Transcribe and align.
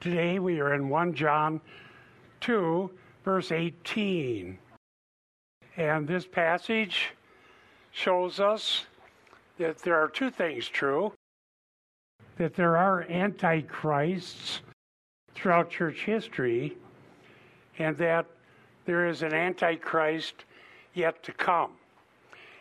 Today 0.00 0.38
we 0.38 0.60
are 0.60 0.74
in 0.74 0.88
1 0.88 1.12
John 1.14 1.60
2, 2.40 2.88
verse 3.24 3.50
18. 3.50 4.56
And 5.76 6.06
this 6.06 6.24
passage 6.24 7.10
shows 7.90 8.38
us 8.38 8.86
that 9.58 9.78
there 9.78 9.96
are 9.96 10.08
two 10.08 10.30
things 10.30 10.68
true 10.68 11.12
that 12.36 12.54
there 12.54 12.76
are 12.76 13.02
antichrists 13.10 14.60
throughout 15.34 15.68
church 15.68 16.04
history, 16.04 16.76
and 17.80 17.96
that 17.96 18.26
there 18.86 19.08
is 19.08 19.22
an 19.22 19.34
antichrist 19.34 20.44
yet 20.94 21.20
to 21.24 21.32
come. 21.32 21.72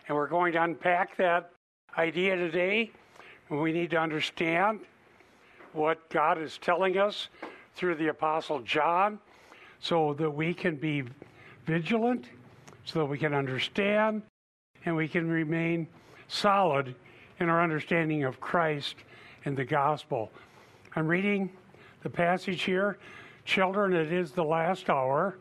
And 0.07 0.17
we're 0.17 0.27
going 0.27 0.53
to 0.53 0.63
unpack 0.63 1.15
that 1.17 1.51
idea 1.97 2.35
today. 2.35 2.91
We 3.49 3.71
need 3.71 3.91
to 3.91 3.97
understand 3.97 4.79
what 5.77 6.09
God 6.09 6.41
is 6.41 6.57
telling 6.57 6.97
us 6.97 7.29
through 7.75 7.95
the 7.95 8.07
Apostle 8.07 8.59
John 8.61 9.19
so 9.79 10.13
that 10.15 10.29
we 10.29 10.53
can 10.53 10.75
be 10.75 11.03
vigilant, 11.65 12.25
so 12.83 12.99
that 12.99 13.05
we 13.05 13.17
can 13.17 13.33
understand, 13.33 14.23
and 14.85 14.95
we 14.95 15.07
can 15.07 15.29
remain 15.29 15.87
solid 16.27 16.95
in 17.39 17.49
our 17.49 17.61
understanding 17.61 18.23
of 18.23 18.39
Christ 18.39 18.95
and 19.45 19.55
the 19.55 19.65
gospel. 19.65 20.31
I'm 20.95 21.07
reading 21.07 21.49
the 22.01 22.09
passage 22.09 22.63
here. 22.63 22.97
Children, 23.45 23.93
it 23.93 24.11
is 24.11 24.31
the 24.31 24.43
last 24.43 24.89
hour. 24.89 25.37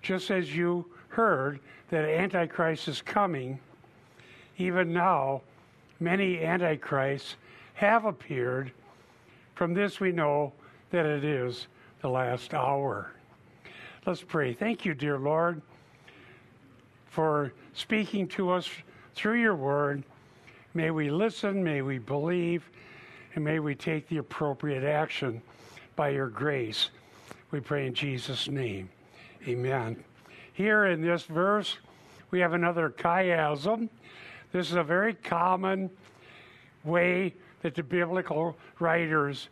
Just 0.00 0.30
as 0.30 0.54
you 0.54 0.86
heard 1.08 1.60
that 1.90 2.04
Antichrist 2.04 2.88
is 2.88 3.02
coming, 3.02 3.58
even 4.58 4.92
now, 4.92 5.42
many 5.98 6.38
Antichrists 6.38 7.36
have 7.74 8.04
appeared. 8.04 8.72
From 9.54 9.74
this, 9.74 10.00
we 10.00 10.12
know 10.12 10.52
that 10.90 11.06
it 11.06 11.24
is 11.24 11.66
the 12.00 12.08
last 12.08 12.54
hour. 12.54 13.12
Let's 14.06 14.22
pray. 14.22 14.54
Thank 14.54 14.84
you, 14.84 14.94
dear 14.94 15.18
Lord, 15.18 15.60
for 17.06 17.52
speaking 17.74 18.26
to 18.28 18.50
us 18.50 18.68
through 19.14 19.40
your 19.40 19.54
word. 19.54 20.02
May 20.72 20.90
we 20.90 21.10
listen, 21.10 21.62
may 21.62 21.82
we 21.82 21.98
believe, 21.98 22.70
and 23.34 23.44
may 23.44 23.58
we 23.58 23.74
take 23.74 24.08
the 24.08 24.18
appropriate 24.18 24.84
action 24.84 25.42
by 25.96 26.10
your 26.10 26.28
grace. 26.28 26.90
We 27.50 27.60
pray 27.60 27.86
in 27.86 27.94
Jesus' 27.94 28.48
name. 28.48 28.88
Amen. 29.46 30.02
Here 30.52 30.86
in 30.86 31.02
this 31.02 31.24
verse, 31.24 31.76
we 32.30 32.40
have 32.40 32.52
another 32.52 32.90
chiasm. 32.90 33.88
This 34.52 34.70
is 34.70 34.76
a 34.76 34.82
very 34.82 35.14
common 35.14 35.90
way 36.84 37.34
that 37.62 37.74
the 37.74 37.82
biblical 37.82 38.56
writers 38.78 39.48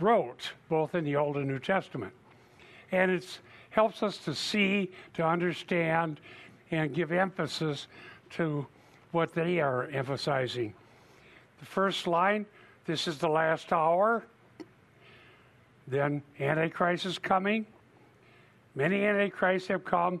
wrote, 0.00 0.52
both 0.68 0.94
in 0.94 1.04
the 1.04 1.16
Old 1.16 1.36
and 1.36 1.46
New 1.46 1.58
Testament. 1.58 2.12
And 2.92 3.10
it 3.10 3.38
helps 3.70 4.02
us 4.02 4.18
to 4.18 4.34
see, 4.34 4.90
to 5.14 5.24
understand, 5.24 6.20
and 6.70 6.92
give 6.94 7.12
emphasis 7.12 7.86
to 8.30 8.66
what 9.12 9.32
they 9.34 9.60
are 9.60 9.84
emphasizing. 9.88 10.74
The 11.60 11.66
first 11.66 12.06
line 12.06 12.46
this 12.86 13.08
is 13.08 13.18
the 13.18 13.28
last 13.28 13.72
hour. 13.72 14.24
Then 15.88 16.22
Antichrist 16.38 17.04
is 17.04 17.18
coming. 17.18 17.66
Many 18.76 19.04
Antichrists 19.04 19.68
have 19.68 19.84
come. 19.84 20.20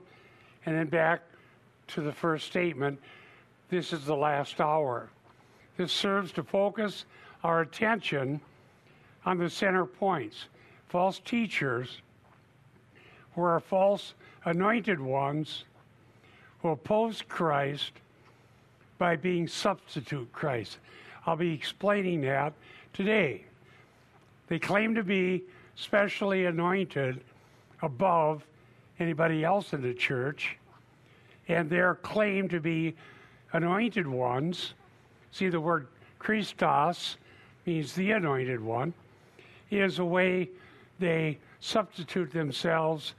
And 0.64 0.76
then 0.76 0.88
back 0.88 1.22
to 1.88 2.00
the 2.00 2.12
first 2.12 2.46
statement 2.46 2.98
this 3.68 3.92
is 3.92 4.04
the 4.04 4.16
last 4.16 4.60
hour. 4.60 5.10
This 5.76 5.92
serves 5.92 6.32
to 6.32 6.42
focus 6.42 7.04
our 7.44 7.60
attention 7.60 8.40
on 9.24 9.38
the 9.38 9.50
center 9.50 9.84
points. 9.84 10.46
False 10.88 11.20
teachers, 11.24 12.00
who 13.34 13.42
are 13.42 13.60
false 13.60 14.14
anointed 14.44 15.00
ones, 15.00 15.64
who 16.62 16.70
oppose 16.70 17.22
Christ 17.22 17.92
by 18.98 19.16
being 19.16 19.46
substitute 19.46 20.32
Christ. 20.32 20.78
I'll 21.26 21.36
be 21.36 21.52
explaining 21.52 22.22
that 22.22 22.54
today. 22.92 23.44
They 24.46 24.58
claim 24.58 24.94
to 24.94 25.02
be 25.02 25.42
specially 25.74 26.46
anointed 26.46 27.20
above 27.82 28.46
anybody 28.98 29.44
else 29.44 29.72
in 29.74 29.82
the 29.82 29.92
church, 29.92 30.56
and 31.48 31.68
they're 31.68 31.96
claimed 31.96 32.50
to 32.50 32.60
be 32.60 32.94
anointed 33.52 34.06
ones. 34.06 34.74
See, 35.36 35.50
the 35.50 35.60
word 35.60 35.88
Christos 36.18 37.18
means 37.66 37.92
the 37.92 38.12
anointed 38.12 38.58
one, 38.58 38.94
is 39.70 39.98
a 39.98 40.04
way 40.04 40.48
they 40.98 41.36
substitute 41.60 42.32
themselves 42.32 43.12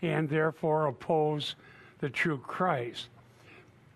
and 0.00 0.30
therefore 0.30 0.86
oppose 0.86 1.56
the 1.98 2.08
true 2.08 2.38
Christ. 2.38 3.08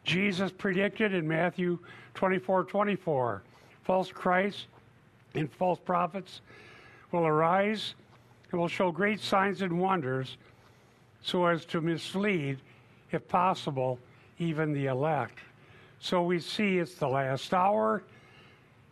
Jesus 0.05 0.53
predicted 0.53 1.15
in 1.15 1.27
Matthew 1.27 1.79
24 2.13 2.65
24 2.65 3.43
false 3.85 4.13
Christs 4.13 4.67
and 5.35 5.51
false 5.51 5.79
prophets 5.83 6.43
will 7.11 7.27
arise 7.27 7.95
and 8.51 8.61
will 8.61 8.69
show 8.69 8.93
great 8.93 9.19
signs 9.19 9.63
and 9.63 9.81
wonders 9.81 10.37
so 11.23 11.47
as 11.47 11.65
to 11.65 11.81
mislead, 11.81 12.59
if 13.13 13.27
possible, 13.29 13.99
even 14.39 14.75
the 14.75 14.89
elect. 14.89 15.39
So 16.03 16.21
we 16.25 16.41
see 16.41 16.79
it's 16.79 16.97
the 16.97 17.07
last 17.07 17.55
hour, 17.55 18.03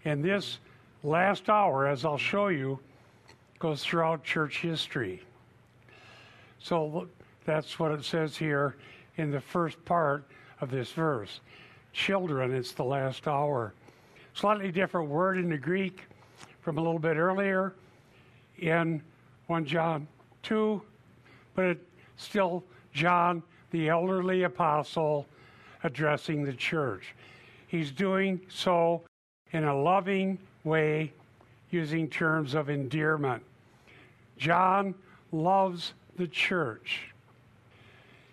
and 0.05 0.25
this 0.25 0.61
last 1.03 1.51
hour, 1.51 1.89
as 1.89 2.05
I'll 2.05 2.17
show 2.17 2.49
you, 2.49 2.79
goes 3.59 3.83
throughout 3.83 4.23
church 4.23 4.61
history. 4.61 5.21
So 6.61 7.09
that's 7.45 7.81
what 7.81 7.91
it 7.91 8.05
says 8.05 8.37
here 8.37 8.77
in 9.17 9.33
the 9.33 9.41
first 9.41 9.85
part 9.85 10.25
of 10.61 10.71
this 10.71 10.93
verse. 10.93 11.41
Children, 11.93 12.55
it's 12.55 12.71
the 12.71 12.85
last 12.85 13.27
hour. 13.27 13.75
Slightly 14.35 14.71
different 14.71 15.09
word 15.09 15.37
in 15.37 15.49
the 15.49 15.59
Greek 15.59 16.05
from 16.61 16.79
a 16.79 16.81
little 16.81 17.01
bit 17.01 17.17
earlier 17.17 17.75
in 18.61 19.03
1 19.49 19.65
John 19.65 20.07
2, 20.45 20.81
but 21.57 21.65
it's 21.65 21.83
still 22.17 22.63
John, 22.93 23.43
the 23.73 23.89
elderly 23.89 24.45
apostle, 24.45 25.27
addressing 25.85 26.45
the 26.45 26.53
church. 26.53 27.15
He's 27.67 27.91
doing 27.91 28.41
so 28.49 29.03
in 29.53 29.65
a 29.65 29.77
loving 29.77 30.39
way, 30.65 31.13
using 31.71 32.09
terms 32.09 32.55
of 32.55 32.69
endearment. 32.69 33.43
John 34.37 34.95
loves 35.33 35.95
the 36.17 36.27
church. 36.27 37.11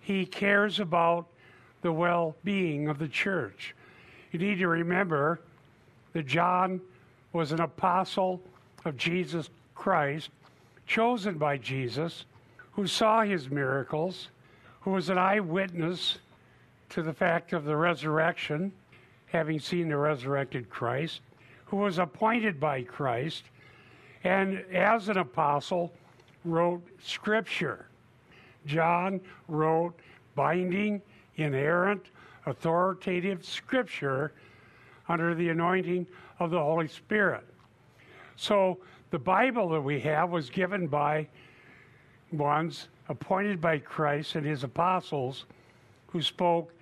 He 0.02 0.26
cares 0.26 0.80
about 0.80 1.28
the 1.82 1.92
well 1.92 2.36
being 2.44 2.88
of 2.88 2.98
the 2.98 3.08
church. 3.08 3.76
You 4.32 4.40
need 4.40 4.58
to 4.60 4.68
remember 4.68 5.40
that 6.14 6.26
John 6.26 6.82
was 7.34 7.52
an 7.52 7.62
apostle 7.62 8.42
of 8.86 8.98
Jesus 8.98 9.50
Christ, 9.76 10.30
chosen 10.86 11.38
by 11.38 11.58
Jesus, 11.58 12.26
who 12.72 12.88
saw 12.88 13.22
his 13.22 13.50
miracles, 13.50 14.30
who 14.82 14.92
was 14.92 15.10
an 15.10 15.18
eyewitness 15.18 16.18
to 16.90 17.02
the 17.02 17.14
fact 17.14 17.54
of 17.54 17.66
the 17.66 17.76
resurrection, 17.76 18.72
having 19.28 19.60
seen 19.60 19.90
the 19.90 19.98
resurrected 19.98 20.70
Christ, 20.70 21.22
who 21.66 21.78
was 21.78 22.00
appointed 22.00 22.60
by 22.60 22.84
Christ, 22.84 23.44
and 24.24 24.64
as 24.74 25.10
an 25.10 25.18
apostle, 25.18 25.92
wrote 26.46 26.82
Scripture. 27.02 27.88
John 28.66 29.20
wrote 29.48 30.00
binding, 30.36 31.02
inerrant, 31.36 32.06
authoritative 32.46 33.46
Scripture 33.46 34.32
under 35.10 35.36
the 35.36 35.50
anointing 35.50 36.08
of 36.40 36.52
the 36.52 36.60
Holy 36.60 36.88
Spirit. 36.88 37.46
So 38.36 38.78
the 39.10 39.20
Bible 39.20 39.70
that 39.70 39.82
we 39.82 40.00
have 40.02 40.30
was 40.30 40.50
given 40.50 40.88
by 40.88 41.28
ones 42.32 42.90
appointed 43.10 43.62
by 43.62 43.80
Christ 43.80 44.36
and 44.36 44.46
his 44.46 44.64
apostles 44.64 45.46
who 46.08 46.22
spoke 46.22 46.74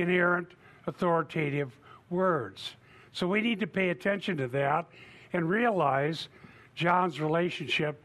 inerrant, 0.00 0.48
authoritative 0.86 1.76
words. 2.10 2.74
So 3.12 3.26
we 3.26 3.40
need 3.40 3.60
to 3.60 3.66
pay 3.66 3.90
attention 3.90 4.36
to 4.38 4.48
that 4.48 4.86
and 5.32 5.48
realize 5.48 6.28
John's 6.74 7.20
relationship 7.20 8.02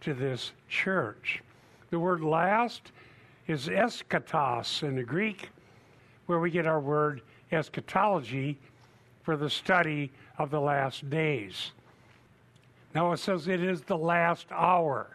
to 0.00 0.14
this 0.14 0.52
church. 0.68 1.42
The 1.90 1.98
word 1.98 2.22
last 2.22 2.92
is 3.46 3.68
eschatos 3.68 4.82
in 4.82 4.96
the 4.96 5.04
Greek, 5.04 5.50
where 6.26 6.40
we 6.40 6.50
get 6.50 6.66
our 6.66 6.80
word 6.80 7.22
eschatology 7.52 8.58
for 9.22 9.36
the 9.36 9.48
study 9.48 10.12
of 10.38 10.50
the 10.50 10.60
last 10.60 11.08
days. 11.08 11.72
Now 12.94 13.12
it 13.12 13.18
says 13.18 13.46
it 13.46 13.62
is 13.62 13.82
the 13.82 13.96
last 13.96 14.46
hour. 14.50 15.08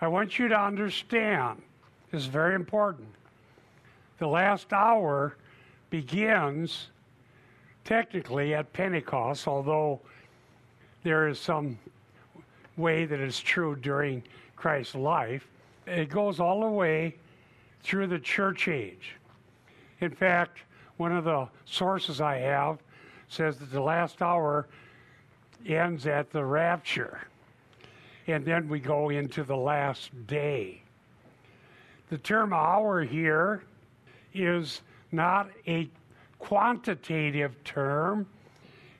I 0.00 0.08
want 0.08 0.38
you 0.38 0.48
to 0.48 0.58
understand, 0.58 1.62
this 2.10 2.22
is 2.22 2.28
very 2.28 2.54
important. 2.54 3.08
The 4.18 4.26
last 4.26 4.72
hour 4.72 5.36
begins 5.90 6.88
technically 7.84 8.54
at 8.54 8.72
Pentecost, 8.72 9.46
although 9.48 10.00
there 11.02 11.28
is 11.28 11.38
some 11.38 11.78
way 12.76 13.04
that 13.04 13.20
is 13.20 13.40
true 13.40 13.76
during 13.76 14.22
Christ's 14.56 14.94
life. 14.94 15.46
It 15.86 16.08
goes 16.08 16.40
all 16.40 16.60
the 16.60 16.68
way 16.68 17.16
through 17.82 18.06
the 18.06 18.18
church 18.18 18.68
age. 18.68 19.16
In 20.00 20.10
fact, 20.10 20.58
one 20.96 21.12
of 21.12 21.24
the 21.24 21.48
sources 21.64 22.20
I 22.20 22.38
have 22.38 22.78
says 23.28 23.58
that 23.58 23.72
the 23.72 23.80
last 23.80 24.22
hour 24.22 24.68
ends 25.66 26.06
at 26.06 26.30
the 26.30 26.44
rapture. 26.44 27.20
And 28.26 28.44
then 28.44 28.68
we 28.68 28.78
go 28.78 29.08
into 29.08 29.42
the 29.42 29.56
last 29.56 30.10
day. 30.26 30.82
The 32.08 32.18
term 32.18 32.52
hour 32.52 33.02
here 33.02 33.62
is 34.34 34.82
not 35.10 35.50
a 35.66 35.88
quantitative 36.38 37.52
term, 37.64 38.26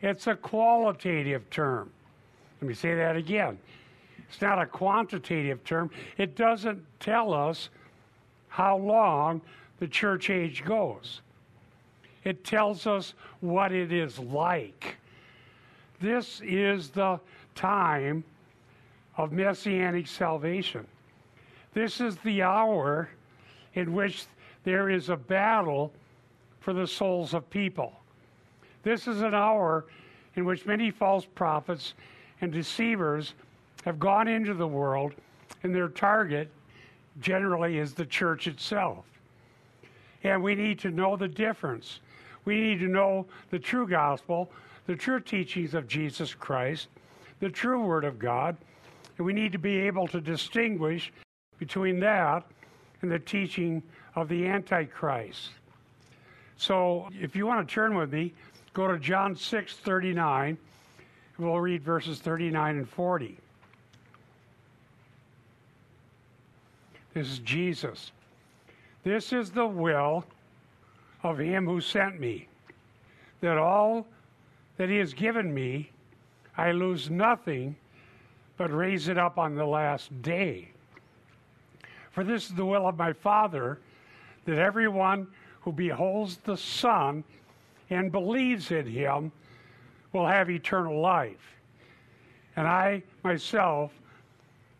it's 0.00 0.26
a 0.26 0.34
qualitative 0.34 1.48
term. 1.50 1.90
Let 2.60 2.68
me 2.68 2.74
say 2.74 2.94
that 2.94 3.16
again. 3.16 3.58
It's 4.28 4.40
not 4.40 4.60
a 4.60 4.66
quantitative 4.66 5.62
term. 5.64 5.90
It 6.16 6.36
doesn't 6.36 6.82
tell 7.00 7.34
us 7.34 7.68
how 8.48 8.76
long 8.78 9.40
the 9.78 9.88
church 9.88 10.30
age 10.30 10.64
goes. 10.64 11.20
It 12.24 12.44
tells 12.44 12.86
us 12.86 13.14
what 13.40 13.72
it 13.72 13.92
is 13.92 14.18
like. 14.18 14.96
This 16.00 16.40
is 16.44 16.88
the 16.90 17.18
time 17.54 18.24
of 19.16 19.32
messianic 19.32 20.06
salvation. 20.06 20.86
This 21.74 22.00
is 22.00 22.16
the 22.18 22.42
hour 22.42 23.08
in 23.74 23.92
which 23.92 24.24
there 24.64 24.90
is 24.90 25.08
a 25.08 25.16
battle 25.16 25.92
for 26.60 26.72
the 26.72 26.86
souls 26.86 27.34
of 27.34 27.48
people. 27.50 27.92
This 28.82 29.06
is 29.06 29.22
an 29.22 29.34
hour 29.34 29.84
in 30.36 30.44
which 30.44 30.66
many 30.66 30.90
false 30.90 31.24
prophets 31.24 31.94
and 32.40 32.52
deceivers 32.52 33.34
have 33.84 33.98
gone 33.98 34.28
into 34.28 34.54
the 34.54 34.66
world, 34.66 35.14
and 35.62 35.74
their 35.74 35.88
target 35.88 36.48
generally 37.20 37.78
is 37.78 37.94
the 37.94 38.06
church 38.06 38.46
itself. 38.46 39.04
And 40.24 40.42
we 40.42 40.54
need 40.54 40.78
to 40.80 40.90
know 40.90 41.16
the 41.16 41.28
difference. 41.28 42.00
We 42.44 42.60
need 42.60 42.78
to 42.80 42.88
know 42.88 43.26
the 43.50 43.58
true 43.58 43.86
gospel, 43.88 44.50
the 44.86 44.96
true 44.96 45.20
teachings 45.20 45.74
of 45.74 45.88
Jesus 45.88 46.34
Christ, 46.34 46.88
the 47.40 47.50
true 47.50 47.84
Word 47.84 48.04
of 48.04 48.18
God, 48.18 48.56
and 49.16 49.26
we 49.26 49.32
need 49.32 49.52
to 49.52 49.58
be 49.58 49.78
able 49.80 50.06
to 50.08 50.20
distinguish 50.20 51.12
between 51.58 52.00
that 52.00 52.44
and 53.02 53.10
the 53.10 53.18
teaching 53.18 53.82
of 54.14 54.28
the 54.28 54.46
Antichrist. 54.46 55.50
So 56.56 57.08
if 57.20 57.34
you 57.34 57.46
want 57.46 57.66
to 57.66 57.74
turn 57.74 57.94
with 57.94 58.12
me, 58.12 58.32
go 58.72 58.88
to 58.88 58.98
John 58.98 59.34
6 59.34 59.76
39. 59.76 60.56
We'll 61.38 61.60
read 61.60 61.82
verses 61.82 62.20
39 62.20 62.76
and 62.78 62.88
40. 62.88 63.36
This 67.14 67.28
is 67.28 67.38
Jesus. 67.40 68.12
This 69.04 69.32
is 69.32 69.50
the 69.50 69.66
will 69.66 70.24
of 71.22 71.38
him 71.38 71.66
who 71.66 71.80
sent 71.80 72.20
me, 72.20 72.48
that 73.40 73.58
all 73.58 74.06
that 74.76 74.88
he 74.88 74.96
has 74.96 75.12
given 75.12 75.52
me, 75.52 75.90
I 76.56 76.72
lose 76.72 77.10
nothing, 77.10 77.76
but 78.56 78.72
raise 78.72 79.08
it 79.08 79.18
up 79.18 79.38
on 79.38 79.54
the 79.54 79.66
last 79.66 80.22
day. 80.22 80.68
For 82.12 82.24
this 82.24 82.46
is 82.48 82.54
the 82.54 82.64
will 82.64 82.86
of 82.86 82.96
my 82.96 83.12
Father, 83.12 83.78
that 84.44 84.58
everyone 84.58 85.26
who 85.60 85.72
beholds 85.72 86.38
the 86.38 86.56
Son 86.56 87.24
and 87.90 88.10
believes 88.10 88.70
in 88.70 88.86
him 88.86 89.32
will 90.12 90.26
have 90.26 90.50
eternal 90.50 91.00
life. 91.00 91.56
And 92.56 92.66
I 92.66 93.02
myself 93.22 93.92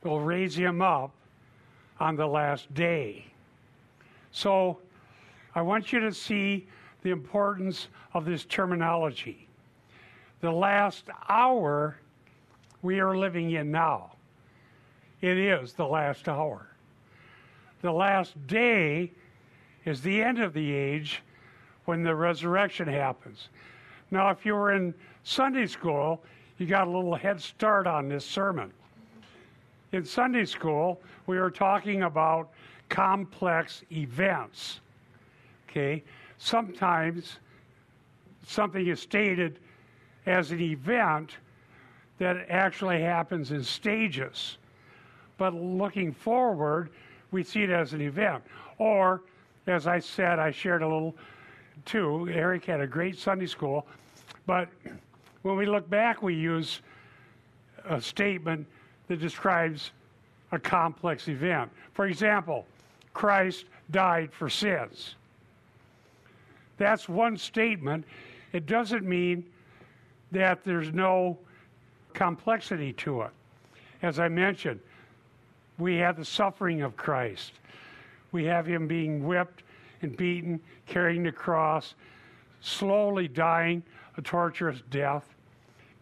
will 0.03 0.21
raise 0.21 0.55
him 0.55 0.83
up 0.83 1.13
on 2.01 2.17
the 2.17 2.27
last 2.27 2.73
day. 2.75 3.27
So 4.33 4.79
I 5.55 5.63
want 5.63 5.93
you 5.93 6.01
to 6.01 6.13
see 6.13 6.67
the 7.03 7.11
importance 7.11 7.89
of 8.15 8.25
this 8.25 8.45
terminology. 8.45 9.47
The 10.41 10.51
last 10.51 11.05
hour 11.29 11.97
we 12.83 12.99
are 12.99 13.17
living 13.17 13.53
in 13.53 13.71
now. 13.71 14.13
It 15.21 15.39
is 15.39 15.73
the 15.73 15.87
last 15.87 16.29
hour. 16.29 16.67
The 17.81 17.93
last 17.93 18.35
day 18.47 19.13
is 19.85 20.01
the 20.03 20.23
end 20.23 20.41
of 20.41 20.53
the 20.53 20.73
age 20.73 21.23
when 21.85 22.03
the 22.03 22.15
resurrection 22.15 22.87
happens. 22.87 23.49
Now, 24.11 24.31
if 24.31 24.45
you 24.47 24.55
were 24.55 24.73
in 24.73 24.95
Sunday 25.25 25.67
school, 25.67 26.23
you 26.59 26.67
got 26.67 26.87
a 26.87 26.91
little 26.91 27.15
head 27.15 27.41
start 27.41 27.87
on 27.87 28.09
this 28.09 28.25
sermon. 28.25 28.73
In 29.93 30.05
Sunday 30.05 30.45
school, 30.45 31.01
we 31.27 31.39
were 31.39 31.51
talking 31.51 32.03
about 32.03 32.51
complex 32.89 33.83
events. 33.91 34.81
Okay? 35.69 36.03
Sometimes 36.39 37.39
something 38.47 38.87
is 38.87 39.01
stated 39.01 39.59
as 40.27 40.51
an 40.51 40.61
event 40.61 41.37
that 42.19 42.47
actually 42.49 43.01
happens 43.01 43.51
in 43.51 43.65
stages. 43.65 44.59
But 45.39 45.55
looking 45.55 46.13
forward, 46.13 46.91
we 47.31 47.43
see 47.43 47.63
it 47.63 47.71
as 47.71 47.95
an 47.95 48.01
event. 48.01 48.45
Or, 48.79 49.23
as 49.67 49.87
I 49.87 49.99
said, 49.99 50.39
I 50.39 50.51
shared 50.51 50.83
a 50.83 50.89
little 50.89 51.15
too. 51.85 52.29
Eric 52.31 52.65
had 52.65 52.81
a 52.81 52.87
great 52.87 53.19
Sunday 53.19 53.47
school. 53.47 53.87
But 54.47 54.69
when 55.43 55.57
we 55.57 55.67
look 55.67 55.89
back, 55.89 56.23
we 56.23 56.35
use 56.35 56.81
a 57.85 58.01
statement 58.01 58.67
that 59.09 59.21
describes 59.21 59.93
a 60.53 60.59
complex 60.59 61.29
event. 61.29 61.71
For 61.95 62.07
example, 62.07 62.67
Christ 63.15 63.67
died 63.91 64.33
for 64.33 64.49
sins. 64.49 65.17
That's 66.79 67.09
one 67.09 67.37
statement. 67.37 68.05
It 68.53 68.67
doesn't 68.67 69.05
mean 69.05 69.45
that 70.33 70.65
there's 70.65 70.93
no 70.93 71.39
complexity 72.15 72.93
to 72.95 73.23
it. 73.23 73.31
As 74.03 74.19
I 74.19 74.29
mentioned, 74.29 74.81
we 75.79 75.97
have 75.97 76.17
the 76.17 76.25
suffering 76.25 76.83
of 76.83 76.97
Christ. 76.97 77.53
We 78.33 78.45
have 78.47 78.67
him 78.67 78.89
being 78.89 79.25
whipped 79.25 79.63
and 80.01 80.17
beaten, 80.17 80.61
carrying 80.87 81.23
the 81.23 81.33
cross, 81.33 81.95
slowly 82.61 83.29
dying 83.29 83.83
a 84.17 84.23
torturous 84.23 84.83
death, 84.91 85.25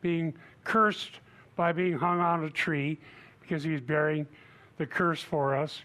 being 0.01 0.35
cursed 0.65 1.21
by 1.57 1.73
being 1.73 1.99
hung 1.99 2.21
on 2.21 2.45
a 2.45 2.51
tree 2.51 2.99
because 3.41 3.63
he's 3.63 3.81
bearing 3.81 4.27
the 4.79 4.87
curse 4.87 5.21
for 5.21 5.55
us, 5.55 5.83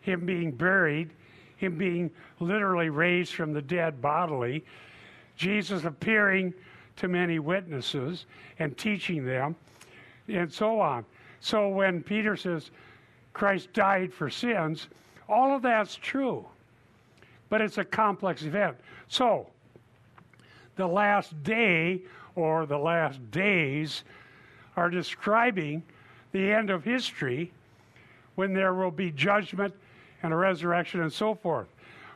him 0.00 0.24
being 0.24 0.50
buried, 0.50 1.10
him 1.56 1.76
being 1.76 2.10
literally 2.40 2.88
raised 2.88 3.34
from 3.34 3.52
the 3.52 3.62
dead 3.62 4.00
bodily, 4.00 4.64
Jesus 5.36 5.84
appearing 5.84 6.54
to 6.96 7.08
many 7.08 7.38
witnesses 7.38 8.26
and 8.58 8.78
teaching 8.78 9.24
them, 9.24 9.56
and 10.28 10.52
so 10.52 10.80
on. 10.80 11.04
So 11.40 11.68
when 11.68 12.02
Peter 12.02 12.36
says 12.36 12.70
Christ 13.32 13.72
died 13.72 14.12
for 14.12 14.30
sins, 14.30 14.88
all 15.28 15.54
of 15.54 15.62
that's 15.62 15.94
true, 15.96 16.44
but 17.48 17.60
it's 17.60 17.78
a 17.78 17.84
complex 17.84 18.42
event. 18.42 18.76
So, 19.08 19.48
the 20.76 20.86
last 20.86 21.40
day 21.42 22.02
or 22.34 22.66
the 22.66 22.78
last 22.78 23.30
days 23.30 24.04
are 24.76 24.90
describing 24.90 25.82
the 26.32 26.52
end 26.52 26.70
of 26.70 26.84
history 26.84 27.52
when 28.34 28.52
there 28.52 28.74
will 28.74 28.90
be 28.90 29.10
judgment 29.12 29.72
and 30.22 30.32
a 30.32 30.36
resurrection 30.36 31.00
and 31.00 31.12
so 31.12 31.34
forth. 31.34 31.68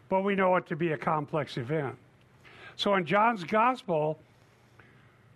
But 0.09 0.23
we 0.23 0.35
know 0.35 0.57
it 0.57 0.67
to 0.67 0.77
be 0.77 0.93
a 0.93 0.99
complex 0.99 1.57
event. 1.57 1.95
So 2.77 2.95
in 2.95 3.05
John's 3.05 3.45
gospel, 3.45 4.19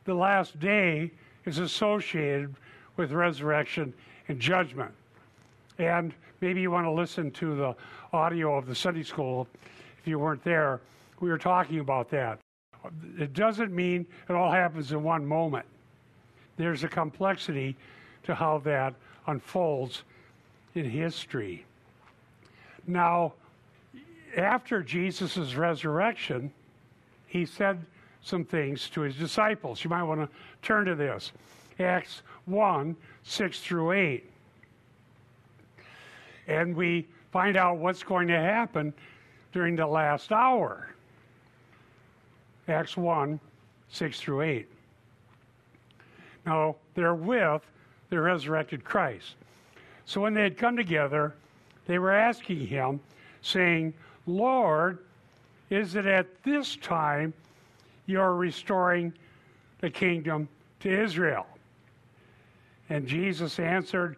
the 0.05 0.14
last 0.14 0.59
day 0.59 1.11
is 1.45 1.59
associated 1.59 2.55
with 2.97 3.12
resurrection 3.12 3.93
and 4.29 4.41
judgment. 4.41 4.93
And 5.83 6.15
maybe 6.41 6.61
you 6.61 6.71
want 6.71 6.87
to 6.87 6.93
listen 6.93 7.33
to 7.33 7.57
the 7.57 7.77
audio 8.12 8.57
of 8.57 8.67
the 8.67 8.75
Sunday 8.75 9.03
school 9.03 9.49
if 9.99 10.07
you 10.07 10.19
weren't 10.19 10.45
there. 10.45 10.81
We 11.19 11.29
were 11.29 11.39
talking 11.39 11.81
about 11.81 12.09
that. 12.11 12.39
It 13.19 13.33
doesn't 13.33 13.73
mean 13.73 14.07
it 14.29 14.33
all 14.33 14.51
happens 14.53 14.93
in 14.93 15.03
one 15.03 15.27
moment. 15.27 15.67
There's 16.57 16.85
a 16.85 16.89
complexity 16.89 17.77
to 18.23 18.35
how 18.35 18.59
that 18.59 18.95
unfolds 19.27 20.05
in 20.77 20.89
history. 20.89 21.65
Now, 22.87 23.35
after 24.37 24.83
Jesus' 24.83 25.57
resurrection, 25.57 26.53
he 27.27 27.45
said 27.45 27.85
some 28.23 28.45
things 28.45 28.89
to 28.91 29.01
his 29.01 29.17
disciples. 29.17 29.83
You 29.83 29.91
might 29.91 30.05
want 30.05 30.21
to 30.21 30.29
turn 30.62 30.85
to 30.87 30.95
this 30.95 31.33
Acts 31.81 32.23
1 32.47 32.95
6 33.25 33.61
through 33.61 33.93
8. 33.93 34.32
And 36.46 36.75
we 36.75 37.06
find 37.30 37.56
out 37.56 37.78
what's 37.78 38.02
going 38.02 38.28
to 38.28 38.38
happen 38.38 38.92
during 39.52 39.76
the 39.76 39.87
last 39.87 40.32
hour. 40.32 40.88
Acts 42.68 42.96
1 42.96 43.40
6 43.90 44.20
through 44.20 44.40
8. 44.40 44.68
Now, 46.46 46.76
they're 46.94 47.14
with 47.14 47.62
the 48.08 48.20
resurrected 48.20 48.84
Christ. 48.84 49.34
So 50.06 50.20
when 50.20 50.34
they 50.34 50.42
had 50.42 50.56
come 50.56 50.76
together, 50.76 51.34
they 51.87 51.99
were 51.99 52.12
asking 52.12 52.66
him, 52.66 53.00
saying, 53.42 53.92
Lord, 54.26 54.99
is 55.70 55.94
it 55.94 56.06
at 56.06 56.26
this 56.42 56.76
time 56.76 57.32
you're 58.06 58.34
restoring 58.34 59.12
the 59.80 59.90
kingdom 59.90 60.49
to 60.80 60.90
Israel? 60.90 61.46
And 62.88 63.06
Jesus 63.06 63.58
answered, 63.58 64.16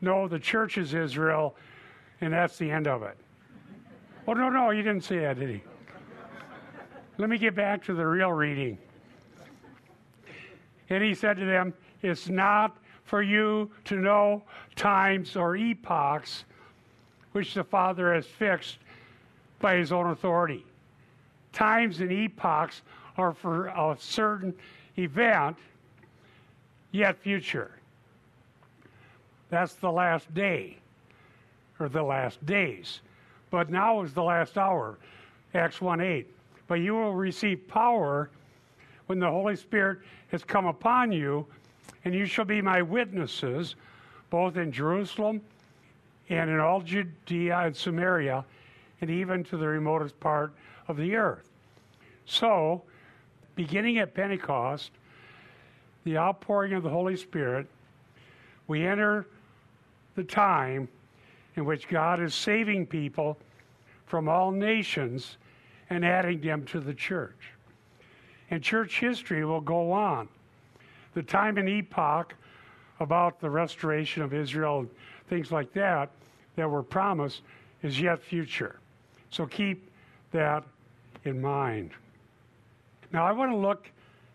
No, 0.00 0.28
the 0.28 0.38
church 0.38 0.78
is 0.78 0.94
Israel, 0.94 1.56
and 2.20 2.32
that's 2.32 2.58
the 2.58 2.70
end 2.70 2.86
of 2.86 3.02
it. 3.02 3.16
Oh, 4.28 4.32
no, 4.34 4.48
no, 4.48 4.70
he 4.70 4.78
didn't 4.78 5.02
say 5.02 5.20
that, 5.20 5.38
did 5.38 5.50
he? 5.50 5.62
Let 7.18 7.30
me 7.30 7.38
get 7.38 7.54
back 7.54 7.82
to 7.84 7.94
the 7.94 8.06
real 8.06 8.32
reading. 8.32 8.76
And 10.90 11.02
he 11.02 11.14
said 11.14 11.36
to 11.38 11.44
them, 11.44 11.72
It's 12.02 12.28
not 12.28 12.76
for 13.04 13.22
you 13.22 13.70
to 13.84 13.96
know 13.96 14.42
times 14.74 15.36
or 15.36 15.56
epochs 15.56 16.44
which 17.32 17.54
the 17.54 17.64
Father 17.64 18.12
has 18.14 18.26
fixed 18.26 18.78
by 19.60 19.76
his 19.76 19.92
own 19.92 20.10
authority. 20.10 20.64
Times 21.52 22.00
and 22.00 22.12
epochs 22.12 22.82
are 23.16 23.32
for 23.32 23.68
a 23.68 23.96
certain 23.98 24.54
event, 24.98 25.56
yet 26.92 27.18
future. 27.18 27.75
That's 29.48 29.74
the 29.74 29.90
last 29.90 30.32
day, 30.34 30.78
or 31.78 31.88
the 31.88 32.02
last 32.02 32.44
days. 32.44 33.00
But 33.50 33.70
now 33.70 34.02
is 34.02 34.12
the 34.12 34.22
last 34.22 34.58
hour, 34.58 34.98
Acts 35.54 35.80
1 35.80 36.00
8. 36.00 36.26
But 36.66 36.74
you 36.76 36.94
will 36.94 37.14
receive 37.14 37.68
power 37.68 38.30
when 39.06 39.20
the 39.20 39.30
Holy 39.30 39.54
Spirit 39.54 40.00
has 40.32 40.42
come 40.42 40.66
upon 40.66 41.12
you, 41.12 41.46
and 42.04 42.14
you 42.14 42.26
shall 42.26 42.44
be 42.44 42.60
my 42.60 42.82
witnesses, 42.82 43.76
both 44.30 44.56
in 44.56 44.72
Jerusalem 44.72 45.40
and 46.28 46.50
in 46.50 46.58
all 46.58 46.80
Judea 46.80 47.58
and 47.58 47.76
Samaria, 47.76 48.44
and 49.00 49.10
even 49.10 49.44
to 49.44 49.56
the 49.56 49.68
remotest 49.68 50.18
part 50.18 50.52
of 50.88 50.96
the 50.96 51.14
earth. 51.14 51.48
So, 52.24 52.82
beginning 53.54 53.98
at 53.98 54.14
Pentecost, 54.14 54.90
the 56.04 56.18
outpouring 56.18 56.72
of 56.72 56.82
the 56.82 56.90
Holy 56.90 57.16
Spirit, 57.16 57.68
we 58.66 58.84
enter 58.84 59.26
the 60.16 60.24
time 60.24 60.88
in 61.54 61.64
which 61.64 61.88
God 61.88 62.20
is 62.20 62.34
saving 62.34 62.86
people 62.86 63.38
from 64.06 64.28
all 64.28 64.50
nations 64.50 65.36
and 65.90 66.04
adding 66.04 66.40
them 66.40 66.64
to 66.66 66.80
the 66.80 66.94
church. 66.94 67.52
And 68.50 68.62
church 68.62 69.00
history 69.00 69.44
will 69.44 69.60
go 69.60 69.92
on. 69.92 70.28
The 71.14 71.22
time 71.22 71.58
and 71.58 71.68
epoch 71.68 72.34
about 73.00 73.40
the 73.40 73.50
restoration 73.50 74.22
of 74.22 74.32
Israel, 74.32 74.86
things 75.28 75.52
like 75.52 75.72
that, 75.74 76.10
that 76.56 76.68
were 76.68 76.82
promised, 76.82 77.42
is 77.82 78.00
yet 78.00 78.22
future. 78.22 78.78
So 79.30 79.46
keep 79.46 79.90
that 80.32 80.64
in 81.24 81.40
mind. 81.40 81.90
Now, 83.12 83.26
I 83.26 83.32
want 83.32 83.50
to 83.50 83.56
look 83.56 83.90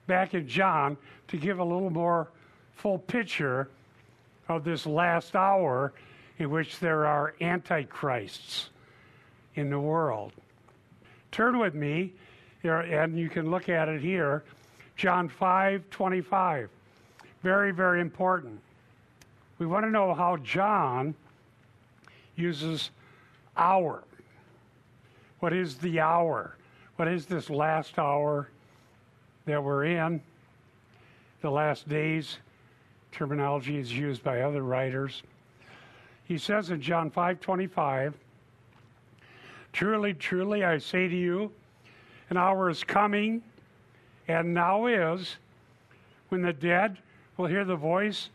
back 0.08 0.34
at 0.34 0.48
John 0.48 0.98
to 1.28 1.38
give 1.38 1.60
a 1.60 1.64
little 1.64 1.90
more 1.90 2.30
full 2.76 3.00
picture 3.00 3.70
of 4.52 4.64
this 4.64 4.86
last 4.86 5.36
hour 5.36 5.94
in 6.38 6.50
which 6.50 6.80
there 6.80 7.06
are 7.06 7.34
antichrists 7.42 8.70
in 9.56 9.70
the 9.70 9.80
world. 9.80 10.34
Turn 11.32 11.60
with 11.60 11.74
me, 11.74 12.14
and 12.64 13.18
you 13.18 13.30
can 13.30 13.50
look 13.50 13.70
at 13.70 13.88
it 13.88 14.02
here. 14.02 14.44
John 14.96 15.30
5 15.30 15.90
25. 15.90 16.70
Very, 17.44 17.72
very 17.72 18.02
important. 18.02 18.60
We 19.58 19.66
want 19.66 19.86
to 19.86 19.90
know 19.90 20.14
how 20.14 20.38
John 20.38 21.16
uses 22.36 22.92
hour. 23.58 24.04
What 25.40 25.54
is 25.54 25.76
the 25.78 26.00
hour? 26.00 26.56
What 26.98 27.08
is 27.08 27.26
this 27.26 27.50
last 27.50 27.98
hour 27.98 28.50
that 29.46 29.64
we're 29.64 29.86
in? 29.86 30.22
The 31.42 31.50
last 31.50 31.90
days 31.90 32.38
terminology 33.12 33.78
is 33.78 33.92
used 33.92 34.24
by 34.24 34.42
other 34.42 34.64
writers. 34.64 35.24
He 36.24 36.38
says 36.38 36.70
in 36.70 36.82
John 36.82 37.12
5:25, 37.12 38.14
"Truly, 39.74 40.14
truly 40.14 40.64
I 40.64 40.78
say 40.78 41.08
to 41.08 41.16
you, 41.16 41.52
an 42.30 42.38
hour 42.38 42.70
is 42.70 42.84
coming 42.84 43.44
and 44.28 44.54
now 44.54 44.86
is 44.86 45.38
when 46.30 46.42
the 46.42 46.54
dead 46.54 46.98
will 47.36 47.48
hear 47.48 47.66
the 47.66 47.76
voice 47.76 48.30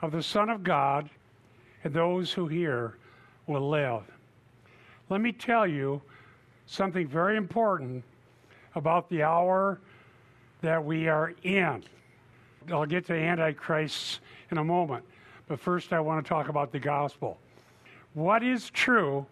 of 0.00 0.12
the 0.12 0.22
Son 0.22 0.48
of 0.50 0.62
God, 0.62 1.10
and 1.82 1.92
those 1.92 2.32
who 2.32 2.46
hear 2.46 2.96
will 3.46 3.68
live." 3.68 4.04
Let 5.08 5.20
me 5.20 5.32
tell 5.32 5.66
you 5.66 6.00
something 6.66 7.08
very 7.08 7.36
important 7.36 8.04
about 8.74 9.08
the 9.08 9.22
hour 9.22 9.80
that 10.60 10.84
we 10.84 11.08
are 11.08 11.34
in. 11.42 11.84
I'll 12.70 12.86
get 12.86 13.06
to 13.06 13.14
Antichrist 13.14 14.20
in 14.50 14.58
a 14.58 14.64
moment, 14.64 15.04
but 15.48 15.58
first 15.58 15.92
I 15.92 16.00
want 16.00 16.24
to 16.24 16.28
talk 16.28 16.48
about 16.48 16.72
the 16.72 16.78
gospel. 16.78 17.38
What 18.14 18.42
is 18.42 18.70
true 18.70 19.26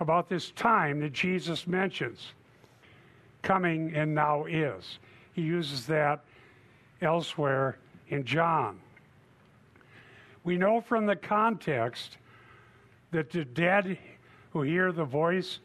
about 0.00 0.28
this 0.28 0.50
time 0.52 1.00
that 1.00 1.12
Jesus 1.12 1.66
mentions? 1.66 2.32
Coming 3.42 3.94
and 3.94 4.14
now 4.14 4.44
is. 4.46 4.98
He 5.32 5.42
uses 5.42 5.86
that 5.86 6.24
elsewhere 7.02 7.78
in 8.08 8.24
John. 8.24 8.78
We 10.44 10.56
know 10.56 10.80
from 10.80 11.06
the 11.06 11.16
context 11.16 12.18
that 13.10 13.30
the 13.30 13.44
dead 13.44 13.98
who 14.52 14.62
hear 14.62 14.92
the 14.92 15.04
voice 15.04 15.58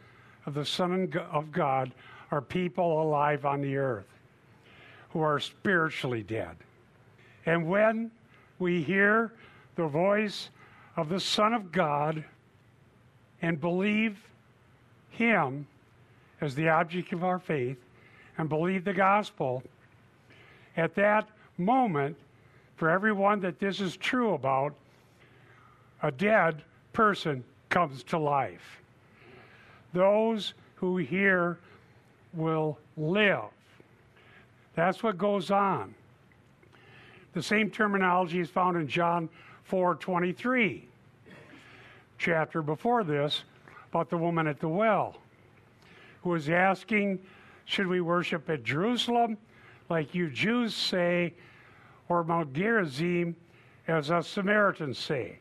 of 0.46 0.54
the 0.54 0.66
Son 0.66 1.12
of 1.32 1.52
God 1.52 1.92
are 2.32 2.42
people 2.42 3.02
alive 3.02 3.46
on 3.46 3.62
the 3.62 3.78
earth 3.78 4.08
who 5.10 5.22
are 5.22 5.40
spiritually 5.40 6.24
dead. 6.24 6.56
And 7.46 7.68
when 7.68 8.12
we 8.60 8.82
hear 8.84 9.34
the 9.76 9.88
voice 9.88 10.50
of 10.96 11.10
the 11.10 11.20
Son 11.20 11.54
of 11.54 11.72
God 11.72 12.24
and 13.42 13.60
believe 13.60 14.20
Him 15.10 15.68
as 16.40 16.56
the 16.56 16.70
object 16.70 17.14
of 17.14 17.24
our 17.24 17.40
faith 17.40 17.78
and 18.38 18.50
believe 18.50 18.84
the 18.84 18.94
gospel, 18.94 19.64
at 20.78 20.96
that 20.96 21.28
moment, 21.58 22.16
for 22.76 22.90
everyone 22.90 23.40
that 23.42 23.60
this 23.60 23.80
is 23.80 23.98
true 23.98 24.34
about, 24.34 24.74
a 26.04 26.12
dead 26.12 26.64
person 26.94 27.44
comes 27.70 28.04
to 28.04 28.18
life. 28.18 28.82
Those 29.94 30.54
who 30.76 30.98
hear 30.98 31.60
will 32.34 32.78
live. 32.98 33.50
That's 34.76 35.04
what 35.04 35.18
goes 35.18 35.52
on. 35.52 35.94
The 37.34 37.44
same 37.44 37.70
terminology 37.70 38.40
is 38.40 38.50
found 38.50 38.78
in 38.78 38.88
John 38.88 39.30
4:23, 39.70 40.88
chapter 42.18 42.62
before 42.62 43.04
this, 43.04 43.44
about 43.90 44.10
the 44.10 44.18
woman 44.18 44.48
at 44.48 44.60
the 44.60 44.68
well, 44.68 45.18
who 46.24 46.32
was 46.32 46.50
asking, 46.50 47.24
"Should 47.66 47.88
we 47.88 48.02
worship 48.02 48.50
at 48.50 48.64
Jerusalem, 48.64 49.38
like 49.90 50.14
you 50.14 50.30
Jews 50.30 50.76
say, 50.76 51.34
or 52.10 52.24
Mount 52.24 52.54
Gerizim, 52.54 53.36
as 53.88 54.12
us 54.12 54.28
Samaritans 54.28 54.98
say?" 54.98 55.40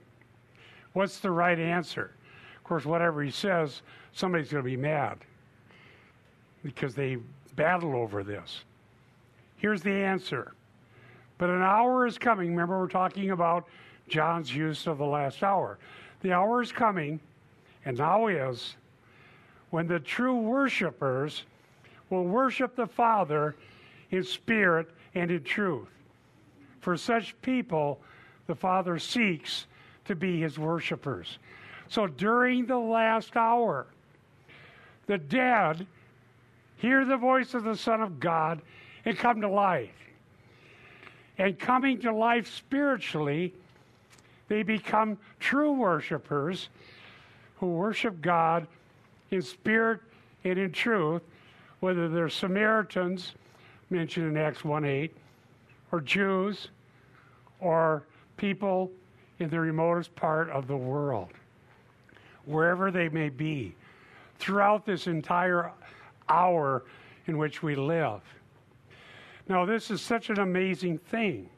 What's 0.92 1.20
the 1.20 1.30
right 1.30 1.59
answer? 1.59 2.12
Of 2.56 2.64
course, 2.64 2.85
whatever 2.85 3.23
he 3.23 3.30
says, 3.30 3.82
somebody's 4.12 4.50
going 4.50 4.62
to 4.62 4.70
be 4.70 4.76
mad 4.76 5.18
because 6.62 6.94
they 6.94 7.16
battle 7.56 7.97
over 7.97 8.23
this. 8.23 8.64
Here's 9.56 9.82
the 9.82 9.92
answer 9.92 10.52
but 11.40 11.49
an 11.49 11.62
hour 11.62 12.06
is 12.06 12.18
coming. 12.18 12.50
Remember, 12.50 12.78
we're 12.78 12.87
talking 12.87 13.30
about 13.30 13.66
John's 14.09 14.54
use 14.54 14.87
of 14.87 14.99
the 14.99 15.06
last 15.06 15.42
hour. 15.42 15.78
The 16.20 16.32
hour 16.32 16.61
is 16.61 16.70
coming, 16.70 17.18
and 17.87 17.97
now 17.97 18.26
is, 18.26 18.76
when 19.70 19.87
the 19.87 19.99
true 19.99 20.37
worshipers 20.37 21.44
will 22.11 22.25
worship 22.25 22.76
the 22.76 22.87
Father 22.87 23.56
in 24.11 24.23
spirit 24.23 24.90
and 25.14 25.30
in 25.30 25.42
truth. 25.42 25.88
For 26.80 26.99
such 26.99 27.40
people, 27.40 27.99
the 28.47 28.54
Father 28.54 28.99
seeks 28.99 29.66
to 30.04 30.14
be 30.14 30.42
his 30.42 30.59
worshipers. 30.59 31.38
So 31.88 32.06
during 32.06 32.66
the 32.66 32.78
last 32.78 33.35
hour, 33.35 33.87
the 35.06 35.16
dead 35.16 35.87
hear 36.76 37.06
the 37.06 37.16
voice 37.16 37.54
of 37.54 37.64
the 37.64 37.76
Son 37.76 38.02
of 38.02 38.20
God 38.20 38.61
and 39.06 39.16
come 39.16 39.40
to 39.40 39.49
life 39.49 39.88
and 41.40 41.59
coming 41.59 41.99
to 41.99 42.12
life 42.12 42.54
spiritually, 42.54 43.54
they 44.49 44.62
become 44.62 45.16
true 45.38 45.73
worshipers 45.73 46.68
who 47.56 47.68
worship 47.68 48.20
God 48.20 48.66
in 49.30 49.40
spirit 49.40 50.00
and 50.44 50.59
in 50.59 50.70
truth, 50.70 51.23
whether 51.80 52.11
they're 52.11 52.28
Samaritans, 52.28 53.32
mentioned 53.88 54.26
in 54.26 54.37
Acts 54.37 54.64
1 54.64 54.85
8, 54.85 55.16
or 55.92 56.02
Jews, 56.02 56.68
or 57.59 58.02
people 58.37 58.90
in 59.38 59.49
the 59.49 59.59
remotest 59.59 60.14
part 60.14 60.50
of 60.50 60.66
the 60.66 60.76
world, 60.76 61.30
wherever 62.44 62.90
they 62.90 63.09
may 63.09 63.30
be, 63.30 63.75
throughout 64.38 64.85
this 64.85 65.06
entire 65.06 65.73
hour 66.28 66.82
in 67.28 67.38
which 67.38 67.62
we 67.62 67.75
live. 67.75 68.20
Now, 69.50 69.64
this 69.64 69.90
is 69.90 70.00
such 70.00 70.30
an 70.30 70.38
amazing 70.38 70.99
thing. 70.99 71.50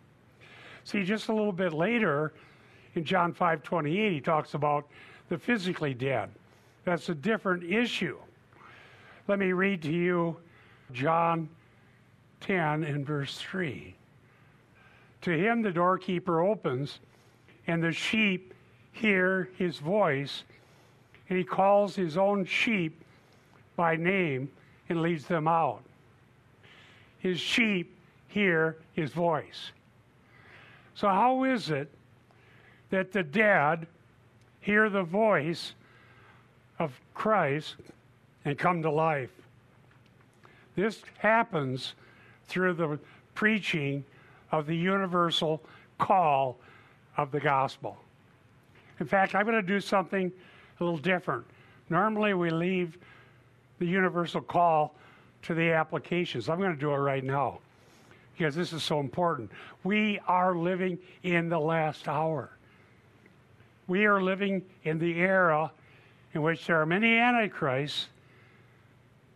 See, 0.85 1.05
just 1.05 1.29
a 1.29 1.35
little 1.35 1.53
bit 1.53 1.75
later 1.75 2.33
in 2.95 3.05
John 3.05 3.35
5:28, 3.35 4.13
he 4.13 4.19
talks 4.19 4.55
about 4.55 4.89
the 5.29 5.37
physically 5.37 5.93
dead. 5.93 6.31
That's 6.85 7.11
a 7.11 7.15
different 7.15 7.65
issue. 7.65 8.17
Let 9.29 9.39
me 9.39 9.53
read 9.53 9.83
to 9.83 9.93
you 9.93 10.39
John 10.93 11.51
10 12.41 12.83
and 12.83 13.07
verse 13.07 13.39
3. 13.39 13.95
To 15.21 15.31
him 15.31 15.61
the 15.61 15.71
doorkeeper 15.71 16.41
opens, 16.41 16.99
and 17.67 17.83
the 17.83 17.93
sheep 17.93 18.55
hear 18.93 19.51
his 19.59 19.77
voice, 19.77 20.45
and 21.29 21.37
he 21.37 21.45
calls 21.45 21.95
his 21.95 22.17
own 22.17 22.47
sheep 22.47 23.05
by 23.77 23.97
name 23.97 24.51
and 24.89 25.03
leads 25.03 25.27
them 25.27 25.47
out. 25.47 25.85
His 27.23 27.39
sheep 27.39 27.97
hear 28.27 28.79
his 28.95 29.13
voice. 29.13 29.71
So, 30.97 31.07
how 31.07 31.45
is 31.45 31.71
it 31.71 31.89
that 32.91 33.13
the 33.13 33.23
dead 33.23 33.87
hear 34.61 34.91
the 34.91 35.05
voice 35.05 35.75
of 36.81 37.01
Christ 37.15 37.77
and 38.45 38.59
come 38.59 38.83
to 38.83 38.91
life? 38.91 39.31
This 40.75 41.03
happens 41.19 41.95
through 42.47 42.75
the 42.75 42.99
preaching 43.37 44.05
of 44.51 44.67
the 44.67 44.77
universal 44.77 45.63
call 45.99 46.59
of 47.17 47.31
the 47.31 47.41
gospel. 47.41 47.97
In 48.99 49.07
fact, 49.07 49.37
I'm 49.37 49.45
going 49.45 49.55
to 49.55 49.63
do 49.63 49.79
something 49.79 50.33
a 50.81 50.85
little 50.85 50.99
different. 50.99 51.45
Normally, 51.89 52.35
we 52.35 52.51
leave 52.51 52.99
the 53.79 53.87
universal 53.87 54.41
call 54.41 54.97
to 55.43 55.55
the 55.55 55.73
applications. 55.73 56.49
I'm 56.49 56.59
going 56.59 56.75
to 56.75 56.81
do 56.81 56.93
it 56.93 56.97
right 56.97 57.25
now 57.25 57.59
because 58.37 58.55
this 58.55 58.73
is 58.73 58.83
so 58.83 59.01
important. 59.01 59.51
We 59.85 60.21
are 60.27 60.57
living 60.57 60.99
in 61.23 61.49
the 61.49 61.59
last 61.59 62.09
hour. 62.09 62.51
We 63.87 64.07
are 64.07 64.23
living 64.23 64.63
in 64.85 64.99
the 64.99 65.19
era 65.19 65.71
in 66.35 66.43
which 66.43 66.67
there 66.67 66.81
are 66.81 66.87
many 66.87 67.19
antichrists 67.19 68.09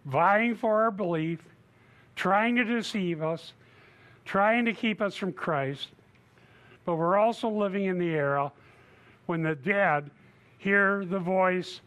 vying 0.07 0.55
for 0.55 0.83
our 0.83 0.91
belief, 0.91 1.41
trying 2.15 2.57
to 2.57 2.65
deceive 2.65 3.23
us, 3.23 3.53
trying 4.25 4.65
to 4.65 4.73
keep 4.73 5.01
us 5.01 5.15
from 5.15 5.33
Christ. 5.33 5.89
But 6.85 6.97
we're 6.97 7.17
also 7.17 7.49
living 7.49 7.87
in 7.87 7.99
the 7.99 8.11
era 8.11 8.51
when 9.27 9.43
the 9.43 9.57
dead 9.57 10.11
hear 10.59 11.05
the 11.05 11.19
voice 11.19 11.81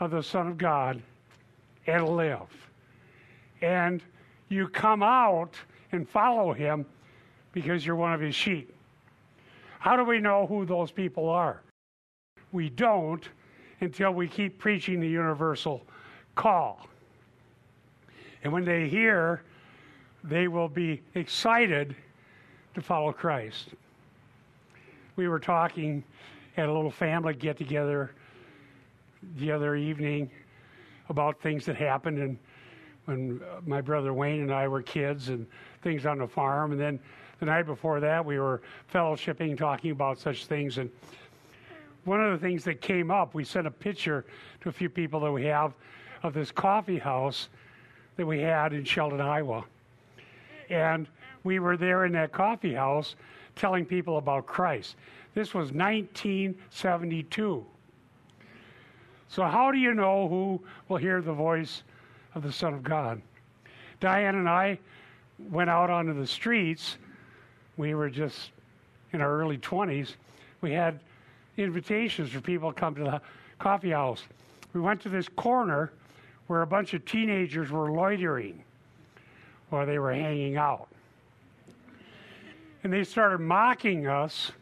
of 0.00 0.10
the 0.10 0.22
Son 0.22 0.48
of 0.48 0.58
God 0.58 1.00
and 1.86 2.08
live. 2.08 2.40
And 3.64 4.02
you 4.50 4.68
come 4.68 5.02
out 5.02 5.54
and 5.92 6.06
follow 6.06 6.52
him 6.52 6.84
because 7.52 7.86
you're 7.86 7.96
one 7.96 8.12
of 8.12 8.20
his 8.20 8.34
sheep. 8.34 8.74
How 9.78 9.96
do 9.96 10.04
we 10.04 10.20
know 10.20 10.46
who 10.46 10.66
those 10.66 10.90
people 10.90 11.30
are? 11.30 11.62
We 12.52 12.68
don't 12.68 13.26
until 13.80 14.10
we 14.12 14.28
keep 14.28 14.58
preaching 14.58 15.00
the 15.00 15.08
universal 15.08 15.82
call. 16.34 16.86
And 18.42 18.52
when 18.52 18.66
they 18.66 18.86
hear, 18.86 19.40
they 20.22 20.46
will 20.46 20.68
be 20.68 21.00
excited 21.14 21.96
to 22.74 22.82
follow 22.82 23.12
Christ. 23.12 23.68
We 25.16 25.26
were 25.26 25.40
talking 25.40 26.04
at 26.58 26.68
a 26.68 26.72
little 26.72 26.90
family 26.90 27.32
get 27.32 27.56
together 27.56 28.10
the 29.38 29.50
other 29.50 29.74
evening 29.74 30.30
about 31.08 31.40
things 31.40 31.64
that 31.64 31.76
happened 31.76 32.18
and 32.18 32.38
when 33.04 33.40
uh, 33.42 33.60
my 33.66 33.80
brother 33.80 34.12
Wayne 34.14 34.42
and 34.42 34.52
I 34.52 34.68
were 34.68 34.82
kids 34.82 35.28
and 35.28 35.46
things 35.82 36.06
on 36.06 36.18
the 36.18 36.26
farm. 36.26 36.72
And 36.72 36.80
then 36.80 36.98
the 37.40 37.46
night 37.46 37.66
before 37.66 38.00
that, 38.00 38.24
we 38.24 38.38
were 38.38 38.62
fellowshipping, 38.92 39.58
talking 39.58 39.90
about 39.90 40.18
such 40.18 40.46
things. 40.46 40.78
And 40.78 40.90
one 42.04 42.22
of 42.22 42.32
the 42.32 42.38
things 42.38 42.64
that 42.64 42.80
came 42.80 43.10
up, 43.10 43.34
we 43.34 43.44
sent 43.44 43.66
a 43.66 43.70
picture 43.70 44.24
to 44.60 44.68
a 44.68 44.72
few 44.72 44.88
people 44.88 45.20
that 45.20 45.32
we 45.32 45.44
have 45.44 45.74
of 46.22 46.34
this 46.34 46.50
coffee 46.50 46.98
house 46.98 47.48
that 48.16 48.26
we 48.26 48.40
had 48.40 48.72
in 48.72 48.84
Sheldon, 48.84 49.20
Iowa. 49.20 49.64
And 50.70 51.06
we 51.42 51.58
were 51.58 51.76
there 51.76 52.06
in 52.06 52.12
that 52.12 52.32
coffee 52.32 52.72
house 52.74 53.16
telling 53.56 53.84
people 53.84 54.18
about 54.18 54.46
Christ. 54.46 54.96
This 55.34 55.52
was 55.52 55.72
1972. 55.72 57.66
So, 59.28 59.42
how 59.44 59.72
do 59.72 59.78
you 59.78 59.94
know 59.94 60.28
who 60.28 60.62
will 60.88 60.96
hear 60.96 61.20
the 61.20 61.32
voice 61.32 61.82
of 62.34 62.42
the 62.42 62.52
Son 62.52 62.74
of 62.74 62.82
God? 62.82 63.20
Diane 64.00 64.34
and 64.34 64.48
I 64.48 64.78
went 65.50 65.70
out 65.70 65.90
onto 65.90 66.12
the 66.12 66.26
streets. 66.26 66.96
We 67.76 67.94
were 67.94 68.10
just 68.10 68.50
in 69.12 69.20
our 69.20 69.38
early 69.38 69.58
20s. 69.58 70.14
We 70.60 70.72
had 70.72 71.00
invitations 71.56 72.30
for 72.30 72.40
people 72.40 72.72
to 72.72 72.78
come 72.78 72.94
to 72.96 73.04
the 73.04 73.20
coffee 73.58 73.90
house. 73.90 74.22
We 74.72 74.80
went 74.80 75.00
to 75.02 75.08
this 75.08 75.28
corner 75.28 75.92
where 76.46 76.62
a 76.62 76.66
bunch 76.66 76.94
of 76.94 77.04
teenagers 77.04 77.70
were 77.70 77.90
loitering 77.90 78.62
while 79.70 79.86
they 79.86 79.98
were 79.98 80.12
hanging 80.12 80.56
out. 80.56 80.88
And 82.82 82.92
they 82.92 83.04
started 83.04 83.38
mocking 83.38 84.06
us, 84.06 84.52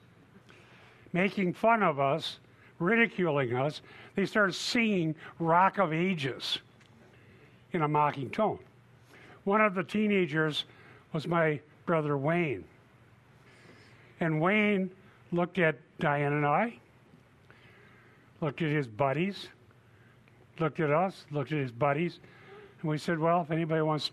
making 1.12 1.54
fun 1.54 1.82
of 1.82 1.98
us, 1.98 2.38
ridiculing 2.78 3.54
us. 3.54 3.80
They 4.14 4.26
started 4.26 4.52
singing 4.52 5.14
Rock 5.38 5.78
of 5.78 5.92
Ages 5.92 6.58
in 7.72 7.82
a 7.82 7.88
mocking 7.88 8.30
tone. 8.30 8.58
One 9.44 9.60
of 9.60 9.74
the 9.74 9.82
teenagers 9.82 10.64
was 11.12 11.26
my 11.26 11.60
brother 11.86 12.16
Wayne. 12.16 12.64
And 14.20 14.40
Wayne 14.40 14.90
looked 15.32 15.58
at 15.58 15.76
Diane 15.98 16.32
and 16.32 16.46
I, 16.46 16.74
looked 18.40 18.62
at 18.62 18.68
his 18.68 18.86
buddies, 18.86 19.48
looked 20.58 20.80
at 20.80 20.90
us, 20.90 21.24
looked 21.30 21.52
at 21.52 21.58
his 21.58 21.72
buddies, 21.72 22.20
and 22.80 22.90
we 22.90 22.98
said, 22.98 23.18
Well, 23.18 23.40
if 23.40 23.50
anybody 23.50 23.82
wants 23.82 24.10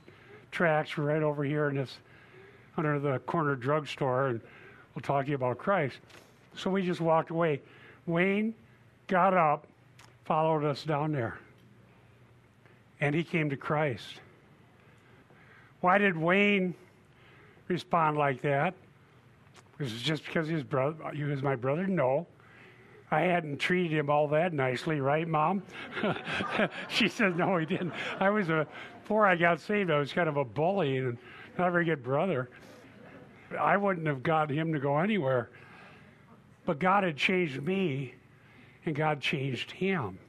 tracts, 0.52 0.98
we're 0.98 1.06
right 1.06 1.24
over 1.24 1.44
here 1.44 1.70
in 1.70 1.76
this 1.76 1.98
under 2.78 3.00
the 3.00 3.20
corner 3.20 3.56
drugstore, 3.56 4.28
and 4.28 4.42
we'll 4.96 5.02
talk 5.02 5.26
to 5.26 5.30
you 5.30 5.36
about 5.36 5.58
Christ. 5.58 5.98
So 6.56 6.70
we 6.70 6.82
just 6.86 7.02
walked 7.02 7.30
away. 7.30 7.62
Wayne 8.06 8.54
got 9.08 9.34
up, 9.34 9.68
followed 10.26 10.64
us 10.64 10.84
down 10.84 11.12
there, 11.12 11.38
and 13.02 13.16
he 13.16 13.24
came 13.24 13.50
to 13.50 13.58
Christ. 13.58 14.22
Why 15.82 15.98
did 15.98 16.18
Wayne 16.18 16.74
respond 17.68 18.18
like 18.18 18.42
that? 18.42 18.74
Was 19.78 19.94
it 19.94 20.00
just 20.00 20.26
because 20.26 20.48
he 20.48 20.56
was, 20.56 20.66
he 21.14 21.24
was 21.24 21.42
my 21.42 21.56
brother? 21.56 21.88
No. 21.88 22.28
I 23.12 23.22
hadn't 23.22 23.58
treated 23.58 23.98
him 23.98 24.10
all 24.10 24.28
that 24.28 24.54
nicely, 24.54 25.00
right, 25.00 25.28
Mom? 25.28 25.64
she 26.90 27.08
says, 27.08 27.34
No, 27.36 27.58
he 27.58 27.66
didn't. 27.66 27.94
I 28.20 28.30
was 28.30 28.50
a, 28.50 28.68
before 29.02 29.26
I 29.26 29.36
got 29.36 29.60
saved, 29.60 29.90
I 29.90 29.98
was 29.98 30.14
kind 30.14 30.30
of 30.30 30.38
a 30.38 30.46
bully 30.46 30.98
and 30.98 31.18
not 31.58 31.70
a 31.70 31.72
very 31.72 31.86
good 31.86 32.04
brother. 32.04 32.50
I 33.60 33.78
wouldn't 33.78 34.06
have 34.06 34.22
got 34.22 34.52
him 34.52 34.72
to 34.74 34.80
go 34.80 35.00
anywhere. 35.00 35.50
But 36.66 36.78
God 36.78 37.04
had 37.04 37.18
changed 37.18 37.64
me, 37.64 38.14
and 38.86 38.94
God 38.96 39.22
changed 39.22 39.72
him. 39.72 40.20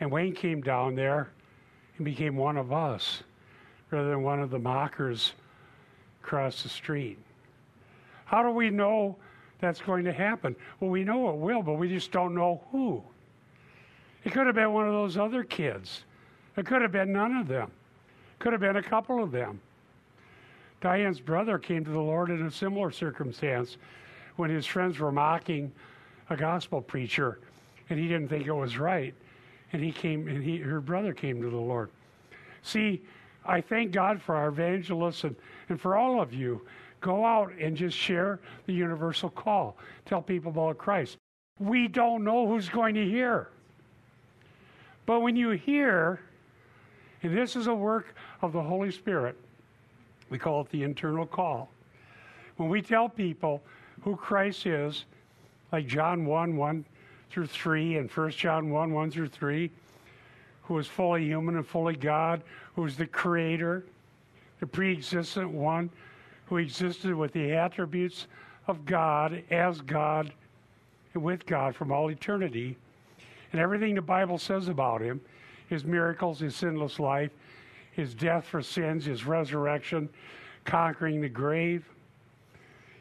And 0.00 0.10
Wayne 0.10 0.34
came 0.34 0.60
down 0.60 0.94
there 0.94 1.30
and 1.96 2.04
became 2.04 2.36
one 2.36 2.56
of 2.56 2.72
us 2.72 3.22
rather 3.90 4.10
than 4.10 4.22
one 4.22 4.40
of 4.40 4.50
the 4.50 4.58
mockers 4.58 5.32
across 6.22 6.62
the 6.62 6.68
street. 6.68 7.18
How 8.26 8.42
do 8.42 8.50
we 8.50 8.70
know 8.70 9.16
that's 9.60 9.80
going 9.80 10.04
to 10.04 10.12
happen? 10.12 10.54
Well, 10.78 10.90
we 10.90 11.02
know 11.02 11.30
it 11.30 11.36
will, 11.36 11.62
but 11.62 11.74
we 11.74 11.88
just 11.88 12.12
don't 12.12 12.34
know 12.34 12.62
who. 12.70 13.02
It 14.24 14.32
could 14.32 14.46
have 14.46 14.54
been 14.54 14.72
one 14.72 14.86
of 14.86 14.92
those 14.92 15.16
other 15.16 15.42
kids. 15.42 16.04
It 16.56 16.66
could 16.66 16.82
have 16.82 16.92
been 16.92 17.12
none 17.12 17.36
of 17.36 17.48
them. 17.48 17.70
Could 18.38 18.52
have 18.52 18.60
been 18.60 18.76
a 18.76 18.82
couple 18.82 19.22
of 19.22 19.32
them. 19.32 19.60
Diane's 20.80 21.18
brother 21.18 21.58
came 21.58 21.84
to 21.84 21.90
the 21.90 21.98
Lord 21.98 22.30
in 22.30 22.46
a 22.46 22.50
similar 22.50 22.90
circumstance 22.90 23.78
when 24.36 24.50
his 24.50 24.64
friends 24.64 24.98
were 24.98 25.10
mocking 25.10 25.72
a 26.30 26.36
gospel 26.36 26.80
preacher 26.80 27.40
and 27.90 27.98
he 27.98 28.06
didn't 28.06 28.28
think 28.28 28.46
it 28.46 28.52
was 28.52 28.78
right. 28.78 29.14
And 29.72 29.82
he 29.82 29.92
came 29.92 30.28
and 30.28 30.42
he 30.42 30.58
her 30.58 30.80
brother 30.80 31.12
came 31.12 31.42
to 31.42 31.50
the 31.50 31.56
Lord. 31.56 31.90
See, 32.62 33.02
I 33.44 33.60
thank 33.60 33.92
God 33.92 34.20
for 34.20 34.34
our 34.34 34.48
evangelists 34.48 35.24
and, 35.24 35.36
and 35.68 35.80
for 35.80 35.96
all 35.96 36.20
of 36.20 36.32
you. 36.32 36.62
Go 37.00 37.24
out 37.24 37.52
and 37.60 37.76
just 37.76 37.96
share 37.96 38.40
the 38.66 38.72
universal 38.72 39.30
call. 39.30 39.76
Tell 40.04 40.20
people 40.20 40.50
about 40.50 40.78
Christ. 40.78 41.16
We 41.58 41.88
don't 41.88 42.24
know 42.24 42.46
who's 42.46 42.68
going 42.68 42.94
to 42.96 43.04
hear. 43.04 43.48
But 45.06 45.20
when 45.20 45.36
you 45.36 45.50
hear, 45.50 46.20
and 47.22 47.36
this 47.36 47.56
is 47.56 47.66
a 47.66 47.74
work 47.74 48.14
of 48.42 48.52
the 48.52 48.62
Holy 48.62 48.90
Spirit, 48.90 49.36
we 50.28 50.38
call 50.38 50.60
it 50.62 50.70
the 50.70 50.82
internal 50.82 51.24
call. 51.24 51.70
When 52.56 52.68
we 52.68 52.82
tell 52.82 53.08
people 53.08 53.62
who 54.02 54.16
Christ 54.16 54.66
is, 54.66 55.04
like 55.72 55.86
John 55.86 56.26
1 56.26 56.56
1 56.56 56.84
through 57.30 57.46
3 57.46 57.96
and 57.96 58.10
1 58.10 58.30
John 58.30 58.70
1 58.70 58.92
1 58.92 59.10
through 59.10 59.28
3, 59.28 59.70
who 60.62 60.78
is 60.78 60.86
fully 60.86 61.24
human 61.24 61.56
and 61.56 61.66
fully 61.66 61.96
God, 61.96 62.42
who 62.74 62.84
is 62.84 62.96
the 62.96 63.06
creator, 63.06 63.84
the 64.60 64.66
pre 64.66 64.92
existent 64.92 65.50
one, 65.50 65.90
who 66.46 66.56
existed 66.56 67.14
with 67.14 67.32
the 67.32 67.52
attributes 67.52 68.26
of 68.66 68.84
God 68.84 69.42
as 69.50 69.80
God 69.80 70.32
and 71.14 71.22
with 71.22 71.46
God 71.46 71.74
from 71.74 71.92
all 71.92 72.10
eternity. 72.10 72.76
And 73.52 73.60
everything 73.60 73.94
the 73.94 74.02
Bible 74.02 74.38
says 74.38 74.68
about 74.68 75.00
him 75.00 75.20
his 75.68 75.84
miracles, 75.84 76.40
his 76.40 76.56
sinless 76.56 76.98
life, 76.98 77.30
his 77.92 78.14
death 78.14 78.46
for 78.46 78.62
sins, 78.62 79.04
his 79.04 79.26
resurrection, 79.26 80.08
conquering 80.64 81.20
the 81.20 81.28
grave, 81.28 81.84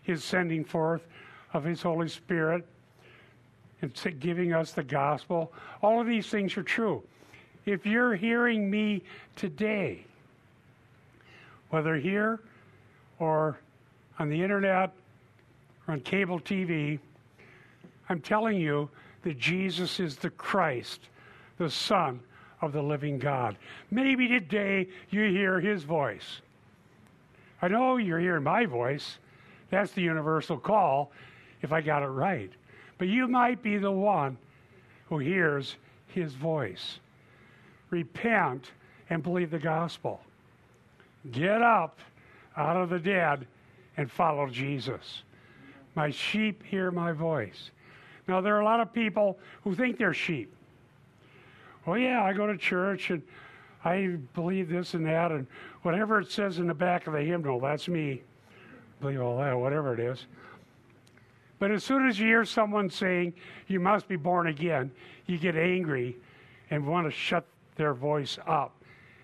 his 0.01 0.23
sending 0.23 0.65
forth 0.65 1.07
of 1.53 1.63
his 1.63 1.81
Holy 1.81 2.09
Spirit, 2.09 2.65
and 3.81 4.19
giving 4.19 4.53
us 4.53 4.71
the 4.71 4.83
gospel. 4.83 5.51
All 5.81 6.01
of 6.01 6.07
these 6.07 6.27
things 6.27 6.57
are 6.57 6.63
true. 6.63 7.03
If 7.65 7.85
you're 7.85 8.15
hearing 8.15 8.69
me 8.69 9.03
today, 9.35 10.05
whether 11.69 11.95
here 11.97 12.39
or 13.19 13.59
on 14.19 14.29
the 14.29 14.41
internet 14.41 14.93
or 15.87 15.93
on 15.93 15.99
cable 15.99 16.39
TV, 16.39 16.99
I'm 18.09 18.21
telling 18.21 18.57
you 18.57 18.89
that 19.23 19.37
Jesus 19.37 19.99
is 19.99 20.15
the 20.15 20.29
Christ, 20.29 21.01
the 21.57 21.69
Son 21.69 22.19
of 22.61 22.71
the 22.71 22.81
living 22.81 23.19
God. 23.19 23.57
Maybe 23.91 24.27
today 24.27 24.87
you 25.09 25.23
hear 25.23 25.59
his 25.59 25.83
voice. 25.83 26.41
I 27.61 27.67
know 27.67 27.97
you're 27.97 28.19
hearing 28.19 28.43
my 28.43 28.65
voice. 28.65 29.17
That's 29.69 29.91
the 29.91 30.01
universal 30.01 30.57
call, 30.57 31.11
if 31.61 31.73
I 31.73 31.81
got 31.81 32.03
it 32.03 32.07
right. 32.07 32.51
But 32.97 33.07
you 33.07 33.27
might 33.27 33.61
be 33.61 33.77
the 33.77 33.91
one 33.91 34.37
who 35.09 35.19
hears 35.19 35.75
his 36.07 36.33
voice. 36.33 36.99
Repent 37.89 38.71
and 39.09 39.23
believe 39.23 39.51
the 39.51 39.59
gospel. 39.59 40.19
Get 41.31 41.61
up 41.61 41.99
out 42.55 42.75
of 42.75 42.89
the 42.89 42.99
dead 42.99 43.45
and 43.97 44.11
follow 44.11 44.47
Jesus. 44.47 45.23
My 45.95 46.09
sheep 46.09 46.63
hear 46.63 46.91
my 46.91 47.11
voice. 47.11 47.71
Now, 48.27 48.41
there 48.41 48.55
are 48.55 48.61
a 48.61 48.65
lot 48.65 48.79
of 48.79 48.93
people 48.93 49.37
who 49.63 49.73
think 49.73 49.97
they're 49.97 50.13
sheep. 50.13 50.53
Well, 51.85 51.97
yeah, 51.97 52.23
I 52.23 52.33
go 52.33 52.47
to 52.47 52.57
church 52.57 53.09
and 53.09 53.21
I 53.85 54.17
believe 54.33 54.67
this 54.67 54.95
and 54.95 55.05
that, 55.05 55.31
and 55.31 55.47
whatever 55.83 56.19
it 56.19 56.29
says 56.29 56.57
in 56.57 56.67
the 56.67 56.73
back 56.73 57.07
of 57.07 57.13
the 57.13 57.21
hymnal, 57.21 57.59
that's 57.59 57.87
me. 57.87 58.21
Believe 58.99 59.21
all 59.21 59.37
that, 59.37 59.57
whatever 59.57 59.93
it 59.93 59.99
is. 59.99 60.25
But 61.59 61.71
as 61.71 61.83
soon 61.83 62.07
as 62.07 62.19
you 62.19 62.27
hear 62.27 62.45
someone 62.45 62.89
saying, 62.89 63.33
you 63.67 63.79
must 63.79 64.07
be 64.07 64.15
born 64.15 64.47
again, 64.47 64.91
you 65.25 65.37
get 65.37 65.55
angry 65.55 66.15
and 66.69 66.85
want 66.85 67.07
to 67.07 67.11
shut 67.11 67.45
their 67.75 67.93
voice 67.93 68.37
up 68.45 68.73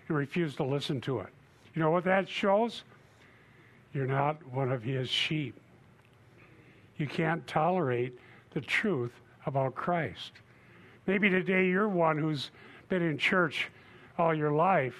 and 0.07 0.17
refuse 0.17 0.55
to 0.55 0.63
listen 0.63 0.99
to 1.01 1.19
it. 1.19 1.29
You 1.75 1.81
know 1.81 1.91
what 1.91 2.03
that 2.05 2.27
shows? 2.27 2.83
You're 3.93 4.07
not 4.07 4.45
one 4.47 4.71
of 4.71 4.81
his 4.83 5.09
sheep. 5.09 5.55
You 6.97 7.07
can't 7.07 7.45
tolerate 7.47 8.17
the 8.51 8.61
truth 8.61 9.13
about 9.45 9.75
Christ. 9.75 10.31
Maybe 11.05 11.29
today 11.29 11.67
you're 11.67 11.89
one 11.89 12.17
who's 12.17 12.51
been 12.89 13.01
in 13.01 13.17
church 13.17 13.69
all 14.17 14.33
your 14.33 14.51
life, 14.51 14.95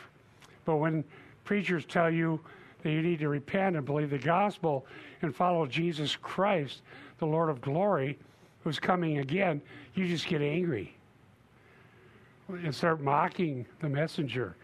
but 0.66 0.78
when 0.78 1.04
preachers 1.46 1.86
tell 1.86 2.10
you 2.10 2.40
that 2.82 2.92
you 2.92 3.02
need 3.02 3.20
to 3.20 3.30
repent 3.30 3.76
and 3.76 3.86
believe 3.86 4.10
the 4.10 4.18
gospel 4.18 4.86
and 5.22 5.36
follow 5.36 5.66
Jesus 5.66 6.16
Christ, 6.16 6.82
the 7.20 7.26
Lord 7.26 7.50
of 7.50 7.62
glory, 7.62 8.18
who's 8.64 8.80
coming 8.80 9.20
again, 9.20 9.62
you 9.96 10.08
just 10.08 10.28
get 10.28 10.42
angry 10.42 10.96
and 12.50 12.74
start 12.74 13.02
mocking 13.02 13.66
the 13.82 13.90
messenger, 13.90 14.56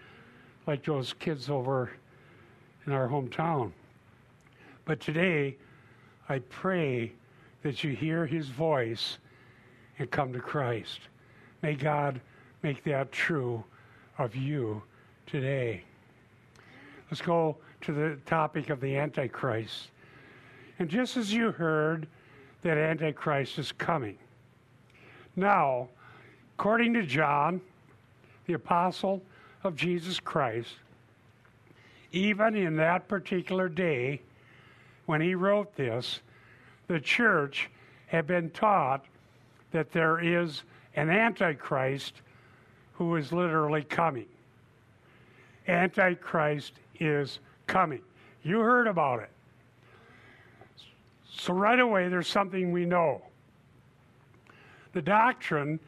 like 0.67 0.83
those 0.85 1.13
kids 1.13 1.49
over 1.49 1.91
in 2.85 2.93
our 2.93 3.07
hometown. 3.07 3.71
But 4.85 4.99
today, 4.99 5.57
I 6.27 6.39
pray 6.49 7.13
that 7.63 7.83
you 7.83 7.95
hear 7.95 8.25
his 8.25 8.47
voice 8.47 9.17
and 9.97 10.09
come 10.09 10.31
to 10.33 10.39
Christ. 10.39 10.99
May 11.61 11.75
God 11.75 12.21
make 12.63 12.83
that 12.85 13.11
true 13.11 13.63
of 14.17 14.35
you 14.35 14.81
today. 15.25 15.83
Let's 17.09 17.21
go 17.21 17.57
to 17.81 17.93
the 17.93 18.17
topic 18.25 18.69
of 18.69 18.81
the 18.81 18.95
Antichrist. 18.97 19.89
And 20.77 20.89
just 20.89 21.17
as 21.17 21.33
you 21.33 21.51
heard 21.51 22.07
that 22.61 22.77
Antichrist 22.77 23.57
is 23.57 23.71
coming, 23.71 24.17
now, 25.35 25.87
according 26.57 26.93
to 26.95 27.03
John, 27.03 27.61
the 28.45 28.53
apostle 28.53 29.21
of 29.63 29.75
Jesus 29.75 30.19
Christ, 30.19 30.75
even 32.11 32.55
in 32.55 32.75
that 32.77 33.07
particular 33.07 33.69
day 33.69 34.21
when 35.05 35.21
he 35.21 35.35
wrote 35.35 35.75
this, 35.75 36.19
the 36.87 36.99
church 36.99 37.69
had 38.07 38.25
been 38.27 38.49
taught 38.49 39.05
that 39.71 39.91
there 39.91 40.19
is 40.19 40.63
an 40.95 41.09
Antichrist 41.09 42.15
who 42.93 43.15
is 43.15 43.31
literally 43.31 43.83
coming. 43.83 44.25
Antichrist 45.67 46.73
is 46.99 47.39
coming. 47.67 48.01
You 48.43 48.59
heard 48.59 48.87
about 48.87 49.19
it. 49.21 49.29
So, 51.49 51.55
right 51.55 51.79
away, 51.79 52.09
there's 52.09 52.27
something 52.27 52.71
we 52.71 52.85
know. 52.85 53.23
The 54.93 55.01
doctrine 55.01 55.79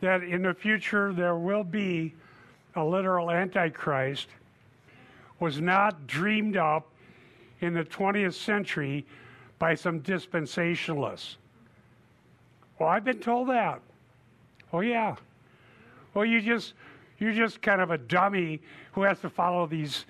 that 0.00 0.22
in 0.22 0.42
the 0.42 0.52
future 0.52 1.14
there 1.14 1.36
will 1.36 1.64
be 1.64 2.12
a 2.76 2.84
literal 2.84 3.30
Antichrist 3.30 4.28
was 5.38 5.58
not 5.58 6.06
dreamed 6.06 6.58
up 6.58 6.86
in 7.62 7.72
the 7.72 7.82
20th 7.82 8.34
century 8.34 9.06
by 9.58 9.74
some 9.74 10.02
dispensationalists. 10.02 11.36
Well, 12.78 12.90
I've 12.90 13.04
been 13.04 13.20
told 13.20 13.48
that. 13.48 13.80
Oh 14.70 14.80
yeah. 14.80 15.16
Well, 16.12 16.26
you 16.26 16.42
just 16.42 16.74
you're 17.18 17.32
just 17.32 17.62
kind 17.62 17.80
of 17.80 17.90
a 17.90 17.96
dummy 17.96 18.60
who 18.92 19.00
has 19.04 19.18
to 19.20 19.30
follow 19.30 19.66
these 19.66 20.04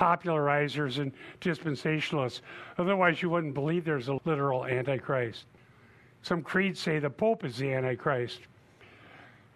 popularizers 0.00 0.98
and 0.98 1.12
dispensationalists. 1.40 2.40
Otherwise, 2.78 3.20
you 3.20 3.28
wouldn't 3.28 3.54
believe 3.54 3.84
there's 3.84 4.08
a 4.08 4.18
literal 4.24 4.64
antichrist. 4.64 5.44
Some 6.22 6.42
creeds 6.42 6.80
say 6.80 6.98
the 6.98 7.10
Pope 7.10 7.44
is 7.44 7.58
the 7.58 7.72
antichrist. 7.72 8.40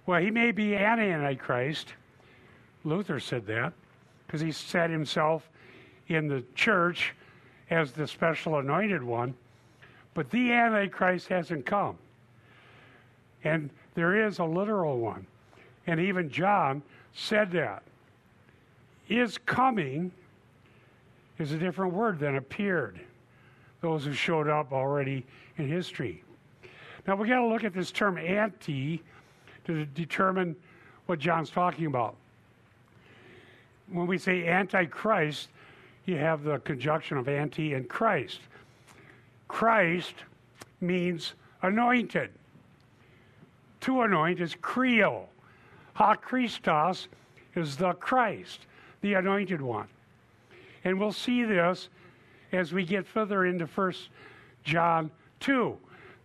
Well, 0.06 0.20
he 0.20 0.30
may 0.30 0.52
be 0.52 0.74
an 0.74 1.00
antichrist. 1.00 1.94
Luther 2.84 3.18
said 3.20 3.46
that 3.46 3.72
because 4.26 4.42
he 4.42 4.52
set 4.52 4.90
himself 4.90 5.48
in 6.08 6.28
the 6.28 6.44
church 6.54 7.14
as 7.70 7.92
the 7.92 8.06
special 8.06 8.58
anointed 8.58 9.02
one, 9.02 9.34
but 10.12 10.30
the 10.30 10.52
Antichrist 10.52 11.28
hasn't 11.28 11.64
come. 11.64 11.96
And 13.42 13.70
there 13.94 14.26
is 14.26 14.38
a 14.38 14.44
literal 14.44 14.98
one. 14.98 15.26
And 15.86 15.98
even 16.00 16.28
John 16.28 16.82
said 17.14 17.50
that. 17.52 17.82
Is 19.08 19.38
coming 19.38 20.12
is 21.38 21.52
a 21.52 21.58
different 21.58 21.92
word 21.92 22.18
than 22.18 22.36
appeared. 22.36 23.00
Those 23.80 24.04
who 24.04 24.12
showed 24.12 24.48
up 24.48 24.72
already 24.72 25.26
in 25.58 25.68
history. 25.68 26.22
Now 27.06 27.16
we 27.16 27.28
got 27.28 27.40
to 27.40 27.46
look 27.46 27.64
at 27.64 27.74
this 27.74 27.90
term 27.90 28.16
anti 28.18 29.02
to 29.66 29.84
determine 29.86 30.56
what 31.06 31.18
John's 31.18 31.50
talking 31.50 31.86
about. 31.86 32.16
When 33.90 34.06
we 34.06 34.16
say 34.16 34.46
antichrist, 34.46 35.48
you 36.06 36.16
have 36.16 36.44
the 36.44 36.58
conjunction 36.60 37.18
of 37.18 37.28
anti 37.28 37.74
and 37.74 37.88
Christ. 37.88 38.40
Christ 39.48 40.14
means 40.80 41.34
anointed. 41.62 42.30
To 43.82 44.02
anoint 44.02 44.40
is 44.40 44.54
Chrio. 44.54 45.24
Ha 45.94 46.14
Christos 46.14 47.08
is 47.54 47.76
the 47.76 47.92
Christ, 47.94 48.66
the 49.02 49.14
anointed 49.14 49.60
one. 49.60 49.86
And 50.84 51.00
we'll 51.00 51.12
see 51.12 51.44
this 51.44 51.88
as 52.52 52.72
we 52.72 52.84
get 52.84 53.06
further 53.06 53.46
into 53.46 53.66
First 53.66 54.10
John 54.62 55.10
2. 55.40 55.76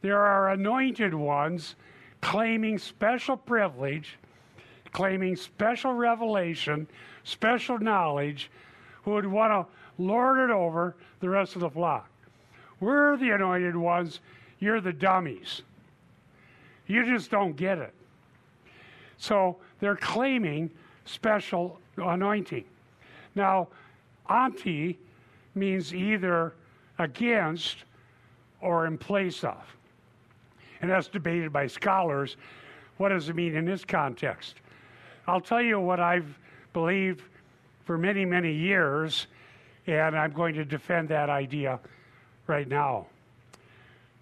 There 0.01 0.19
are 0.19 0.51
anointed 0.51 1.13
ones 1.13 1.75
claiming 2.21 2.77
special 2.77 3.37
privilege, 3.37 4.17
claiming 4.91 5.35
special 5.35 5.93
revelation, 5.93 6.87
special 7.23 7.79
knowledge, 7.79 8.49
who 9.03 9.11
would 9.11 9.25
want 9.25 9.51
to 9.51 10.03
lord 10.03 10.39
it 10.39 10.53
over 10.53 10.95
the 11.19 11.29
rest 11.29 11.55
of 11.55 11.61
the 11.61 11.69
flock. 11.69 12.09
We're 12.79 13.17
the 13.17 13.31
anointed 13.31 13.75
ones, 13.75 14.19
you're 14.59 14.81
the 14.81 14.93
dummies. 14.93 15.61
You 16.87 17.05
just 17.05 17.29
don't 17.29 17.55
get 17.55 17.77
it. 17.77 17.93
So 19.17 19.57
they're 19.79 19.95
claiming 19.95 20.71
special 21.05 21.79
anointing. 21.97 22.65
Now, 23.35 23.67
anti 24.29 24.97
means 25.55 25.93
either 25.93 26.53
against 26.97 27.77
or 28.61 28.85
in 28.85 28.97
place 28.97 29.43
of. 29.43 29.57
And 30.81 30.89
that's 30.89 31.07
debated 31.07 31.51
by 31.51 31.67
scholars. 31.67 32.37
What 32.97 33.09
does 33.09 33.29
it 33.29 33.35
mean 33.35 33.55
in 33.55 33.65
this 33.65 33.83
context? 33.83 34.55
I'll 35.27 35.41
tell 35.41 35.61
you 35.61 35.79
what 35.79 35.99
I've 35.99 36.37
believed 36.73 37.23
for 37.85 37.97
many, 37.97 38.25
many 38.25 38.53
years, 38.53 39.27
and 39.87 40.17
I'm 40.17 40.31
going 40.31 40.55
to 40.55 40.65
defend 40.65 41.09
that 41.09 41.29
idea 41.29 41.79
right 42.47 42.67
now. 42.67 43.07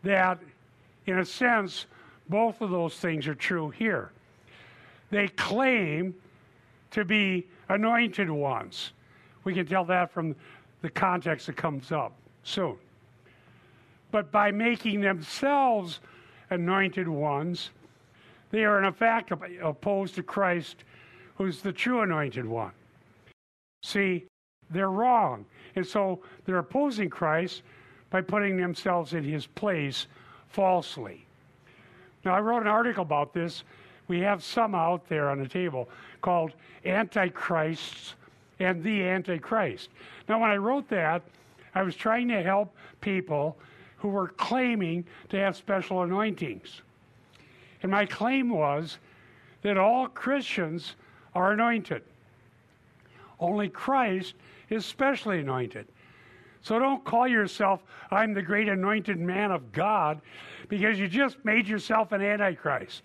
That, 0.03 0.39
in 1.05 1.19
a 1.19 1.25
sense, 1.25 1.85
both 2.29 2.61
of 2.61 2.69
those 2.69 2.95
things 2.95 3.27
are 3.27 3.35
true 3.35 3.69
here. 3.69 4.11
They 5.09 5.27
claim 5.29 6.15
to 6.91 7.05
be 7.05 7.47
anointed 7.69 8.29
ones. 8.29 8.91
We 9.47 9.53
can 9.53 9.65
tell 9.65 9.85
that 9.85 10.11
from 10.11 10.35
the 10.81 10.89
context 10.89 11.47
that 11.47 11.55
comes 11.55 11.93
up 11.93 12.11
soon. 12.43 12.75
But 14.11 14.29
by 14.29 14.51
making 14.51 14.99
themselves 14.99 16.01
anointed 16.49 17.07
ones, 17.07 17.69
they 18.51 18.65
are 18.65 18.83
in 18.83 18.91
fact 18.91 19.31
opposed 19.63 20.15
to 20.15 20.23
Christ, 20.23 20.83
who's 21.37 21.61
the 21.61 21.71
true 21.71 22.01
anointed 22.01 22.45
one. 22.45 22.73
See, 23.83 24.25
they're 24.69 24.91
wrong. 24.91 25.45
And 25.77 25.87
so 25.87 26.19
they're 26.43 26.57
opposing 26.57 27.09
Christ 27.09 27.61
by 28.09 28.19
putting 28.19 28.57
themselves 28.57 29.13
in 29.13 29.23
his 29.23 29.47
place 29.47 30.07
falsely. 30.49 31.25
Now, 32.25 32.33
I 32.35 32.41
wrote 32.41 32.63
an 32.63 32.67
article 32.67 33.03
about 33.03 33.33
this. 33.33 33.63
We 34.09 34.19
have 34.19 34.43
some 34.43 34.75
out 34.75 35.07
there 35.07 35.29
on 35.29 35.39
the 35.39 35.47
table 35.47 35.87
called 36.19 36.51
Antichrists 36.83 38.15
and 38.59 38.83
the 38.83 39.03
Antichrist. 39.03 39.89
Now, 40.27 40.39
when 40.39 40.49
I 40.49 40.57
wrote 40.57 40.89
that, 40.89 41.23
I 41.75 41.83
was 41.83 41.95
trying 41.95 42.27
to 42.29 42.41
help 42.41 42.75
people 43.01 43.57
who 43.97 44.09
were 44.09 44.29
claiming 44.29 45.05
to 45.29 45.37
have 45.37 45.55
special 45.55 46.03
anointings. 46.03 46.81
And 47.83 47.91
my 47.91 48.05
claim 48.05 48.49
was 48.49 48.97
that 49.61 49.77
all 49.77 50.07
Christians 50.07 50.95
are 51.35 51.51
anointed. 51.51 52.03
Only 53.39 53.69
Christ 53.69 54.33
is 54.69 54.85
specially 54.85 55.39
anointed. 55.39 55.87
So 56.61 56.79
don't 56.79 57.03
call 57.05 57.27
yourself, 57.27 57.83
I'm 58.11 58.33
the 58.33 58.41
great 58.41 58.67
anointed 58.67 59.19
man 59.19 59.51
of 59.51 59.71
God, 59.71 60.21
because 60.69 60.99
you 60.99 61.07
just 61.07 61.37
made 61.45 61.67
yourself 61.67 62.11
an 62.11 62.21
antichrist. 62.21 63.03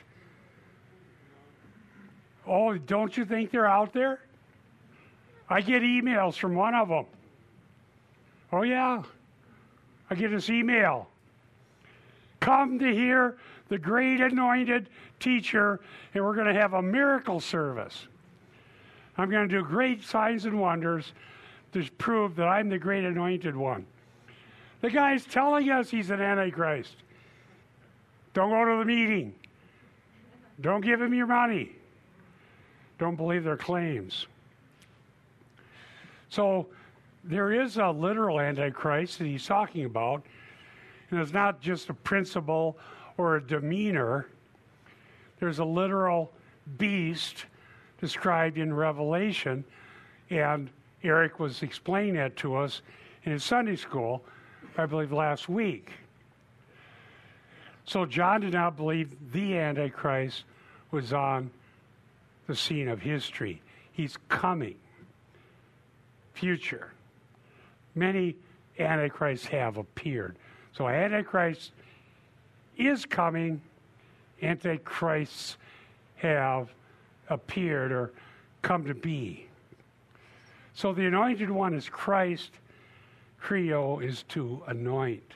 Oh, 2.47 2.77
don't 2.77 3.17
you 3.17 3.25
think 3.25 3.51
they're 3.51 3.67
out 3.67 3.93
there? 3.93 4.21
I 5.49 5.61
get 5.61 5.83
emails 5.83 6.37
from 6.37 6.55
one 6.55 6.75
of 6.75 6.89
them. 6.89 7.07
Oh, 8.53 8.63
yeah. 8.63 9.03
I 10.11 10.15
get 10.15 10.31
this 10.31 10.51
email. 10.51 11.09
Come 12.41 12.79
to 12.79 12.93
hear 12.93 13.37
the 13.69 13.79
great 13.79 14.21
anointed 14.21 14.89
teacher, 15.21 15.81
and 16.15 16.25
we're 16.25 16.35
going 16.35 16.53
to 16.53 16.61
have 16.61 16.75
a 16.75 16.83
miracle 16.83 17.41
service. 17.41 18.07
I'm 19.17 19.31
going 19.31 19.49
to 19.49 19.55
do 19.55 19.65
great 19.65 20.03
signs 20.03 20.45
and 20.45 20.61
wonders 20.61 21.13
to 21.73 21.89
prove 21.99 22.37
that 22.37 22.49
I'm 22.49 22.69
the 22.69 22.79
great 22.79 23.05
anointed 23.05 23.57
one. 23.57 23.87
The 24.81 24.91
guy's 24.91 25.25
telling 25.25 25.71
us 25.71 25.91
he's 25.91 26.11
an 26.11 26.21
antichrist. 26.21 26.97
Don't 28.35 28.51
go 28.51 28.65
to 28.65 28.79
the 28.79 28.85
meeting. 28.85 29.35
Don't 30.61 30.81
give 30.81 31.01
him 31.01 31.15
your 31.15 31.27
money. 31.27 31.73
Don't 32.99 33.17
believe 33.17 33.45
their 33.45 33.57
claims. 33.57 34.27
So 36.33 36.67
there 37.25 37.53
is 37.53 37.77
a 37.77 37.91
literal 37.91 38.41
antichrist 38.41 39.19
that 39.19 39.27
he's 39.27 39.45
talking 39.45 39.85
about, 39.85 40.25
and 41.11 41.21
it's 41.21 41.35
not 41.35 41.61
just 41.61 41.91
a 41.91 41.95
principle 41.95 42.79
or 43.19 43.37
a 43.37 43.47
demeanor. 43.47 44.29
There's 45.41 45.59
a 45.59 45.65
literal 45.65 46.33
beast 46.79 47.45
described 48.01 48.57
in 48.57 48.73
Revelation, 48.73 49.63
and 50.31 50.71
Eric 51.05 51.39
was 51.39 51.63
explaining 51.63 52.15
that 52.15 52.35
to 52.37 52.57
us 52.57 52.81
in 53.25 53.33
his 53.33 53.45
Sunday 53.45 53.77
school, 53.77 54.25
I 54.79 54.87
believe 54.87 55.13
last 55.13 55.51
week. 55.51 55.91
So 57.85 58.07
John 58.07 58.41
did 58.41 58.55
not 58.55 58.75
believe 58.79 59.15
the 59.33 59.59
Antichrist 59.59 60.45
was 60.93 61.13
on 61.13 61.51
the 62.47 62.57
scene 62.57 62.89
of 62.89 63.03
history. 63.03 63.61
He's 63.93 64.17
coming. 64.31 64.77
Future. 66.35 66.93
Many 67.95 68.37
Antichrists 68.79 69.47
have 69.47 69.77
appeared. 69.77 70.37
So 70.73 70.89
Antichrist 70.89 71.73
is 72.77 73.05
coming. 73.05 73.61
Antichrists 74.43 75.57
have 76.17 76.73
appeared 77.29 77.93
or 77.93 78.13
come 78.63 78.85
to 78.85 78.95
be. 78.95 79.47
So 80.75 80.93
the 80.93 81.07
anointed 81.07 81.51
one 81.51 81.75
is 81.75 81.89
Christ. 81.89 82.51
Chrio 83.43 84.03
is 84.03 84.23
to 84.25 84.63
anoint. 84.69 85.35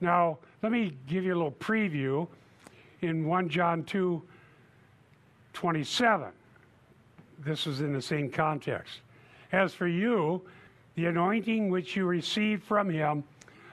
Now, 0.00 0.38
let 0.62 0.70
me 0.70 0.96
give 1.08 1.24
you 1.24 1.34
a 1.34 1.36
little 1.36 1.52
preview 1.52 2.28
in 3.00 3.26
1 3.26 3.48
John 3.48 3.84
2 3.84 4.22
27. 5.54 6.28
This 7.40 7.66
is 7.66 7.80
in 7.80 7.92
the 7.92 8.02
same 8.02 8.30
context. 8.30 9.00
As 9.52 9.72
for 9.74 9.86
you, 9.86 10.42
the 10.94 11.06
anointing 11.06 11.70
which 11.70 11.96
you 11.96 12.06
received 12.06 12.64
from 12.64 12.90
him 12.90 13.24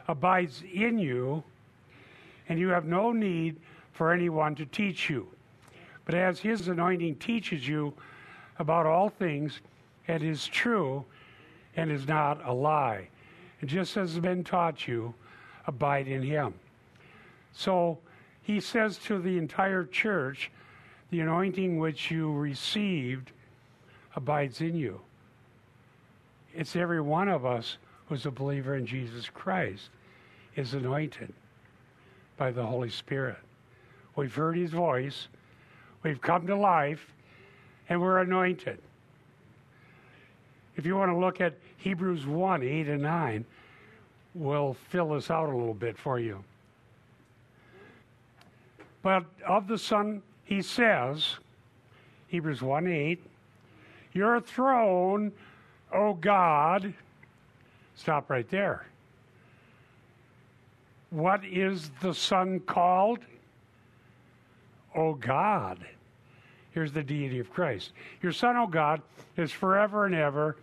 abides 0.08 0.64
in 0.74 1.00
you, 1.00 1.44
and 2.48 2.60
you 2.60 2.70
have 2.70 2.86
no 2.86 3.12
need 3.12 3.58
for 3.92 4.12
anyone 4.12 4.56
to 4.56 4.66
teach 4.66 5.10
you. 5.10 5.28
But 6.06 6.16
as 6.16 6.40
his 6.40 6.68
anointing 6.68 7.16
teaches 7.16 7.68
you 7.68 7.94
about 8.60 8.86
all 8.86 9.10
things, 9.10 9.62
and 10.08 10.22
is 10.22 10.46
true 10.46 11.04
and 11.76 11.92
is 11.92 12.08
not 12.08 12.46
a 12.46 12.54
lie. 12.54 13.08
And 13.62 13.70
just 13.70 13.98
as 13.98 14.12
has 14.12 14.20
been 14.20 14.44
taught 14.44 14.88
you, 14.88 15.14
abide 15.68 16.08
in 16.08 16.22
him. 16.22 16.54
So 17.54 17.98
he 18.44 18.60
says 18.60 18.98
to 19.00 19.20
the 19.20 19.38
entire 19.38 19.86
church, 19.86 20.52
the 21.10 21.22
anointing 21.22 21.80
which 21.80 22.12
you 22.12 22.32
received 22.34 23.32
abides 24.16 24.62
in 24.62 24.76
you. 24.76 25.02
It's 26.56 26.76
every 26.76 27.02
one 27.02 27.28
of 27.28 27.46
us 27.46 27.78
who's 28.08 28.26
a 28.26 28.32
believer 28.32 28.76
in 28.76 28.86
Jesus 28.86 29.30
Christ 29.30 29.90
is 30.56 30.74
anointed 30.74 31.34
by 32.38 32.52
the 32.52 32.66
Holy 32.66 32.90
Spirit. 32.90 33.38
We've 34.16 34.34
heard 34.34 34.56
his 34.56 34.72
voice, 34.72 35.28
we've 36.02 36.22
come 36.22 36.48
to 36.48 36.56
life, 36.56 37.12
and 37.90 38.02
we're 38.02 38.20
anointed. 38.20 38.80
If 40.78 40.86
you 40.86 40.96
want 40.96 41.12
to 41.12 41.18
look 41.18 41.42
at 41.42 41.56
Hebrews 41.78 42.26
1 42.26 42.64
8 42.64 42.88
and 42.88 43.02
9, 43.02 43.46
we'll 44.34 44.76
fill 44.90 45.10
this 45.10 45.30
out 45.30 45.50
a 45.50 45.56
little 45.56 45.74
bit 45.74 45.98
for 45.98 46.20
you. 46.20 46.42
But 49.02 49.26
of 49.46 49.68
the 49.68 49.78
Son, 49.78 50.22
he 50.46 50.62
says, 50.62 51.36
Hebrews 52.28 52.62
1 52.62 52.88
8, 52.88 53.24
Your 54.14 54.40
throne, 54.40 55.34
O 55.96 56.14
God, 56.14 56.94
stop 57.96 58.30
right 58.30 58.50
there. 58.50 58.86
What 61.10 61.46
is 61.46 61.90
the 62.02 62.14
Son 62.14 62.60
called? 62.60 63.20
O 64.94 65.14
God. 65.14 65.80
Here's 66.72 66.92
the 66.92 67.04
deity 67.04 67.40
of 67.40 67.50
Christ. 67.50 67.94
Your 68.22 68.34
Son, 68.34 68.58
O 68.58 68.68
God, 68.68 69.02
is 69.38 69.54
forever 69.54 70.06
and 70.06 70.14
ever, 70.14 70.58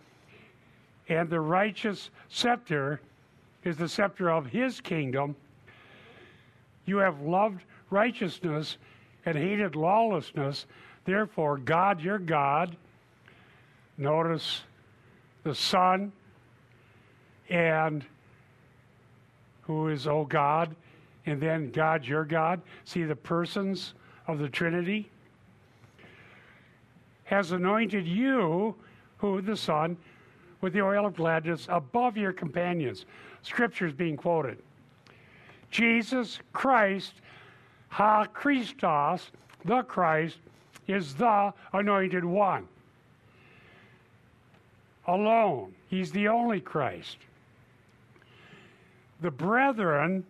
and 1.09 1.27
the 1.27 1.39
righteous 1.39 2.11
scepter 2.29 3.01
is 3.63 3.75
the 3.75 3.89
scepter 3.89 4.29
of 4.29 4.45
his 4.45 4.79
kingdom. 4.79 5.35
You 6.85 6.97
have 6.97 7.21
loved 7.21 7.61
righteousness 7.89 8.77
and 9.25 9.35
hated 9.35 9.75
lawlessness. 9.75 10.67
Therefore, 11.05 11.57
God, 11.57 12.01
your 12.01 12.19
God, 12.19 12.75
notice 13.97 14.61
the 15.43 15.53
Son, 15.55 16.11
and 17.49 18.05
who 19.61 19.89
is, 19.89 20.07
O 20.07 20.25
God, 20.25 20.75
and 21.25 21.39
then 21.39 21.71
God, 21.71 22.05
your 22.05 22.25
God. 22.25 22.61
See 22.85 23.03
the 23.03 23.15
persons 23.15 23.93
of 24.27 24.39
the 24.39 24.49
Trinity? 24.49 25.09
Has 27.25 27.51
anointed 27.51 28.07
you, 28.07 28.75
who, 29.17 29.41
the 29.41 29.55
Son, 29.55 29.97
with 30.61 30.73
the 30.73 30.81
oil 30.81 31.05
of 31.05 31.15
gladness 31.15 31.67
above 31.69 32.17
your 32.17 32.33
companions. 32.33 33.05
Scripture 33.41 33.85
is 33.85 33.93
being 33.93 34.15
quoted. 34.15 34.57
Jesus 35.71 36.39
Christ, 36.53 37.15
Ha 37.89 38.25
Christos, 38.25 39.31
the 39.65 39.81
Christ, 39.83 40.37
is 40.87 41.15
the 41.15 41.53
anointed 41.73 42.23
one. 42.23 42.67
Alone. 45.07 45.73
He's 45.89 46.11
the 46.11 46.27
only 46.27 46.59
Christ. 46.59 47.17
the 49.21 49.31
brethren 49.31 50.25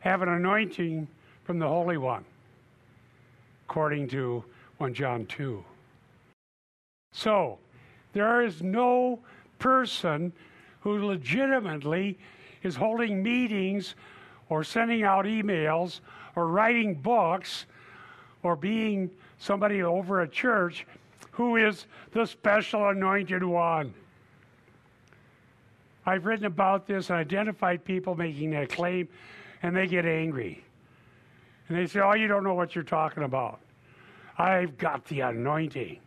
have 0.00 0.20
an 0.22 0.28
anointing 0.28 1.06
from 1.44 1.58
the 1.58 1.66
Holy 1.66 1.96
One, 1.96 2.24
according 3.68 4.08
to 4.08 4.44
1 4.78 4.94
John 4.94 5.26
2. 5.26 5.64
So, 7.12 7.58
there 8.12 8.42
is 8.42 8.62
no 8.62 9.20
person 9.58 10.32
who 10.80 11.06
legitimately 11.06 12.18
is 12.62 12.74
holding 12.74 13.22
meetings 13.22 13.94
or 14.48 14.64
sending 14.64 15.04
out 15.04 15.24
emails 15.24 16.00
or 16.36 16.48
writing 16.48 16.94
books 16.94 17.66
or 18.42 18.56
being 18.56 19.10
somebody 19.38 19.82
over 19.82 20.22
a 20.22 20.28
church 20.28 20.86
who 21.38 21.54
is 21.54 21.86
the 22.10 22.26
special 22.26 22.88
anointed 22.88 23.44
one. 23.44 23.94
I've 26.04 26.26
written 26.26 26.46
about 26.46 26.88
this 26.88 27.10
and 27.10 27.18
identified 27.20 27.84
people 27.84 28.16
making 28.16 28.50
that 28.50 28.70
claim, 28.70 29.08
and 29.62 29.76
they 29.76 29.86
get 29.86 30.04
angry. 30.04 30.64
And 31.68 31.78
they 31.78 31.86
say, 31.86 32.00
Oh, 32.00 32.14
you 32.14 32.26
don't 32.26 32.42
know 32.42 32.54
what 32.54 32.74
you're 32.74 32.82
talking 32.82 33.22
about. 33.22 33.60
I've 34.36 34.76
got 34.78 35.04
the 35.04 35.20
anointing. 35.20 36.00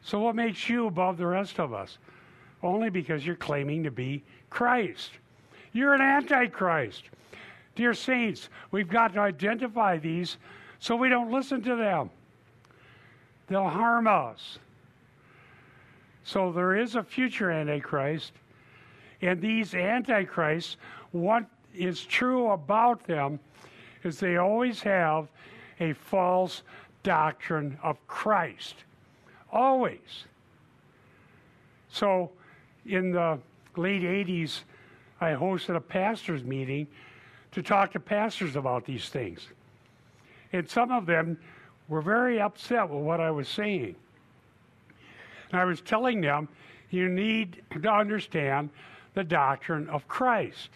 So, 0.00 0.20
what 0.20 0.36
makes 0.36 0.68
you 0.68 0.86
above 0.86 1.16
the 1.16 1.26
rest 1.26 1.58
of 1.58 1.74
us? 1.74 1.98
Only 2.62 2.88
because 2.88 3.26
you're 3.26 3.34
claiming 3.34 3.82
to 3.82 3.90
be 3.90 4.22
Christ. 4.48 5.10
You're 5.72 5.94
an 5.94 6.00
antichrist. 6.00 7.02
Dear 7.74 7.94
saints, 7.94 8.48
we've 8.70 8.88
got 8.88 9.14
to 9.14 9.18
identify 9.18 9.98
these 9.98 10.36
so 10.78 10.94
we 10.94 11.08
don't 11.08 11.32
listen 11.32 11.62
to 11.62 11.74
them. 11.74 12.10
They'll 13.46 13.68
harm 13.68 14.06
us. 14.06 14.58
So 16.24 16.52
there 16.52 16.76
is 16.76 16.94
a 16.94 17.02
future 17.02 17.50
Antichrist, 17.50 18.32
and 19.20 19.40
these 19.40 19.74
Antichrists, 19.74 20.76
what 21.12 21.44
is 21.74 22.04
true 22.04 22.50
about 22.50 23.06
them 23.06 23.38
is 24.02 24.18
they 24.18 24.36
always 24.36 24.80
have 24.82 25.28
a 25.80 25.92
false 25.92 26.62
doctrine 27.02 27.78
of 27.82 28.04
Christ. 28.06 28.76
Always. 29.52 30.24
So 31.88 32.30
in 32.86 33.12
the 33.12 33.38
late 33.76 34.02
80s, 34.02 34.60
I 35.20 35.32
hosted 35.32 35.76
a 35.76 35.80
pastor's 35.80 36.44
meeting 36.44 36.86
to 37.52 37.62
talk 37.62 37.92
to 37.92 38.00
pastors 38.00 38.56
about 38.56 38.84
these 38.84 39.08
things. 39.08 39.48
And 40.52 40.68
some 40.68 40.90
of 40.90 41.06
them 41.06 41.38
were 41.88 42.02
very 42.02 42.40
upset 42.40 42.88
with 42.88 43.02
what 43.02 43.20
I 43.20 43.30
was 43.30 43.48
saying. 43.48 43.94
And 45.50 45.60
I 45.60 45.64
was 45.64 45.80
telling 45.80 46.20
them, 46.20 46.48
you 46.90 47.08
need 47.08 47.62
to 47.70 47.90
understand 47.90 48.70
the 49.14 49.24
doctrine 49.24 49.88
of 49.88 50.06
Christ. 50.08 50.70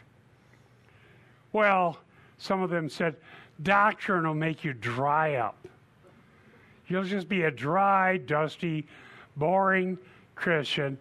Well, 1.52 1.98
some 2.38 2.62
of 2.62 2.70
them 2.70 2.88
said, 2.88 3.16
doctrine 3.62 4.26
will 4.26 4.34
make 4.34 4.64
you 4.64 4.72
dry 4.74 5.36
up. 5.36 5.56
You'll 6.88 7.04
just 7.04 7.28
be 7.28 7.42
a 7.42 7.50
dry, 7.50 8.16
dusty, 8.16 8.86
boring 9.36 9.98
Christian 10.34 10.98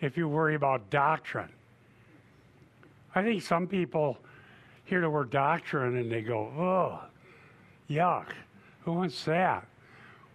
if 0.00 0.16
you 0.16 0.28
worry 0.28 0.54
about 0.54 0.88
doctrine. 0.90 1.48
I 3.14 3.22
think 3.22 3.42
some 3.42 3.66
people 3.66 4.18
hear 4.84 5.00
the 5.00 5.10
word 5.10 5.30
doctrine 5.30 5.96
and 5.96 6.12
they 6.12 6.20
go, 6.20 6.52
oh, 6.58 7.00
yuck. 7.88 8.26
Who 8.86 8.92
wants 8.92 9.24
that? 9.24 9.66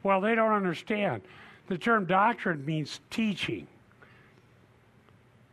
Well, 0.04 0.22
they 0.22 0.36
don't 0.36 0.52
understand. 0.52 1.22
The 1.68 1.78
term 1.78 2.06
doctrine 2.06 2.64
means 2.66 3.00
teaching. 3.10 3.66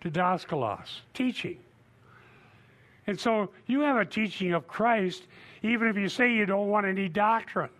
Didaskalos, 0.02 1.00
teaching. 1.14 1.58
And 3.06 3.18
so 3.18 3.50
you 3.66 3.80
have 3.80 3.96
a 3.96 4.04
teaching 4.04 4.52
of 4.52 4.66
Christ, 4.66 5.22
even 5.62 5.88
if 5.88 5.96
you 5.96 6.08
say 6.08 6.32
you 6.32 6.44
don't 6.44 6.68
want 6.68 6.86
any 6.86 7.08
doctrine. 7.08 7.70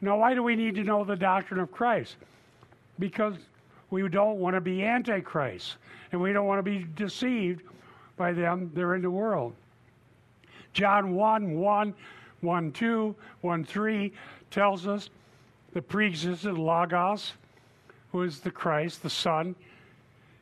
Now, 0.00 0.18
why 0.18 0.32
do 0.32 0.44
we 0.44 0.54
need 0.54 0.76
to 0.76 0.84
know 0.84 1.04
the 1.04 1.16
doctrine 1.16 1.58
of 1.58 1.72
Christ? 1.72 2.16
Because 3.00 3.34
we 3.90 4.08
don't 4.08 4.38
want 4.38 4.54
to 4.54 4.60
be 4.60 4.84
antichrist, 4.84 5.76
and 6.12 6.20
we 6.20 6.32
don't 6.32 6.46
want 6.46 6.60
to 6.60 6.62
be 6.62 6.86
deceived 6.94 7.62
by 8.16 8.32
them. 8.32 8.70
They're 8.74 8.94
in 8.94 9.02
the 9.02 9.10
world. 9.10 9.54
John 10.72 11.16
1 11.16 11.58
1, 11.58 11.94
1 12.40 12.72
2, 12.72 13.14
1 13.40 13.64
3 13.64 14.12
tells 14.50 14.86
us 14.86 15.10
the 15.72 15.82
pre 15.82 16.06
existent 16.06 16.58
Logos, 16.58 17.32
who 18.12 18.22
is 18.22 18.40
the 18.40 18.50
Christ, 18.50 19.02
the 19.02 19.10
Son, 19.10 19.54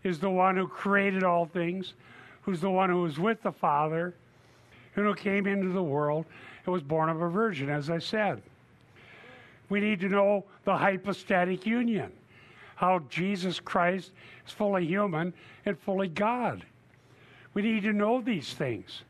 is 0.04 0.18
the 0.18 0.30
one 0.30 0.56
who 0.56 0.68
created 0.68 1.24
all 1.24 1.46
things, 1.46 1.94
who's 2.42 2.60
the 2.60 2.70
one 2.70 2.90
who 2.90 3.02
was 3.02 3.18
with 3.18 3.42
the 3.42 3.52
Father, 3.52 4.14
and 4.94 5.04
who 5.04 5.14
came 5.14 5.46
into 5.46 5.68
the 5.68 5.82
world 5.82 6.24
and 6.64 6.72
was 6.72 6.82
born 6.82 7.08
of 7.08 7.20
a 7.20 7.28
virgin, 7.28 7.68
as 7.68 7.90
I 7.90 7.98
said. 7.98 8.42
We 9.68 9.80
need 9.80 10.00
to 10.00 10.08
know 10.08 10.44
the 10.64 10.76
hypostatic 10.76 11.66
union, 11.66 12.12
how 12.76 13.00
Jesus 13.08 13.58
Christ 13.58 14.12
is 14.46 14.52
fully 14.52 14.86
human 14.86 15.32
and 15.64 15.78
fully 15.78 16.08
God. 16.08 16.64
We 17.54 17.62
need 17.62 17.82
to 17.82 17.92
know 17.92 18.20
these 18.20 18.52
things 18.52 19.02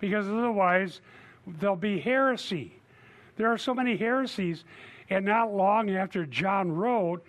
because 0.00 0.28
otherwise 0.28 1.00
there'll 1.46 1.76
be 1.76 2.00
heresy. 2.00 2.72
There 3.36 3.52
are 3.52 3.58
so 3.58 3.74
many 3.74 3.96
heresies 3.96 4.64
and 5.10 5.24
not 5.24 5.54
long 5.54 5.90
after 5.90 6.26
John 6.26 6.72
wrote, 6.72 7.24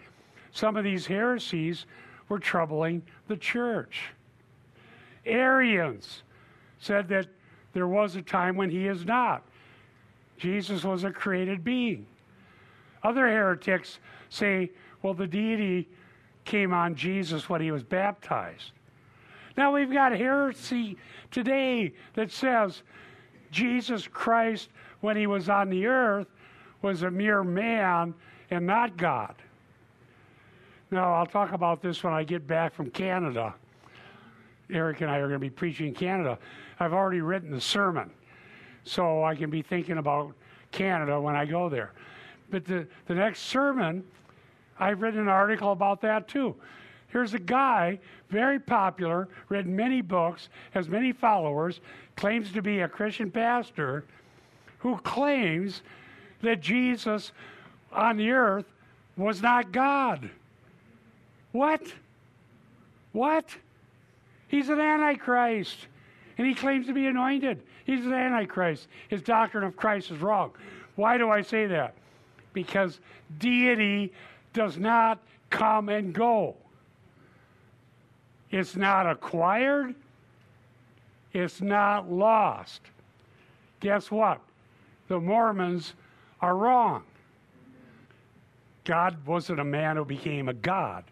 some 0.51 0.75
of 0.75 0.83
these 0.83 1.05
heresies 1.05 1.85
were 2.29 2.39
troubling 2.39 3.03
the 3.27 3.37
church. 3.37 4.09
Arians 5.25 6.23
said 6.79 7.07
that 7.09 7.27
there 7.73 7.87
was 7.87 8.15
a 8.15 8.21
time 8.21 8.55
when 8.55 8.69
he 8.69 8.87
is 8.87 9.05
not. 9.05 9.43
Jesus 10.37 10.83
was 10.83 11.03
a 11.03 11.11
created 11.11 11.63
being. 11.63 12.05
Other 13.03 13.27
heretics 13.27 13.99
say, 14.29 14.71
well, 15.01 15.13
the 15.13 15.27
deity 15.27 15.87
came 16.45 16.73
on 16.73 16.95
Jesus 16.95 17.49
when 17.49 17.61
he 17.61 17.71
was 17.71 17.83
baptized. 17.83 18.71
Now 19.55 19.73
we've 19.73 19.91
got 19.91 20.11
heresy 20.11 20.97
today 21.31 21.93
that 22.13 22.31
says 22.31 22.83
Jesus 23.51 24.07
Christ, 24.07 24.69
when 25.01 25.15
he 25.17 25.27
was 25.27 25.49
on 25.49 25.69
the 25.69 25.85
earth, 25.85 26.27
was 26.81 27.03
a 27.03 27.11
mere 27.11 27.43
man 27.43 28.13
and 28.51 28.65
not 28.65 28.97
God. 28.97 29.35
Now, 30.89 31.13
I'll 31.13 31.25
talk 31.25 31.51
about 31.51 31.81
this 31.81 32.03
when 32.03 32.13
I 32.13 32.23
get 32.23 32.47
back 32.47 32.73
from 32.73 32.89
Canada. 32.89 33.53
Eric 34.71 35.01
and 35.01 35.09
I 35.09 35.17
are 35.17 35.27
going 35.27 35.33
to 35.33 35.39
be 35.39 35.49
preaching 35.49 35.87
in 35.87 35.93
Canada. 35.93 36.37
I've 36.79 36.93
already 36.93 37.21
written 37.21 37.51
the 37.51 37.61
sermon, 37.61 38.09
so 38.83 39.23
I 39.23 39.35
can 39.35 39.49
be 39.49 39.61
thinking 39.61 39.97
about 39.97 40.33
Canada 40.71 41.19
when 41.19 41.35
I 41.35 41.45
go 41.45 41.69
there. 41.69 41.91
But 42.49 42.65
the, 42.65 42.87
the 43.07 43.15
next 43.15 43.41
sermon, 43.41 44.03
I've 44.79 45.01
written 45.01 45.19
an 45.19 45.27
article 45.27 45.71
about 45.71 46.01
that 46.01 46.27
too. 46.27 46.55
Here's 47.17 47.33
a 47.33 47.39
guy, 47.39 47.97
very 48.29 48.59
popular, 48.59 49.27
read 49.49 49.65
many 49.65 50.03
books, 50.03 50.49
has 50.69 50.87
many 50.87 51.11
followers, 51.11 51.81
claims 52.15 52.51
to 52.51 52.61
be 52.61 52.81
a 52.81 52.87
Christian 52.87 53.31
pastor, 53.31 54.05
who 54.77 54.97
claims 54.97 55.81
that 56.43 56.61
Jesus 56.61 57.31
on 57.91 58.17
the 58.17 58.29
earth 58.29 58.67
was 59.15 59.41
not 59.41 59.71
God. 59.71 60.29
What? 61.53 61.81
What? 63.13 63.49
He's 64.47 64.69
an 64.69 64.79
antichrist. 64.79 65.87
And 66.37 66.45
he 66.45 66.53
claims 66.53 66.85
to 66.85 66.93
be 66.93 67.07
anointed. 67.07 67.63
He's 67.83 68.05
an 68.05 68.13
antichrist. 68.13 68.89
His 69.09 69.23
doctrine 69.23 69.63
of 69.63 69.75
Christ 69.75 70.11
is 70.11 70.19
wrong. 70.19 70.51
Why 70.95 71.17
do 71.17 71.31
I 71.31 71.41
say 71.41 71.65
that? 71.65 71.95
Because 72.53 72.99
deity 73.39 74.13
does 74.53 74.77
not 74.77 75.17
come 75.49 75.89
and 75.89 76.13
go. 76.13 76.55
It's 78.51 78.75
not 78.75 79.09
acquired. 79.09 79.95
It's 81.33 81.61
not 81.61 82.11
lost. 82.11 82.81
Guess 83.79 84.09
what? 84.09 84.41
The 85.07 85.19
Mormons 85.19 85.93
are 86.41 86.55
wrong. 86.55 87.03
God 88.83 89.17
wasn't 89.25 89.59
a 89.59 89.65
man 89.65 89.97
who 89.97 90.05
became 90.05 90.47
a 90.47 90.53
God. 90.53 91.03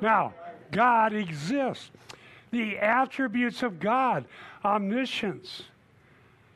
Now, 0.00 0.34
God 0.70 1.12
exists. 1.12 1.90
The 2.52 2.78
attributes 2.78 3.62
of 3.62 3.78
God, 3.78 4.24
omniscience, 4.64 5.64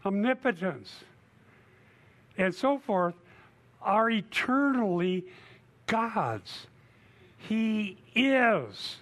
omnipotence, 0.05 1.05
and 2.37 2.55
so 2.55 2.79
forth, 2.79 3.15
are 3.81 4.11
eternally 4.11 5.25
God's. 5.87 6.67
He 7.37 7.99
is. 8.15 8.97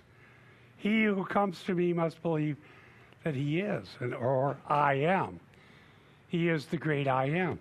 He 0.82 1.04
who 1.04 1.24
comes 1.24 1.62
to 1.62 1.76
me 1.76 1.92
must 1.92 2.20
believe 2.22 2.56
that 3.22 3.36
He 3.36 3.60
is, 3.60 3.86
and, 4.00 4.12
or 4.12 4.56
I 4.66 4.94
am. 4.94 5.38
He 6.26 6.48
is 6.48 6.66
the 6.66 6.76
great 6.76 7.06
I 7.06 7.26
am. 7.26 7.60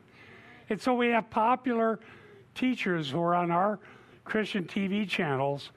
And 0.72 0.82
so 0.82 0.96
we 0.96 1.10
have 1.10 1.30
popular 1.30 2.00
teachers 2.56 3.12
who 3.12 3.22
are 3.22 3.36
on 3.36 3.52
our 3.52 3.78
Christian 4.26 4.64
TV 4.64 5.08
channels 5.08 5.70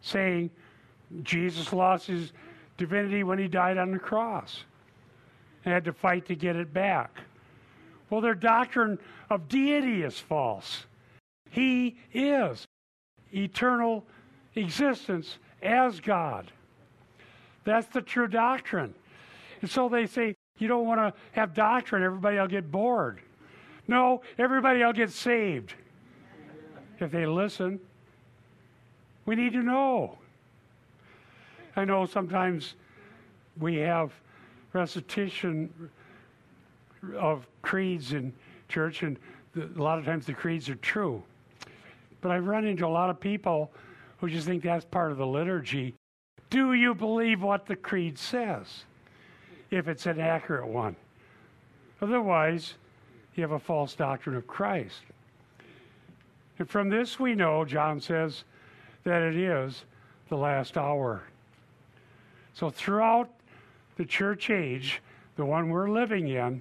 saying, 0.00 0.50
Jesus 1.22 1.72
lost 1.72 2.08
his 2.08 2.32
divinity 2.76 3.22
when 3.22 3.38
he 3.38 3.46
died 3.46 3.78
on 3.78 3.92
the 3.92 3.98
cross 4.00 4.64
and 5.64 5.72
had 5.72 5.84
to 5.84 5.92
fight 5.92 6.26
to 6.26 6.34
get 6.34 6.56
it 6.56 6.72
back. 6.72 7.20
Well, 8.08 8.20
their 8.20 8.34
doctrine 8.34 8.98
of 9.28 9.46
deity 9.48 10.02
is 10.02 10.18
false. 10.18 10.86
He 11.50 11.98
is 12.12 12.66
eternal 13.32 14.04
existence 14.56 15.38
as 15.62 16.00
God. 16.00 16.50
That's 17.64 17.86
the 17.88 18.00
true 18.00 18.28
doctrine. 18.28 18.94
And 19.60 19.70
so 19.70 19.88
they 19.88 20.06
say, 20.06 20.36
you 20.58 20.68
don't 20.68 20.86
want 20.86 21.00
to 21.00 21.20
have 21.32 21.54
doctrine, 21.54 22.02
everybody 22.02 22.36
will 22.36 22.48
get 22.48 22.70
bored. 22.70 23.20
No, 23.88 24.22
everybody 24.38 24.84
will 24.84 24.92
get 24.92 25.10
saved 25.10 25.74
if 27.00 27.10
they 27.10 27.26
listen. 27.26 27.80
We 29.26 29.34
need 29.34 29.52
to 29.52 29.62
know. 29.62 30.18
I 31.76 31.84
know 31.84 32.06
sometimes 32.06 32.74
we 33.58 33.76
have 33.76 34.12
recitation 34.72 35.70
of 37.16 37.46
creeds 37.62 38.12
in 38.12 38.32
church, 38.68 39.02
and 39.02 39.18
the, 39.54 39.70
a 39.76 39.82
lot 39.82 39.98
of 39.98 40.04
times 40.04 40.26
the 40.26 40.34
creeds 40.34 40.68
are 40.68 40.76
true. 40.76 41.22
But 42.20 42.30
I've 42.30 42.46
run 42.46 42.66
into 42.66 42.86
a 42.86 42.88
lot 42.88 43.10
of 43.10 43.18
people 43.18 43.70
who 44.18 44.28
just 44.28 44.46
think 44.46 44.62
that's 44.62 44.84
part 44.84 45.10
of 45.10 45.18
the 45.18 45.26
liturgy. 45.26 45.94
Do 46.50 46.72
you 46.74 46.94
believe 46.94 47.42
what 47.42 47.66
the 47.66 47.76
creed 47.76 48.18
says? 48.18 48.84
If 49.70 49.86
it's 49.86 50.06
an 50.06 50.20
accurate 50.20 50.66
one. 50.66 50.96
Otherwise, 52.02 52.74
you 53.34 53.42
have 53.42 53.52
a 53.52 53.58
false 53.58 53.94
doctrine 53.94 54.36
of 54.36 54.46
Christ. 54.46 55.02
And 56.58 56.68
from 56.68 56.90
this 56.90 57.20
we 57.20 57.34
know, 57.34 57.64
John 57.64 58.00
says, 58.00 58.44
that 59.04 59.22
it 59.22 59.36
is 59.36 59.84
the 60.28 60.36
last 60.36 60.76
hour. 60.76 61.22
So 62.54 62.68
throughout 62.68 63.30
the 63.96 64.04
church 64.04 64.50
age, 64.50 65.00
the 65.36 65.44
one 65.44 65.70
we're 65.70 65.90
living 65.90 66.28
in, 66.28 66.60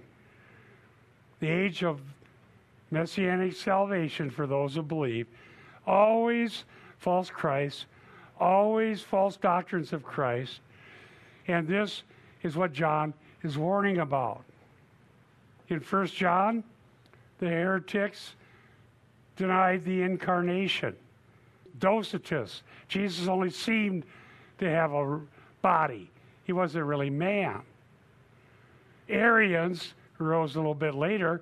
the 1.39 1.49
age 1.49 1.83
of 1.83 1.99
messianic 2.91 3.53
salvation 3.53 4.29
for 4.29 4.47
those 4.47 4.75
who 4.75 4.83
believe, 4.83 5.27
always 5.85 6.63
false 6.99 7.29
Christ, 7.29 7.85
always 8.39 9.01
false 9.01 9.37
doctrines 9.37 9.93
of 9.93 10.03
Christ. 10.03 10.61
And 11.47 11.67
this 11.67 12.03
is 12.43 12.55
what 12.55 12.73
John 12.73 13.13
is 13.43 13.57
warning 13.57 13.99
about. 13.99 14.43
In 15.69 15.79
1 15.79 16.07
John, 16.07 16.63
the 17.39 17.47
heretics 17.47 18.33
denied 19.35 19.83
the 19.85 20.01
incarnation. 20.01 20.95
Docetus, 21.79 22.63
Jesus 22.87 23.27
only 23.27 23.49
seemed 23.49 24.03
to 24.57 24.69
have 24.69 24.91
a 24.91 25.21
body, 25.61 26.09
he 26.43 26.53
wasn't 26.53 26.85
really 26.85 27.09
man. 27.09 27.61
Arians, 29.07 29.93
who 30.13 30.25
rose 30.25 30.55
a 30.55 30.59
little 30.59 30.75
bit 30.75 30.93
later, 30.93 31.41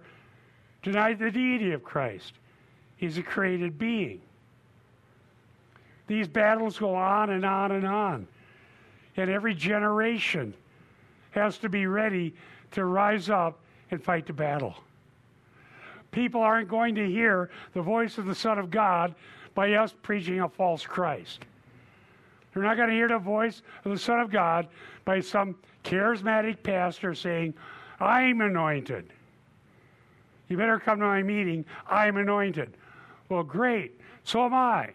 denied 0.84 1.20
the 1.20 1.32
deity 1.32 1.72
of 1.72 1.84
Christ. 1.84 2.34
He's 2.98 3.18
a 3.18 3.24
created 3.24 3.78
being. 3.78 4.22
These 6.08 6.28
battles 6.28 6.80
go 6.80 6.95
on 6.95 7.30
and 7.30 7.45
on 7.45 7.72
and 7.72 7.86
on. 7.86 8.28
And 9.18 9.30
every 9.30 9.53
generation 9.53 10.53
has 11.32 11.58
to 11.60 11.70
be 11.70 11.86
ready 11.86 12.34
to 12.72 12.86
rise 12.86 13.30
up 13.30 13.60
and 13.91 14.03
fight 14.03 14.26
the 14.26 14.34
battle. 14.34 14.76
People 16.12 16.41
aren't 16.41 16.70
going 16.70 16.95
to 16.95 17.05
hear 17.05 17.49
the 17.74 17.82
voice 17.82 18.18
of 18.18 18.26
the 18.26 18.36
Son 18.36 18.58
of 18.58 18.72
God 18.72 19.14
by 19.53 19.74
us 19.74 19.93
preaching 20.01 20.39
a 20.39 20.49
false 20.49 20.86
Christ. 20.86 21.45
They're 22.53 22.64
not 22.64 22.78
going 22.78 22.89
to 22.89 22.95
hear 22.95 23.08
the 23.08 23.20
voice 23.20 23.62
of 23.86 23.91
the 23.91 23.99
Son 23.99 24.20
of 24.20 24.32
God 24.32 24.68
by 25.05 25.20
some 25.20 25.55
charismatic 25.84 26.64
pastor 26.64 27.14
saying, 27.14 27.53
I'm 27.99 28.41
anointed. 28.41 29.12
You 30.47 30.58
better 30.58 30.80
come 30.80 30.99
to 30.99 31.05
my 31.05 31.24
meeting. 31.24 31.66
I'm 31.88 32.18
anointed. 32.18 32.78
Well, 33.30 33.43
great. 33.43 33.99
So 34.24 34.45
am 34.45 34.53
I. 34.53 34.91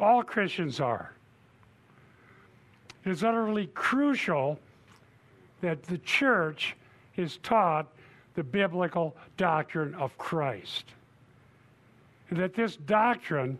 All 0.00 0.22
Christians 0.22 0.80
are. 0.80 1.12
It 3.04 3.10
is 3.10 3.24
utterly 3.24 3.66
crucial 3.68 4.58
that 5.60 5.82
the 5.84 5.98
church 5.98 6.76
is 7.16 7.38
taught 7.38 7.86
the 8.34 8.44
biblical 8.44 9.16
doctrine 9.36 9.94
of 9.94 10.16
Christ. 10.18 10.84
And 12.30 12.38
that 12.38 12.54
this 12.54 12.76
doctrine 12.76 13.58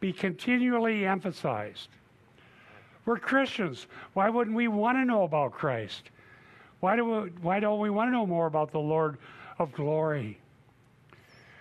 be 0.00 0.12
continually 0.12 1.04
emphasized. 1.04 1.88
We're 3.04 3.18
Christians. 3.18 3.86
Why 4.14 4.30
wouldn't 4.30 4.56
we 4.56 4.68
want 4.68 4.96
to 4.96 5.04
know 5.04 5.24
about 5.24 5.52
Christ? 5.52 6.10
Why, 6.80 6.96
do 6.96 7.04
we, 7.04 7.30
why 7.42 7.60
don't 7.60 7.80
we 7.80 7.90
want 7.90 8.08
to 8.08 8.12
know 8.12 8.26
more 8.26 8.46
about 8.46 8.70
the 8.70 8.78
Lord 8.78 9.18
of 9.58 9.72
glory? 9.72 10.38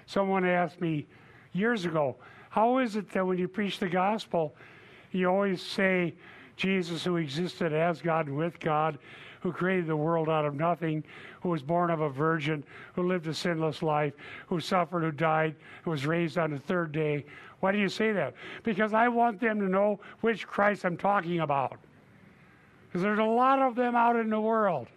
Someone 0.05 0.45
asked 0.45 0.79
me 0.79 1.05
years 1.53 1.85
ago, 1.85 2.15
how 2.53 2.77
is 2.77 2.95
it 2.95 3.09
that 3.09 3.25
when 3.25 3.39
you 3.39 3.47
preach 3.47 3.79
the 3.79 3.89
gospel, 3.89 4.53
you 5.11 5.27
always 5.27 5.59
say 5.59 6.13
Jesus, 6.55 7.03
who 7.03 7.17
existed 7.17 7.73
as 7.73 7.99
God 7.99 8.27
and 8.27 8.37
with 8.37 8.59
God, 8.59 8.99
who 9.41 9.51
created 9.51 9.87
the 9.87 9.97
world 9.97 10.29
out 10.29 10.45
of 10.45 10.53
nothing, 10.53 11.03
who 11.41 11.49
was 11.49 11.63
born 11.63 11.89
of 11.89 12.01
a 12.01 12.09
virgin, 12.09 12.63
who 12.93 13.07
lived 13.07 13.25
a 13.25 13.33
sinless 13.33 13.81
life, 13.81 14.13
who 14.45 14.59
suffered, 14.59 15.01
who 15.01 15.09
died, 15.09 15.55
who 15.81 15.89
was 15.89 16.05
raised 16.05 16.37
on 16.37 16.51
the 16.51 16.59
third 16.59 16.91
day. 16.91 17.25
Why 17.61 17.71
do 17.71 17.79
you 17.79 17.89
say 17.89 18.11
that? 18.11 18.35
Because 18.61 18.93
I 18.93 19.07
want 19.07 19.39
them 19.39 19.59
to 19.59 19.67
know 19.67 19.99
which 20.21 20.45
Christ 20.45 20.85
I'm 20.85 20.95
talking 20.95 21.39
about. 21.39 21.79
Because 22.85 23.01
there's 23.01 23.17
a 23.17 23.23
lot 23.23 23.63
of 23.63 23.73
them 23.73 23.95
out 23.95 24.15
in 24.15 24.29
the 24.29 24.39
world. 24.39 24.89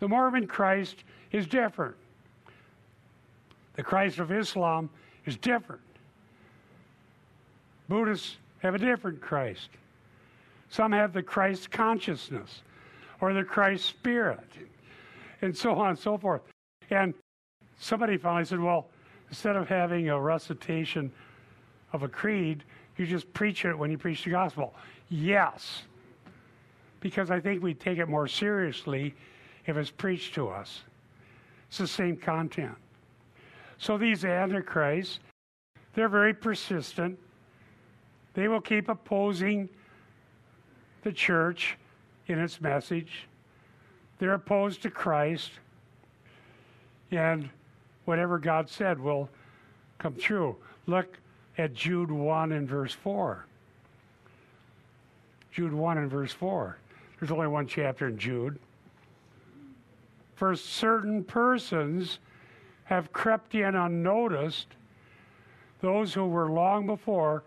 The 0.00 0.08
Mormon 0.08 0.46
Christ 0.46 1.04
is 1.30 1.46
different. 1.46 1.94
The 3.76 3.82
Christ 3.82 4.18
of 4.18 4.30
Islam 4.30 4.90
is 5.24 5.38
different. 5.38 5.80
Buddhists 7.88 8.36
have 8.58 8.74
a 8.74 8.78
different 8.78 9.20
Christ. 9.20 9.68
Some 10.68 10.92
have 10.92 11.12
the 11.12 11.22
Christ 11.22 11.70
consciousness 11.70 12.62
or 13.20 13.32
the 13.32 13.44
Christ 13.44 13.84
spirit, 13.84 14.48
and 15.42 15.56
so 15.56 15.74
on 15.74 15.90
and 15.90 15.98
so 15.98 16.16
forth. 16.16 16.42
And 16.90 17.14
somebody 17.78 18.16
finally 18.16 18.44
said, 18.44 18.60
well, 18.60 18.88
instead 19.28 19.56
of 19.56 19.68
having 19.68 20.08
a 20.08 20.20
recitation 20.20 21.12
of 21.92 22.02
a 22.02 22.08
creed, 22.08 22.64
you 22.96 23.06
just 23.06 23.32
preach 23.32 23.64
it 23.64 23.76
when 23.76 23.90
you 23.90 23.98
preach 23.98 24.24
the 24.24 24.30
gospel. 24.30 24.74
Yes, 25.08 25.82
because 27.00 27.30
I 27.30 27.40
think 27.40 27.62
we 27.62 27.74
take 27.74 27.98
it 27.98 28.08
more 28.08 28.26
seriously 28.26 29.14
if 29.66 29.76
it's 29.76 29.90
preached 29.90 30.34
to 30.34 30.48
us. 30.48 30.82
It's 31.68 31.78
the 31.78 31.86
same 31.86 32.16
content. 32.16 32.74
So 33.78 33.98
these 33.98 34.24
antichrists, 34.24 35.20
they're 35.94 36.08
very 36.08 36.34
persistent. 36.34 37.18
They 38.34 38.48
will 38.48 38.60
keep 38.60 38.88
opposing 38.88 39.68
the 41.02 41.12
church 41.12 41.76
in 42.28 42.38
its 42.38 42.60
message. 42.60 43.26
They're 44.18 44.34
opposed 44.34 44.82
to 44.82 44.90
Christ. 44.90 45.50
And 47.10 47.50
whatever 48.04 48.38
God 48.38 48.68
said 48.68 48.98
will 48.98 49.28
come 49.98 50.16
true. 50.16 50.56
Look 50.86 51.18
at 51.58 51.74
Jude 51.74 52.10
1 52.10 52.52
and 52.52 52.68
verse 52.68 52.92
4. 52.92 53.44
Jude 55.52 55.72
1 55.72 55.98
and 55.98 56.10
verse 56.10 56.32
4. 56.32 56.78
There's 57.18 57.30
only 57.30 57.46
one 57.46 57.66
chapter 57.66 58.08
in 58.08 58.18
Jude. 58.18 58.58
For 60.34 60.56
certain 60.56 61.22
persons 61.22 62.18
have 62.84 63.12
crept 63.12 63.54
in 63.54 63.74
unnoticed, 63.74 64.68
those 65.80 66.14
who 66.14 66.26
were 66.26 66.50
long 66.50 66.86
before 66.86 67.44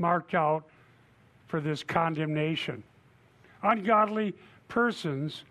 marked 0.00 0.34
out 0.34 0.64
for 1.46 1.60
this 1.60 1.82
condemnation. 1.82 2.82
Ungodly 3.62 4.34
persons 4.68 5.44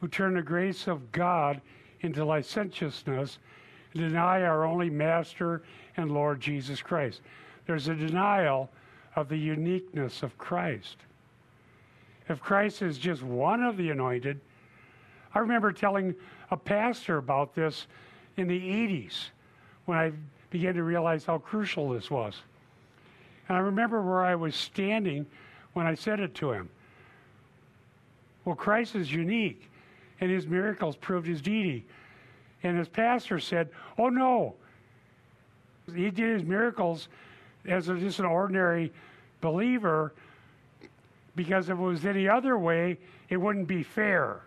who 0.00 0.08
turn 0.08 0.34
the 0.34 0.42
grace 0.42 0.86
of 0.86 1.10
God 1.12 1.60
into 2.00 2.24
licentiousness 2.24 3.38
deny 3.94 4.42
our 4.42 4.64
only 4.64 4.90
Master 4.90 5.62
and 5.96 6.12
Lord 6.12 6.40
Jesus 6.40 6.82
Christ. 6.82 7.22
There's 7.66 7.88
a 7.88 7.94
denial 7.94 8.70
of 9.16 9.28
the 9.28 9.38
uniqueness 9.38 10.22
of 10.22 10.36
Christ. 10.38 10.98
If 12.28 12.40
Christ 12.40 12.82
is 12.82 12.98
just 12.98 13.22
one 13.22 13.62
of 13.62 13.76
the 13.76 13.90
anointed, 13.90 14.40
I 15.34 15.38
remember 15.38 15.72
telling 15.72 16.14
a 16.50 16.56
pastor 16.56 17.16
about 17.16 17.54
this 17.54 17.86
in 18.36 18.46
the 18.46 18.60
80s 18.60 19.30
when 19.86 19.98
I 19.98 20.12
began 20.50 20.74
to 20.74 20.82
realize 20.82 21.24
how 21.24 21.38
crucial 21.38 21.90
this 21.90 22.10
was. 22.10 22.42
And 23.48 23.56
I 23.56 23.60
remember 23.60 24.02
where 24.02 24.24
I 24.24 24.34
was 24.34 24.54
standing 24.54 25.26
when 25.72 25.86
I 25.86 25.94
said 25.94 26.20
it 26.20 26.34
to 26.36 26.52
him. 26.52 26.68
Well, 28.44 28.56
Christ 28.56 28.94
is 28.94 29.12
unique, 29.12 29.70
and 30.20 30.30
his 30.30 30.46
miracles 30.46 30.96
proved 30.96 31.26
his 31.26 31.42
deity. 31.42 31.84
And 32.62 32.78
his 32.78 32.88
pastor 32.88 33.38
said, 33.38 33.68
Oh, 33.98 34.08
no. 34.08 34.54
He 35.94 36.10
did 36.10 36.40
his 36.40 36.42
miracles 36.42 37.08
as 37.66 37.88
a, 37.88 37.96
just 37.96 38.18
an 38.18 38.24
ordinary 38.24 38.92
believer 39.40 40.12
because 41.36 41.68
if 41.68 41.78
it 41.78 41.80
was 41.80 42.04
any 42.04 42.28
other 42.28 42.58
way, 42.58 42.98
it 43.28 43.36
wouldn't 43.36 43.68
be 43.68 43.82
fair. 43.82 44.40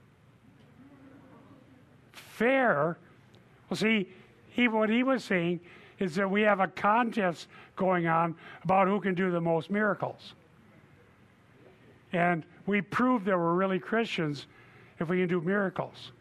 Fair, 2.12 2.98
well, 3.70 3.78
see, 3.78 4.10
he, 4.50 4.68
what 4.68 4.90
he 4.90 5.04
was 5.04 5.24
saying 5.24 5.60
is 6.00 6.16
that 6.16 6.30
we 6.30 6.42
have 6.42 6.60
a 6.60 6.68
contest 6.68 7.48
going 7.76 8.08
on 8.08 8.36
about 8.64 8.88
who 8.88 9.00
can 9.00 9.14
do 9.14 9.32
the 9.32 9.42
most 9.42 9.70
miracles. 9.70 10.34
And 12.14 12.44
we 12.66 12.82
prove 12.82 13.26
that 13.26 13.38
we're 13.38 13.54
really 13.54 13.80
Christians 13.80 14.48
if 15.00 15.10
we 15.10 15.20
can 15.20 15.28
do 15.28 15.42
miracles. 15.42 16.12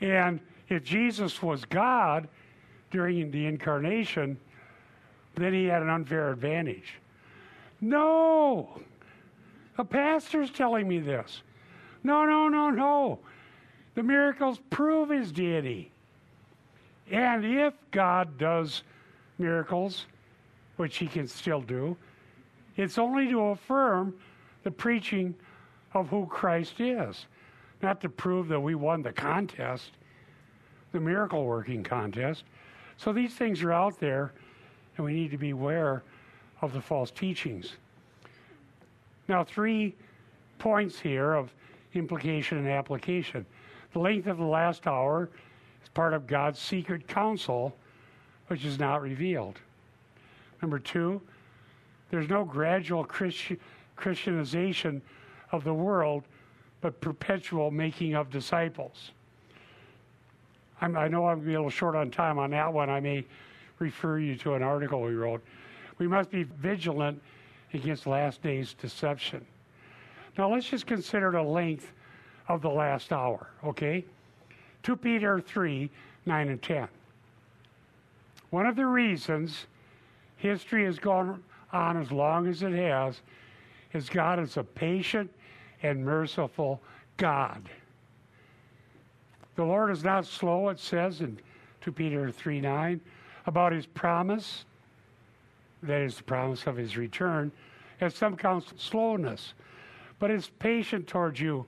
And 0.00 0.40
if 0.68 0.84
Jesus 0.84 1.42
was 1.42 1.64
God 1.64 2.28
during 2.90 3.30
the 3.30 3.46
incarnation, 3.46 4.38
then 5.36 5.52
he 5.52 5.64
had 5.64 5.82
an 5.82 5.90
unfair 5.90 6.30
advantage. 6.30 6.94
No! 7.80 8.80
A 9.78 9.84
pastor's 9.84 10.50
telling 10.50 10.86
me 10.86 11.00
this. 11.00 11.42
No, 12.04 12.24
no, 12.24 12.48
no, 12.48 12.70
no. 12.70 13.18
The 13.94 14.02
miracles 14.02 14.60
prove 14.70 15.10
his 15.10 15.32
deity. 15.32 15.90
And 17.10 17.44
if 17.44 17.74
God 17.90 18.38
does 18.38 18.82
miracles, 19.38 20.06
which 20.76 20.96
he 20.96 21.06
can 21.06 21.28
still 21.28 21.60
do, 21.60 21.96
it's 22.76 22.98
only 22.98 23.28
to 23.28 23.40
affirm 23.40 24.14
the 24.62 24.70
preaching 24.70 25.34
of 25.92 26.08
who 26.08 26.26
Christ 26.26 26.80
is, 26.80 27.26
not 27.82 28.00
to 28.00 28.08
prove 28.08 28.48
that 28.48 28.60
we 28.60 28.74
won 28.74 29.02
the 29.02 29.12
contest, 29.12 29.92
the 30.92 31.00
miracle 31.00 31.44
working 31.44 31.84
contest. 31.84 32.44
So 32.96 33.12
these 33.12 33.34
things 33.34 33.62
are 33.62 33.72
out 33.72 34.00
there, 34.00 34.32
and 34.96 35.04
we 35.04 35.12
need 35.12 35.30
to 35.30 35.38
be 35.38 35.50
aware 35.50 36.02
of 36.62 36.72
the 36.72 36.80
false 36.80 37.10
teachings. 37.10 37.74
Now, 39.28 39.44
three 39.44 39.94
points 40.58 40.98
here 40.98 41.34
of 41.34 41.52
implication 41.94 42.58
and 42.58 42.68
application. 42.68 43.44
The 43.92 43.98
length 43.98 44.26
of 44.26 44.38
the 44.38 44.44
last 44.44 44.86
hour 44.86 45.30
is 45.84 45.88
part 45.90 46.14
of 46.14 46.26
God's 46.26 46.58
secret 46.58 47.06
counsel, 47.06 47.76
which 48.48 48.64
is 48.64 48.78
not 48.78 49.02
revealed. 49.02 49.60
Number 50.60 50.78
two, 50.78 51.20
there's 52.10 52.28
no 52.28 52.44
gradual 52.44 53.04
Christi- 53.04 53.58
Christianization 53.96 55.02
of 55.52 55.62
the 55.62 55.74
world, 55.74 56.24
but 56.80 57.00
perpetual 57.00 57.70
making 57.70 58.14
of 58.14 58.30
disciples. 58.30 59.12
I'm, 60.80 60.96
i 60.96 61.06
know 61.08 61.26
I'm 61.26 61.40
a 61.40 61.50
little 61.50 61.70
short 61.70 61.94
on 61.94 62.10
time 62.10 62.38
on 62.38 62.50
that 62.50 62.72
one. 62.72 62.90
I 62.90 63.00
may 63.00 63.24
refer 63.78 64.18
you 64.18 64.36
to 64.36 64.54
an 64.54 64.62
article 64.62 65.02
we 65.02 65.14
wrote. 65.14 65.42
We 65.98 66.08
must 66.08 66.30
be 66.30 66.42
vigilant 66.42 67.20
against 67.72 68.06
last 68.06 68.42
days 68.42 68.74
deception. 68.74 69.44
Now 70.36 70.52
let's 70.52 70.68
just 70.68 70.86
consider 70.86 71.30
the 71.30 71.42
length 71.42 71.92
of 72.48 72.62
the 72.62 72.70
last 72.70 73.12
hour, 73.12 73.48
okay? 73.64 74.04
2 74.84 74.96
Peter 74.96 75.40
3 75.40 75.90
9 76.26 76.48
and 76.48 76.62
10. 76.62 76.88
One 78.50 78.66
of 78.66 78.76
the 78.76 78.86
reasons 78.86 79.66
history 80.36 80.84
has 80.84 80.98
gone 80.98 81.42
on 81.72 81.96
as 81.96 82.12
long 82.12 82.46
as 82.46 82.62
it 82.62 82.72
has 82.72 83.20
is 83.92 84.08
God 84.08 84.38
is 84.38 84.56
a 84.56 84.62
patient 84.62 85.30
and 85.82 86.04
merciful 86.04 86.80
God. 87.16 87.68
The 89.56 89.64
Lord 89.64 89.90
is 89.90 90.04
not 90.04 90.26
slow, 90.26 90.68
it 90.68 90.78
says 90.78 91.20
in 91.20 91.38
2 91.80 91.92
Peter 91.92 92.30
3 92.30 92.60
9, 92.60 93.00
about 93.46 93.72
his 93.72 93.86
promise, 93.86 94.64
that 95.82 96.00
is 96.00 96.16
the 96.16 96.22
promise 96.24 96.66
of 96.66 96.76
his 96.76 96.96
return, 96.96 97.52
as 98.00 98.14
some 98.14 98.36
count 98.36 98.72
slowness, 98.76 99.54
but 100.18 100.30
is 100.30 100.50
patient 100.58 101.06
towards 101.06 101.40
you, 101.40 101.64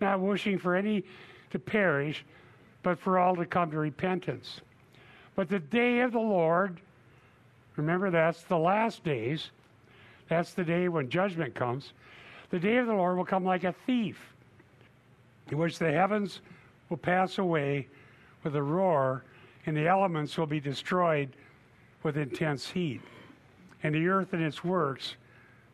not 0.00 0.20
wishing 0.20 0.58
for 0.58 0.74
any 0.74 1.04
to 1.50 1.58
perish, 1.58 2.24
but 2.84 3.00
for 3.00 3.18
all 3.18 3.34
to 3.34 3.46
come 3.46 3.72
to 3.72 3.78
repentance. 3.78 4.60
But 5.34 5.48
the 5.48 5.58
day 5.58 6.00
of 6.00 6.12
the 6.12 6.20
Lord, 6.20 6.78
remember 7.74 8.10
that's 8.10 8.42
the 8.42 8.58
last 8.58 9.02
days, 9.02 9.50
that's 10.28 10.52
the 10.52 10.62
day 10.62 10.88
when 10.88 11.08
judgment 11.08 11.54
comes. 11.54 11.92
The 12.50 12.60
day 12.60 12.76
of 12.76 12.86
the 12.86 12.94
Lord 12.94 13.16
will 13.16 13.24
come 13.24 13.44
like 13.44 13.64
a 13.64 13.74
thief, 13.86 14.18
in 15.50 15.58
which 15.58 15.78
the 15.78 15.90
heavens 15.90 16.40
will 16.88 16.98
pass 16.98 17.38
away 17.38 17.88
with 18.44 18.54
a 18.54 18.62
roar, 18.62 19.24
and 19.66 19.76
the 19.76 19.88
elements 19.88 20.36
will 20.36 20.46
be 20.46 20.60
destroyed 20.60 21.30
with 22.02 22.18
intense 22.18 22.70
heat, 22.70 23.00
and 23.82 23.94
the 23.94 24.06
earth 24.06 24.34
and 24.34 24.42
its 24.42 24.62
works 24.62 25.16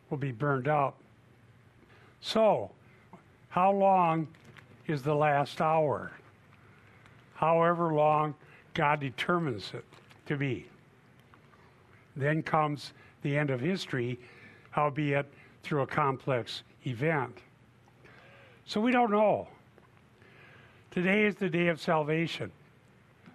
will 0.09 0.17
be 0.17 0.31
burned 0.31 0.69
up. 0.69 0.97
So, 2.21 2.71
how 3.49 3.71
long 3.71 4.27
is 4.87 5.01
the 5.01 5.13
last 5.13 5.59
hour? 5.59 6.11
However 7.41 7.91
long 7.91 8.35
God 8.75 8.99
determines 8.99 9.71
it 9.73 9.83
to 10.27 10.37
be. 10.37 10.67
Then 12.15 12.43
comes 12.43 12.93
the 13.23 13.35
end 13.35 13.49
of 13.49 13.59
history, 13.59 14.19
albeit 14.77 15.25
through 15.63 15.81
a 15.81 15.87
complex 15.87 16.61
event. 16.85 17.35
So 18.65 18.79
we 18.79 18.91
don't 18.91 19.09
know. 19.09 19.47
Today 20.91 21.23
is 21.25 21.35
the 21.35 21.49
day 21.49 21.67
of 21.67 21.81
salvation. 21.81 22.51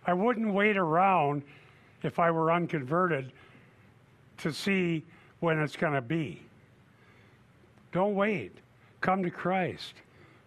I 0.06 0.12
wouldn't 0.12 0.54
wait 0.54 0.76
around 0.76 1.42
if 2.04 2.20
I 2.20 2.30
were 2.30 2.52
unconverted 2.52 3.32
to 4.38 4.52
see 4.52 5.02
when 5.40 5.58
it's 5.58 5.74
going 5.74 5.94
to 5.94 6.00
be. 6.00 6.42
Don't 7.90 8.14
wait. 8.14 8.52
Come 9.00 9.24
to 9.24 9.30
Christ. 9.30 9.94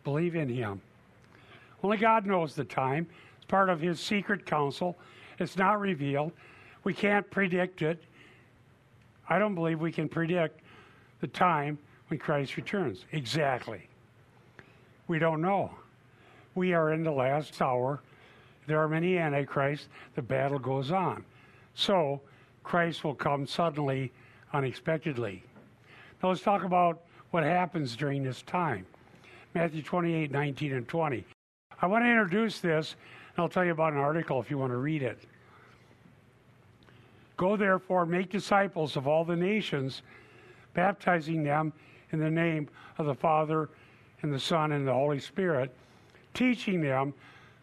Believe 0.05 0.35
in 0.35 0.47
Him. 0.47 0.81
Only 1.83 1.97
God 1.97 2.25
knows 2.25 2.55
the 2.55 2.63
time. 2.63 3.07
Part 3.49 3.69
of 3.69 3.81
His 3.81 3.99
secret 3.99 4.45
counsel. 4.45 4.97
It's 5.39 5.57
not 5.57 5.81
revealed. 5.81 6.31
We 6.85 6.93
can't 6.93 7.29
predict 7.29 7.81
it. 7.81 8.01
I 9.27 9.37
don't 9.37 9.55
believe 9.55 9.81
we 9.81 9.91
can 9.91 10.07
predict 10.07 10.61
the 11.19 11.27
time 11.27 11.77
when 12.07 12.19
Christ 12.19 12.55
returns. 12.55 13.03
Exactly. 13.11 13.87
We 15.07 15.19
don't 15.19 15.41
know. 15.41 15.71
We 16.55 16.73
are 16.73 16.93
in 16.93 17.03
the 17.03 17.11
last 17.11 17.61
hour. 17.61 18.01
There 18.67 18.79
are 18.79 18.87
many 18.87 19.17
antichrists. 19.17 19.87
The 20.15 20.21
battle 20.21 20.59
goes 20.59 20.91
on. 20.91 21.25
So, 21.73 22.21
Christ 22.63 23.03
will 23.03 23.15
come 23.15 23.47
suddenly, 23.47 24.11
unexpectedly. 24.53 25.43
Now, 26.21 26.29
let's 26.29 26.41
talk 26.41 26.63
about 26.63 27.01
what 27.31 27.43
happens 27.43 27.95
during 27.95 28.23
this 28.23 28.41
time. 28.43 28.85
Matthew 29.55 29.81
28, 29.81 30.31
19, 30.31 30.73
and 30.73 30.87
20. 30.87 31.25
I 31.81 31.87
want 31.87 32.03
to 32.03 32.09
introduce 32.09 32.59
this, 32.59 32.95
and 33.35 33.43
I'll 33.43 33.49
tell 33.49 33.65
you 33.65 33.71
about 33.71 33.93
an 33.93 33.99
article 33.99 34.39
if 34.39 34.49
you 34.49 34.57
want 34.57 34.71
to 34.71 34.77
read 34.77 35.03
it. 35.03 35.19
Go 37.37 37.55
therefore, 37.55 38.05
make 38.05 38.29
disciples 38.29 38.97
of 38.97 39.07
all 39.07 39.23
the 39.23 39.35
nations, 39.35 40.01
baptizing 40.73 41.43
them 41.43 41.71
in 42.11 42.19
the 42.19 42.29
name 42.29 42.67
of 42.97 43.05
the 43.05 43.15
Father, 43.15 43.69
and 44.21 44.33
the 44.33 44.39
Son, 44.39 44.73
and 44.73 44.85
the 44.85 44.93
Holy 44.93 45.19
Spirit, 45.19 45.73
teaching 46.33 46.81
them 46.81 47.13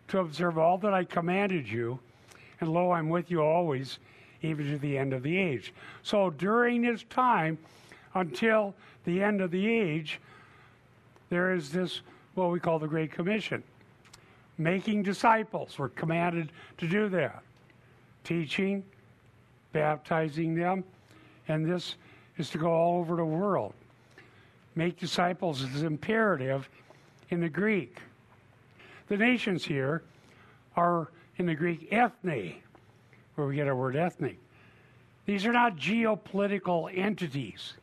to 0.08 0.20
observe 0.20 0.56
all 0.56 0.78
that 0.78 0.94
I 0.94 1.04
commanded 1.04 1.68
you. 1.68 1.98
And 2.60 2.72
lo, 2.72 2.92
I'm 2.92 3.10
with 3.10 3.30
you 3.30 3.42
always, 3.42 3.98
even 4.40 4.70
to 4.70 4.78
the 4.78 4.96
end 4.96 5.12
of 5.12 5.22
the 5.22 5.36
age. 5.36 5.74
So 6.02 6.30
during 6.30 6.82
this 6.82 7.04
time, 7.10 7.58
until 8.14 8.74
the 9.04 9.22
end 9.22 9.42
of 9.42 9.50
the 9.50 9.66
age, 9.66 10.20
there 11.28 11.52
is 11.52 11.70
this, 11.70 12.00
what 12.34 12.50
we 12.50 12.60
call 12.60 12.78
the 12.78 12.88
Great 12.88 13.12
Commission. 13.12 13.62
Making 14.58 15.02
disciples. 15.02 15.78
We're 15.78 15.90
commanded 15.90 16.50
to 16.78 16.88
do 16.88 17.08
that. 17.10 17.42
Teaching, 18.24 18.84
baptizing 19.72 20.54
them, 20.54 20.84
and 21.48 21.64
this 21.64 21.96
is 22.38 22.50
to 22.50 22.58
go 22.58 22.72
all 22.72 23.00
over 23.00 23.16
the 23.16 23.24
world. 23.24 23.74
Make 24.74 24.98
disciples 24.98 25.62
is 25.62 25.82
imperative 25.82 26.68
in 27.30 27.40
the 27.40 27.48
Greek. 27.48 27.98
The 29.08 29.16
nations 29.16 29.64
here 29.64 30.02
are 30.76 31.08
in 31.36 31.46
the 31.46 31.54
Greek 31.54 31.88
ethne, 31.92 32.56
where 33.34 33.46
we 33.46 33.56
get 33.56 33.68
our 33.68 33.76
word 33.76 33.96
ethnic. 33.96 34.38
These 35.26 35.44
are 35.46 35.52
not 35.52 35.76
geopolitical 35.76 36.96
entities. 36.96 37.74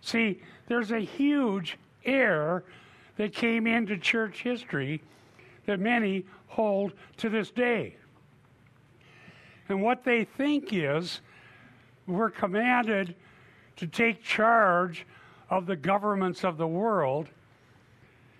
See, 0.00 0.40
there's 0.66 0.90
a 0.90 1.00
huge 1.00 1.78
error 2.04 2.64
that 3.16 3.32
came 3.32 3.66
into 3.66 3.96
church 3.96 4.42
history 4.42 5.02
that 5.66 5.80
many 5.80 6.24
hold 6.46 6.92
to 7.18 7.28
this 7.28 7.50
day. 7.50 7.96
And 9.68 9.82
what 9.82 10.04
they 10.04 10.24
think 10.24 10.72
is 10.72 11.20
we're 12.06 12.30
commanded 12.30 13.14
to 13.76 13.86
take 13.86 14.22
charge 14.22 15.06
of 15.50 15.66
the 15.66 15.76
governments 15.76 16.44
of 16.44 16.56
the 16.56 16.66
world 16.66 17.28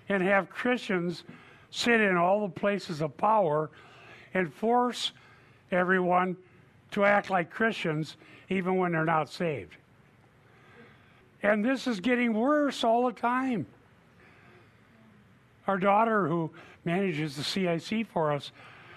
and 0.08 0.22
have 0.22 0.50
Christians 0.50 1.24
sit 1.70 2.00
in 2.00 2.16
all 2.16 2.46
the 2.46 2.52
places 2.52 3.00
of 3.00 3.16
power 3.16 3.70
and 4.34 4.52
force 4.52 5.12
everyone 5.70 6.36
to 6.90 7.04
act 7.04 7.30
like 7.30 7.50
Christians 7.50 8.16
even 8.48 8.76
when 8.76 8.92
they're 8.92 9.04
not 9.04 9.28
saved. 9.28 9.76
And 11.42 11.64
this 11.64 11.86
is 11.86 12.00
getting 12.00 12.32
worse 12.32 12.84
all 12.84 13.06
the 13.06 13.12
time. 13.12 13.66
Our 15.66 15.78
daughter, 15.78 16.28
who 16.28 16.50
manages 16.84 17.36
the 17.36 17.44
CIC 17.44 18.06
for 18.08 18.32
us, 18.32 18.52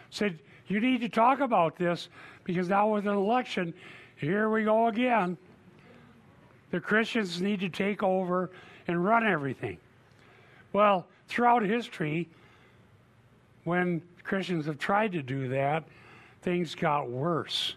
said, 0.10 0.40
You 0.68 0.80
need 0.80 1.02
to 1.02 1.10
talk 1.10 1.40
about 1.40 1.78
this 1.78 2.10
because 2.44 2.70
now 2.70 2.94
with 2.94 3.08
an 3.08 3.16
election, 3.16 3.74
here 4.16 4.50
we 4.50 4.64
go 4.64 4.88
again. 4.88 5.38
The 6.72 6.80
Christians 6.80 7.42
need 7.42 7.62
to 7.62 7.70
take 7.70 8.04
over 8.04 8.52
and 8.88 9.04
run 9.04 9.26
everything. 9.26 9.78
Well, 10.74 11.08
throughout 11.28 11.64
history, 11.64 12.30
when 13.64 14.02
Christians 14.24 14.66
have 14.66 14.78
tried 14.78 15.14
to 15.14 15.22
do 15.22 15.48
that, 15.50 15.86
things 16.42 16.76
got 16.76 17.10
worse. 17.10 17.76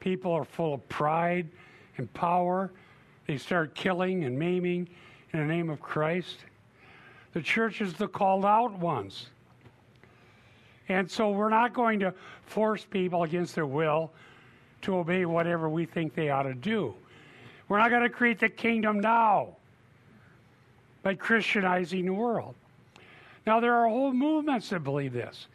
People 0.00 0.32
are 0.32 0.44
full 0.44 0.74
of 0.74 0.88
pride 0.88 1.48
and 1.96 2.12
power. 2.14 2.70
They 3.26 3.36
start 3.38 3.74
killing 3.74 4.24
and 4.24 4.38
maiming 4.38 4.88
in 5.32 5.40
the 5.40 5.46
name 5.46 5.68
of 5.68 5.80
Christ. 5.80 6.38
The 7.36 7.42
church 7.42 7.82
is 7.82 7.92
the 7.92 8.08
called 8.08 8.46
out 8.46 8.72
ones. 8.78 9.26
And 10.88 11.10
so 11.10 11.32
we're 11.32 11.50
not 11.50 11.74
going 11.74 12.00
to 12.00 12.14
force 12.46 12.86
people 12.86 13.24
against 13.24 13.54
their 13.54 13.66
will 13.66 14.10
to 14.80 14.96
obey 14.96 15.26
whatever 15.26 15.68
we 15.68 15.84
think 15.84 16.14
they 16.14 16.30
ought 16.30 16.44
to 16.44 16.54
do. 16.54 16.94
We're 17.68 17.76
not 17.76 17.90
going 17.90 18.04
to 18.04 18.08
create 18.08 18.38
the 18.38 18.48
kingdom 18.48 19.00
now 19.00 19.54
by 21.02 21.14
Christianizing 21.14 22.06
the 22.06 22.14
world. 22.14 22.54
Now, 23.46 23.60
there 23.60 23.74
are 23.74 23.86
whole 23.86 24.14
movements 24.14 24.70
that 24.70 24.82
believe 24.82 25.12
this. 25.12 25.48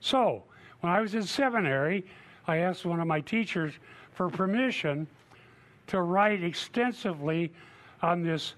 So, 0.00 0.42
when 0.80 0.92
I 0.92 1.00
was 1.00 1.14
in 1.14 1.22
seminary, 1.22 2.04
I 2.46 2.58
asked 2.58 2.84
one 2.84 3.00
of 3.00 3.06
my 3.06 3.22
teachers 3.22 3.72
for 4.12 4.28
permission 4.28 5.06
to 5.86 6.02
write 6.02 6.44
extensively 6.44 7.50
on 8.02 8.22
this 8.22 8.52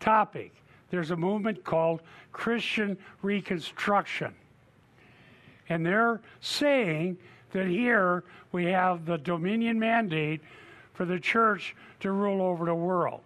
topic. 0.00 0.54
There's 0.90 1.10
a 1.10 1.16
movement 1.16 1.64
called 1.64 2.00
Christian 2.32 2.96
Reconstruction. 3.22 4.34
And 5.68 5.84
they're 5.84 6.20
saying 6.40 7.18
that 7.52 7.66
here 7.66 8.24
we 8.52 8.66
have 8.66 9.04
the 9.04 9.18
dominion 9.18 9.78
mandate 9.78 10.40
for 10.94 11.04
the 11.04 11.18
church 11.18 11.74
to 12.00 12.12
rule 12.12 12.40
over 12.40 12.64
the 12.64 12.74
world. 12.74 13.20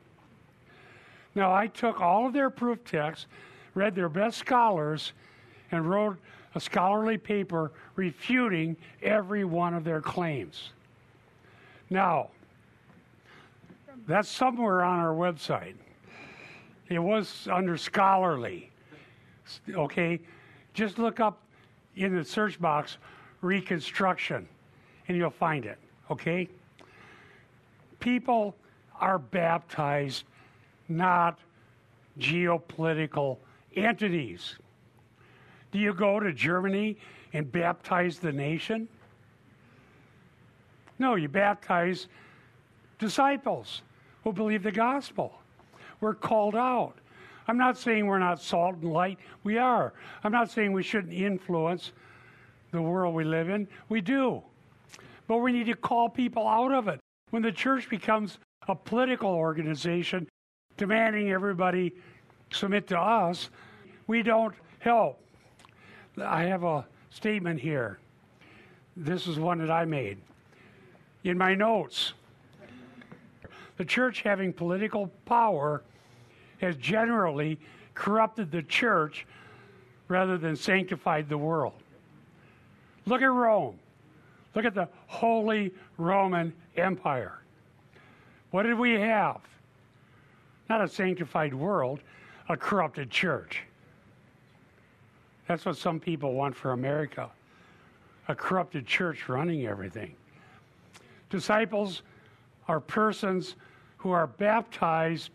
Now, 1.34 1.54
I 1.54 1.66
took 1.68 2.00
all 2.00 2.26
of 2.26 2.32
their 2.32 2.50
proof 2.50 2.84
texts, 2.84 3.26
read 3.74 3.94
their 3.94 4.08
best 4.08 4.38
scholars, 4.38 5.12
and 5.70 5.88
wrote 5.88 6.16
a 6.54 6.60
scholarly 6.60 7.18
paper 7.18 7.70
refuting 7.94 8.76
every 9.02 9.44
one 9.44 9.74
of 9.74 9.84
their 9.84 10.00
claims. 10.00 10.70
Now, 11.88 12.30
that's 14.06 14.28
somewhere 14.28 14.82
on 14.82 14.98
our 14.98 15.14
website. 15.14 15.74
It 16.90 16.98
was 16.98 17.48
under 17.50 17.76
scholarly. 17.76 18.70
Okay? 19.72 20.20
Just 20.74 20.98
look 20.98 21.20
up 21.20 21.40
in 21.96 22.14
the 22.14 22.24
search 22.24 22.60
box 22.60 22.98
reconstruction 23.40 24.46
and 25.08 25.16
you'll 25.16 25.30
find 25.30 25.64
it. 25.64 25.78
Okay? 26.10 26.48
People 28.00 28.56
are 29.00 29.18
baptized, 29.18 30.24
not 30.88 31.38
geopolitical 32.18 33.38
entities. 33.76 34.56
Do 35.70 35.78
you 35.78 35.94
go 35.94 36.18
to 36.18 36.32
Germany 36.32 36.96
and 37.32 37.50
baptize 37.50 38.18
the 38.18 38.32
nation? 38.32 38.88
No, 40.98 41.14
you 41.14 41.28
baptize 41.28 42.08
disciples 42.98 43.82
who 44.24 44.32
believe 44.32 44.64
the 44.64 44.72
gospel. 44.72 45.39
We're 46.00 46.14
called 46.14 46.56
out. 46.56 46.94
I'm 47.48 47.58
not 47.58 47.76
saying 47.76 48.06
we're 48.06 48.18
not 48.18 48.40
salt 48.40 48.76
and 48.76 48.92
light. 48.92 49.18
We 49.42 49.58
are. 49.58 49.92
I'm 50.22 50.32
not 50.32 50.50
saying 50.50 50.72
we 50.72 50.82
shouldn't 50.82 51.12
influence 51.12 51.92
the 52.70 52.80
world 52.80 53.14
we 53.14 53.24
live 53.24 53.48
in. 53.48 53.66
We 53.88 54.00
do. 54.00 54.42
But 55.26 55.38
we 55.38 55.52
need 55.52 55.66
to 55.66 55.74
call 55.74 56.08
people 56.08 56.46
out 56.46 56.72
of 56.72 56.88
it. 56.88 57.00
When 57.30 57.42
the 57.42 57.52
church 57.52 57.88
becomes 57.88 58.38
a 58.68 58.74
political 58.74 59.30
organization 59.30 60.28
demanding 60.76 61.30
everybody 61.30 61.92
submit 62.52 62.86
to 62.88 62.98
us, 62.98 63.50
we 64.06 64.22
don't 64.22 64.54
help. 64.78 65.20
I 66.20 66.44
have 66.44 66.64
a 66.64 66.86
statement 67.10 67.60
here. 67.60 67.98
This 68.96 69.26
is 69.26 69.38
one 69.38 69.58
that 69.58 69.70
I 69.70 69.84
made. 69.84 70.18
In 71.24 71.36
my 71.38 71.54
notes, 71.54 72.12
the 73.76 73.84
church 73.84 74.22
having 74.22 74.52
political 74.52 75.08
power 75.24 75.82
has 76.60 76.76
generally 76.76 77.58
corrupted 77.94 78.50
the 78.50 78.62
church 78.62 79.26
rather 80.08 80.38
than 80.38 80.56
sanctified 80.56 81.28
the 81.28 81.38
world. 81.38 81.74
Look 83.06 83.22
at 83.22 83.30
Rome. 83.30 83.78
Look 84.54 84.64
at 84.64 84.74
the 84.74 84.88
Holy 85.06 85.72
Roman 85.96 86.52
Empire. 86.76 87.38
What 88.50 88.64
did 88.64 88.78
we 88.78 88.92
have? 88.94 89.40
Not 90.68 90.82
a 90.82 90.88
sanctified 90.88 91.54
world, 91.54 92.00
a 92.48 92.56
corrupted 92.56 93.10
church. 93.10 93.62
That's 95.46 95.64
what 95.64 95.76
some 95.76 95.98
people 95.98 96.34
want 96.34 96.54
for 96.54 96.72
America 96.72 97.30
a 98.28 98.34
corrupted 98.34 98.86
church 98.86 99.28
running 99.28 99.66
everything. 99.66 100.14
Disciples 101.30 102.02
are 102.68 102.78
persons 102.78 103.56
who 103.96 104.12
are 104.12 104.28
baptized 104.28 105.30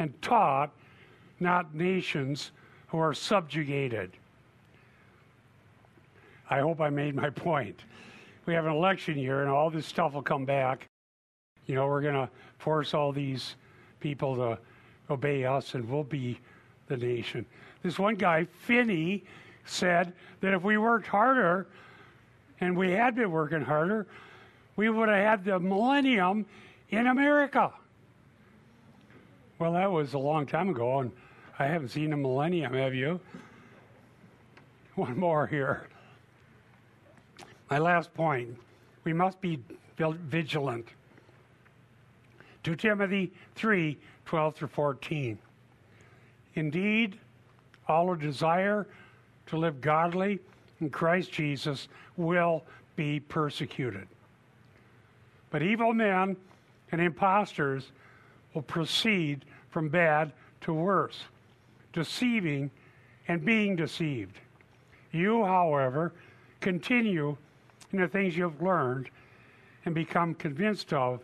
and 0.00 0.20
taught, 0.22 0.72
not 1.38 1.74
nations 1.74 2.50
who 2.88 2.98
are 2.98 3.14
subjugated. 3.14 4.10
I 6.48 6.58
hope 6.58 6.80
I 6.80 6.90
made 6.90 7.14
my 7.14 7.30
point. 7.48 7.84
We 8.46 8.54
have 8.54 8.64
an 8.64 8.72
election 8.72 9.16
year, 9.16 9.42
and 9.42 9.50
all 9.50 9.70
this 9.70 9.86
stuff 9.86 10.14
will 10.14 10.22
come 10.22 10.44
back. 10.44 10.88
You 11.66 11.76
know, 11.76 11.86
we're 11.86 12.00
going 12.00 12.14
to 12.14 12.28
force 12.58 12.94
all 12.94 13.12
these 13.12 13.54
people 14.00 14.34
to 14.36 14.58
obey 15.10 15.44
us, 15.44 15.74
and 15.74 15.88
we'll 15.88 16.02
be 16.02 16.40
the 16.88 16.96
nation. 16.96 17.46
This 17.82 17.98
one 17.98 18.16
guy, 18.16 18.44
Finney, 18.44 19.22
said 19.66 20.14
that 20.40 20.54
if 20.54 20.62
we 20.62 20.78
worked 20.78 21.06
harder, 21.06 21.68
and 22.60 22.76
we 22.76 22.90
had 22.90 23.14
been 23.14 23.30
working 23.30 23.60
harder, 23.60 24.06
we 24.76 24.88
would 24.88 25.10
have 25.10 25.18
had 25.18 25.44
the 25.44 25.60
millennium 25.60 26.46
in 26.88 27.06
America. 27.06 27.72
Well, 29.60 29.74
that 29.74 29.92
was 29.92 30.14
a 30.14 30.18
long 30.18 30.46
time 30.46 30.70
ago, 30.70 31.00
and 31.00 31.12
I 31.58 31.66
haven't 31.66 31.90
seen 31.90 32.14
a 32.14 32.16
millennium, 32.16 32.72
have 32.72 32.94
you? 32.94 33.20
One 34.94 35.18
more 35.18 35.46
here. 35.46 35.86
My 37.68 37.76
last 37.76 38.14
point 38.14 38.56
we 39.04 39.12
must 39.12 39.38
be 39.42 39.58
vigilant. 39.98 40.88
2 42.62 42.74
Timothy 42.74 43.34
3 43.54 43.98
12 44.24 44.56
through 44.56 44.68
14. 44.68 45.38
Indeed, 46.54 47.18
all 47.86 48.06
who 48.06 48.16
desire 48.16 48.86
to 49.48 49.58
live 49.58 49.82
godly 49.82 50.38
in 50.80 50.88
Christ 50.88 51.32
Jesus 51.32 51.88
will 52.16 52.64
be 52.96 53.20
persecuted. 53.20 54.08
But 55.50 55.60
evil 55.62 55.92
men 55.92 56.34
and 56.92 57.00
impostors 57.02 57.92
will 58.54 58.62
proceed 58.62 59.44
from 59.70 59.88
bad 59.88 60.32
to 60.62 60.72
worse, 60.72 61.24
deceiving 61.92 62.70
and 63.28 63.44
being 63.44 63.76
deceived. 63.76 64.38
You, 65.12 65.44
however, 65.44 66.12
continue 66.60 67.36
in 67.92 68.00
the 68.00 68.08
things 68.08 68.36
you 68.36 68.44
have 68.44 68.60
learned 68.60 69.10
and 69.84 69.94
become 69.94 70.34
convinced 70.34 70.92
of, 70.92 71.20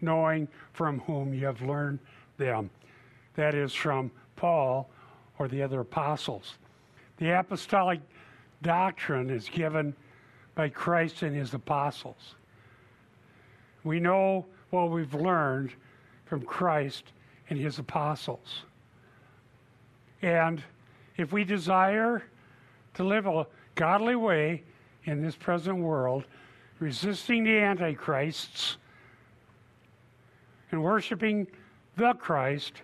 knowing 0.00 0.48
from 0.72 1.00
whom 1.00 1.34
you 1.34 1.46
have 1.46 1.62
learned 1.62 1.98
them. 2.36 2.70
That 3.34 3.54
is, 3.54 3.72
from 3.74 4.10
Paul 4.36 4.88
or 5.38 5.48
the 5.48 5.62
other 5.62 5.80
apostles. 5.80 6.54
The 7.18 7.38
apostolic 7.38 8.00
doctrine 8.62 9.30
is 9.30 9.48
given 9.48 9.94
by 10.54 10.68
Christ 10.68 11.22
and 11.22 11.34
his 11.34 11.54
apostles. 11.54 12.34
We 13.84 14.00
know 14.00 14.46
what 14.70 14.90
we've 14.90 15.14
learned 15.14 15.72
from 16.28 16.42
Christ 16.42 17.12
and 17.48 17.58
his 17.58 17.78
apostles. 17.78 18.62
And 20.22 20.62
if 21.16 21.32
we 21.32 21.44
desire 21.44 22.22
to 22.94 23.04
live 23.04 23.26
a 23.26 23.46
godly 23.74 24.16
way 24.16 24.62
in 25.04 25.22
this 25.22 25.36
present 25.36 25.78
world, 25.78 26.24
resisting 26.78 27.44
the 27.44 27.58
antichrists 27.58 28.76
and 30.70 30.82
worshiping 30.82 31.46
the 31.96 32.12
Christ 32.14 32.82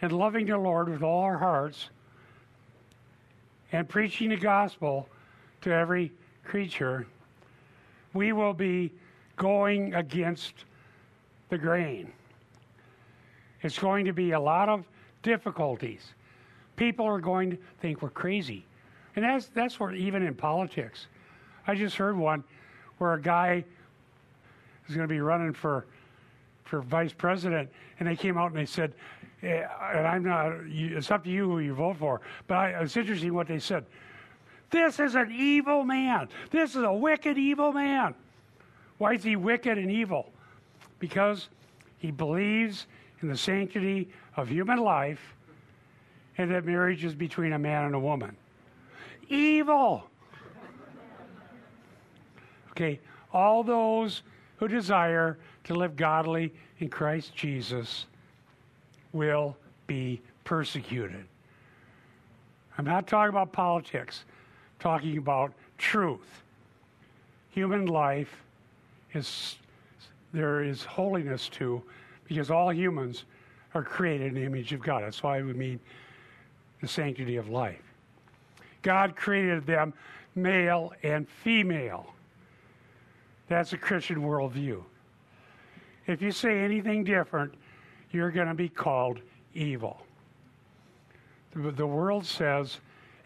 and 0.00 0.12
loving 0.12 0.46
the 0.46 0.56
Lord 0.56 0.88
with 0.88 1.02
all 1.02 1.22
our 1.22 1.38
hearts 1.38 1.90
and 3.72 3.88
preaching 3.88 4.30
the 4.30 4.36
gospel 4.36 5.08
to 5.62 5.72
every 5.72 6.12
creature, 6.44 7.06
we 8.14 8.32
will 8.32 8.54
be 8.54 8.92
going 9.36 9.94
against 9.94 10.54
the 11.48 11.58
grain. 11.58 12.12
It's 13.62 13.78
going 13.78 14.04
to 14.06 14.12
be 14.12 14.32
a 14.32 14.40
lot 14.40 14.68
of 14.68 14.84
difficulties. 15.22 16.14
People 16.76 17.06
are 17.06 17.20
going 17.20 17.50
to 17.50 17.58
think 17.80 18.02
we're 18.02 18.10
crazy. 18.10 18.64
And 19.16 19.24
that's, 19.24 19.46
that's 19.48 19.78
where, 19.78 19.92
even 19.92 20.22
in 20.22 20.34
politics. 20.34 21.06
I 21.66 21.74
just 21.74 21.96
heard 21.96 22.16
one 22.16 22.42
where 22.98 23.14
a 23.14 23.20
guy 23.20 23.64
is 24.88 24.94
going 24.94 25.06
to 25.06 25.12
be 25.12 25.20
running 25.20 25.52
for, 25.52 25.86
for 26.64 26.80
vice 26.82 27.12
president, 27.12 27.68
and 27.98 28.08
they 28.08 28.16
came 28.16 28.38
out 28.38 28.50
and 28.50 28.56
they 28.56 28.66
said, 28.66 28.94
eh, 29.42 29.64
and 29.92 30.06
I'm 30.06 30.24
not, 30.24 30.52
it's 30.66 31.10
up 31.10 31.24
to 31.24 31.30
you 31.30 31.50
who 31.50 31.58
you 31.60 31.74
vote 31.74 31.96
for, 31.98 32.20
but 32.46 32.54
I, 32.54 32.68
it's 32.82 32.96
interesting 32.96 33.34
what 33.34 33.46
they 33.46 33.58
said. 33.58 33.84
This 34.70 35.00
is 35.00 35.16
an 35.16 35.32
evil 35.32 35.84
man. 35.84 36.28
This 36.50 36.76
is 36.76 36.82
a 36.82 36.92
wicked, 36.92 37.36
evil 37.36 37.72
man. 37.72 38.14
Why 38.98 39.14
is 39.14 39.24
he 39.24 39.34
wicked 39.34 39.78
and 39.78 39.90
evil? 39.90 40.30
Because 40.98 41.48
he 41.98 42.10
believes 42.10 42.86
in 43.22 43.28
the 43.28 43.36
sanctity 43.36 44.08
of 44.36 44.48
human 44.48 44.78
life 44.78 45.34
and 46.38 46.50
that 46.50 46.64
marriage 46.64 47.04
is 47.04 47.14
between 47.14 47.52
a 47.52 47.58
man 47.58 47.84
and 47.84 47.94
a 47.94 47.98
woman. 47.98 48.36
Evil. 49.28 50.04
Okay, 52.70 52.98
all 53.32 53.62
those 53.62 54.22
who 54.56 54.68
desire 54.68 55.38
to 55.64 55.74
live 55.74 55.96
godly 55.96 56.52
in 56.78 56.88
Christ 56.88 57.34
Jesus 57.34 58.06
will 59.12 59.56
be 59.86 60.20
persecuted. 60.44 61.24
I'm 62.78 62.84
not 62.84 63.06
talking 63.06 63.28
about 63.28 63.52
politics, 63.52 64.24
I'm 64.28 64.82
talking 64.82 65.18
about 65.18 65.52
truth. 65.76 66.42
Human 67.50 67.86
life 67.86 68.42
is 69.12 69.56
there 70.32 70.62
is 70.62 70.84
holiness 70.84 71.48
to 71.50 71.82
because 72.30 72.48
all 72.48 72.72
humans 72.72 73.24
are 73.74 73.82
created 73.82 74.28
in 74.28 74.34
the 74.34 74.44
image 74.44 74.72
of 74.72 74.80
God. 74.80 75.02
That's 75.02 75.20
why 75.20 75.42
we 75.42 75.52
mean 75.52 75.80
the 76.80 76.86
sanctity 76.86 77.34
of 77.36 77.48
life. 77.48 77.82
God 78.82 79.16
created 79.16 79.66
them 79.66 79.92
male 80.36 80.92
and 81.02 81.28
female. 81.28 82.14
That's 83.48 83.72
a 83.72 83.76
Christian 83.76 84.18
worldview. 84.22 84.80
If 86.06 86.22
you 86.22 86.30
say 86.30 86.60
anything 86.60 87.02
different, 87.02 87.52
you're 88.12 88.30
going 88.30 88.46
to 88.46 88.54
be 88.54 88.68
called 88.68 89.18
evil. 89.54 90.00
The, 91.52 91.72
the 91.72 91.86
world 91.86 92.24
says 92.24 92.78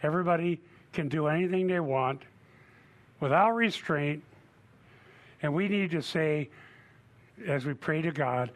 everybody 0.02 0.62
can 0.94 1.10
do 1.10 1.26
anything 1.26 1.66
they 1.66 1.80
want 1.80 2.22
without 3.20 3.50
restraint, 3.50 4.22
and 5.42 5.52
we 5.52 5.68
need 5.68 5.90
to 5.90 6.00
say, 6.00 6.48
as 7.46 7.66
we 7.66 7.74
pray 7.74 8.00
to 8.00 8.10
God, 8.10 8.50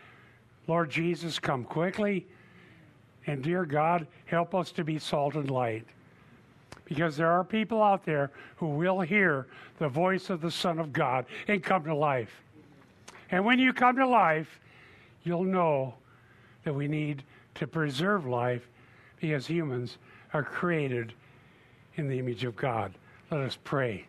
Lord 0.68 0.90
Jesus, 0.90 1.38
come 1.38 1.64
quickly. 1.64 2.26
And 3.26 3.42
dear 3.42 3.64
God, 3.64 4.06
help 4.26 4.54
us 4.54 4.70
to 4.72 4.84
be 4.84 4.98
salt 4.98 5.34
and 5.34 5.50
light. 5.50 5.84
Because 6.84 7.16
there 7.16 7.30
are 7.30 7.42
people 7.42 7.82
out 7.82 8.04
there 8.04 8.30
who 8.56 8.68
will 8.68 9.00
hear 9.00 9.46
the 9.78 9.88
voice 9.88 10.30
of 10.30 10.40
the 10.40 10.50
Son 10.50 10.78
of 10.78 10.92
God 10.92 11.26
and 11.48 11.62
come 11.62 11.84
to 11.84 11.94
life. 11.94 12.42
And 13.30 13.44
when 13.44 13.58
you 13.58 13.72
come 13.72 13.96
to 13.96 14.06
life, 14.06 14.60
you'll 15.24 15.44
know 15.44 15.94
that 16.64 16.72
we 16.72 16.88
need 16.88 17.24
to 17.56 17.66
preserve 17.66 18.26
life 18.26 18.68
because 19.20 19.46
humans 19.46 19.98
are 20.32 20.42
created 20.42 21.12
in 21.96 22.08
the 22.08 22.18
image 22.18 22.44
of 22.44 22.56
God. 22.56 22.94
Let 23.30 23.40
us 23.40 23.58
pray. 23.64 24.06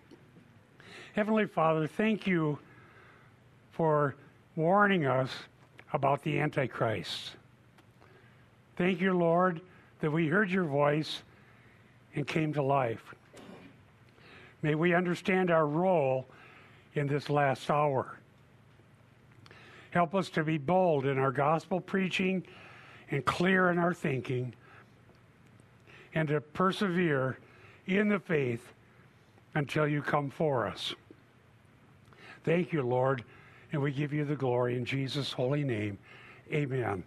Heavenly 1.13 1.47
Father, 1.47 1.87
thank 1.87 2.27
you 2.27 2.59
for 3.71 4.15
warning 4.55 5.05
us 5.05 5.31
about 5.93 6.23
the 6.23 6.39
Antichrist. 6.39 7.31
Thank 8.75 9.01
you, 9.01 9.13
Lord, 9.13 9.61
that 10.01 10.11
we 10.11 10.27
heard 10.27 10.49
your 10.49 10.63
voice 10.63 11.21
and 12.15 12.27
came 12.27 12.53
to 12.53 12.61
life. 12.61 13.13
May 14.61 14.75
we 14.75 14.93
understand 14.93 15.51
our 15.51 15.65
role 15.65 16.27
in 16.93 17.07
this 17.07 17.29
last 17.29 17.69
hour. 17.69 18.17
Help 19.91 20.13
us 20.13 20.29
to 20.29 20.43
be 20.43 20.57
bold 20.57 21.05
in 21.05 21.17
our 21.17 21.31
gospel 21.31 21.79
preaching 21.81 22.45
and 23.11 23.25
clear 23.25 23.71
in 23.71 23.79
our 23.79 23.93
thinking, 23.93 24.53
and 26.13 26.27
to 26.27 26.39
persevere 26.39 27.39
in 27.87 28.07
the 28.07 28.19
faith 28.19 28.71
until 29.55 29.87
you 29.87 30.01
come 30.01 30.29
for 30.29 30.67
us. 30.67 30.93
Thank 32.43 32.71
you, 32.71 32.83
Lord, 32.83 33.23
and 33.71 33.81
we 33.81 33.91
give 33.91 34.13
you 34.13 34.25
the 34.25 34.35
glory 34.35 34.75
in 34.75 34.85
Jesus' 34.85 35.31
holy 35.31 35.63
name. 35.63 35.97
Amen. 36.51 37.03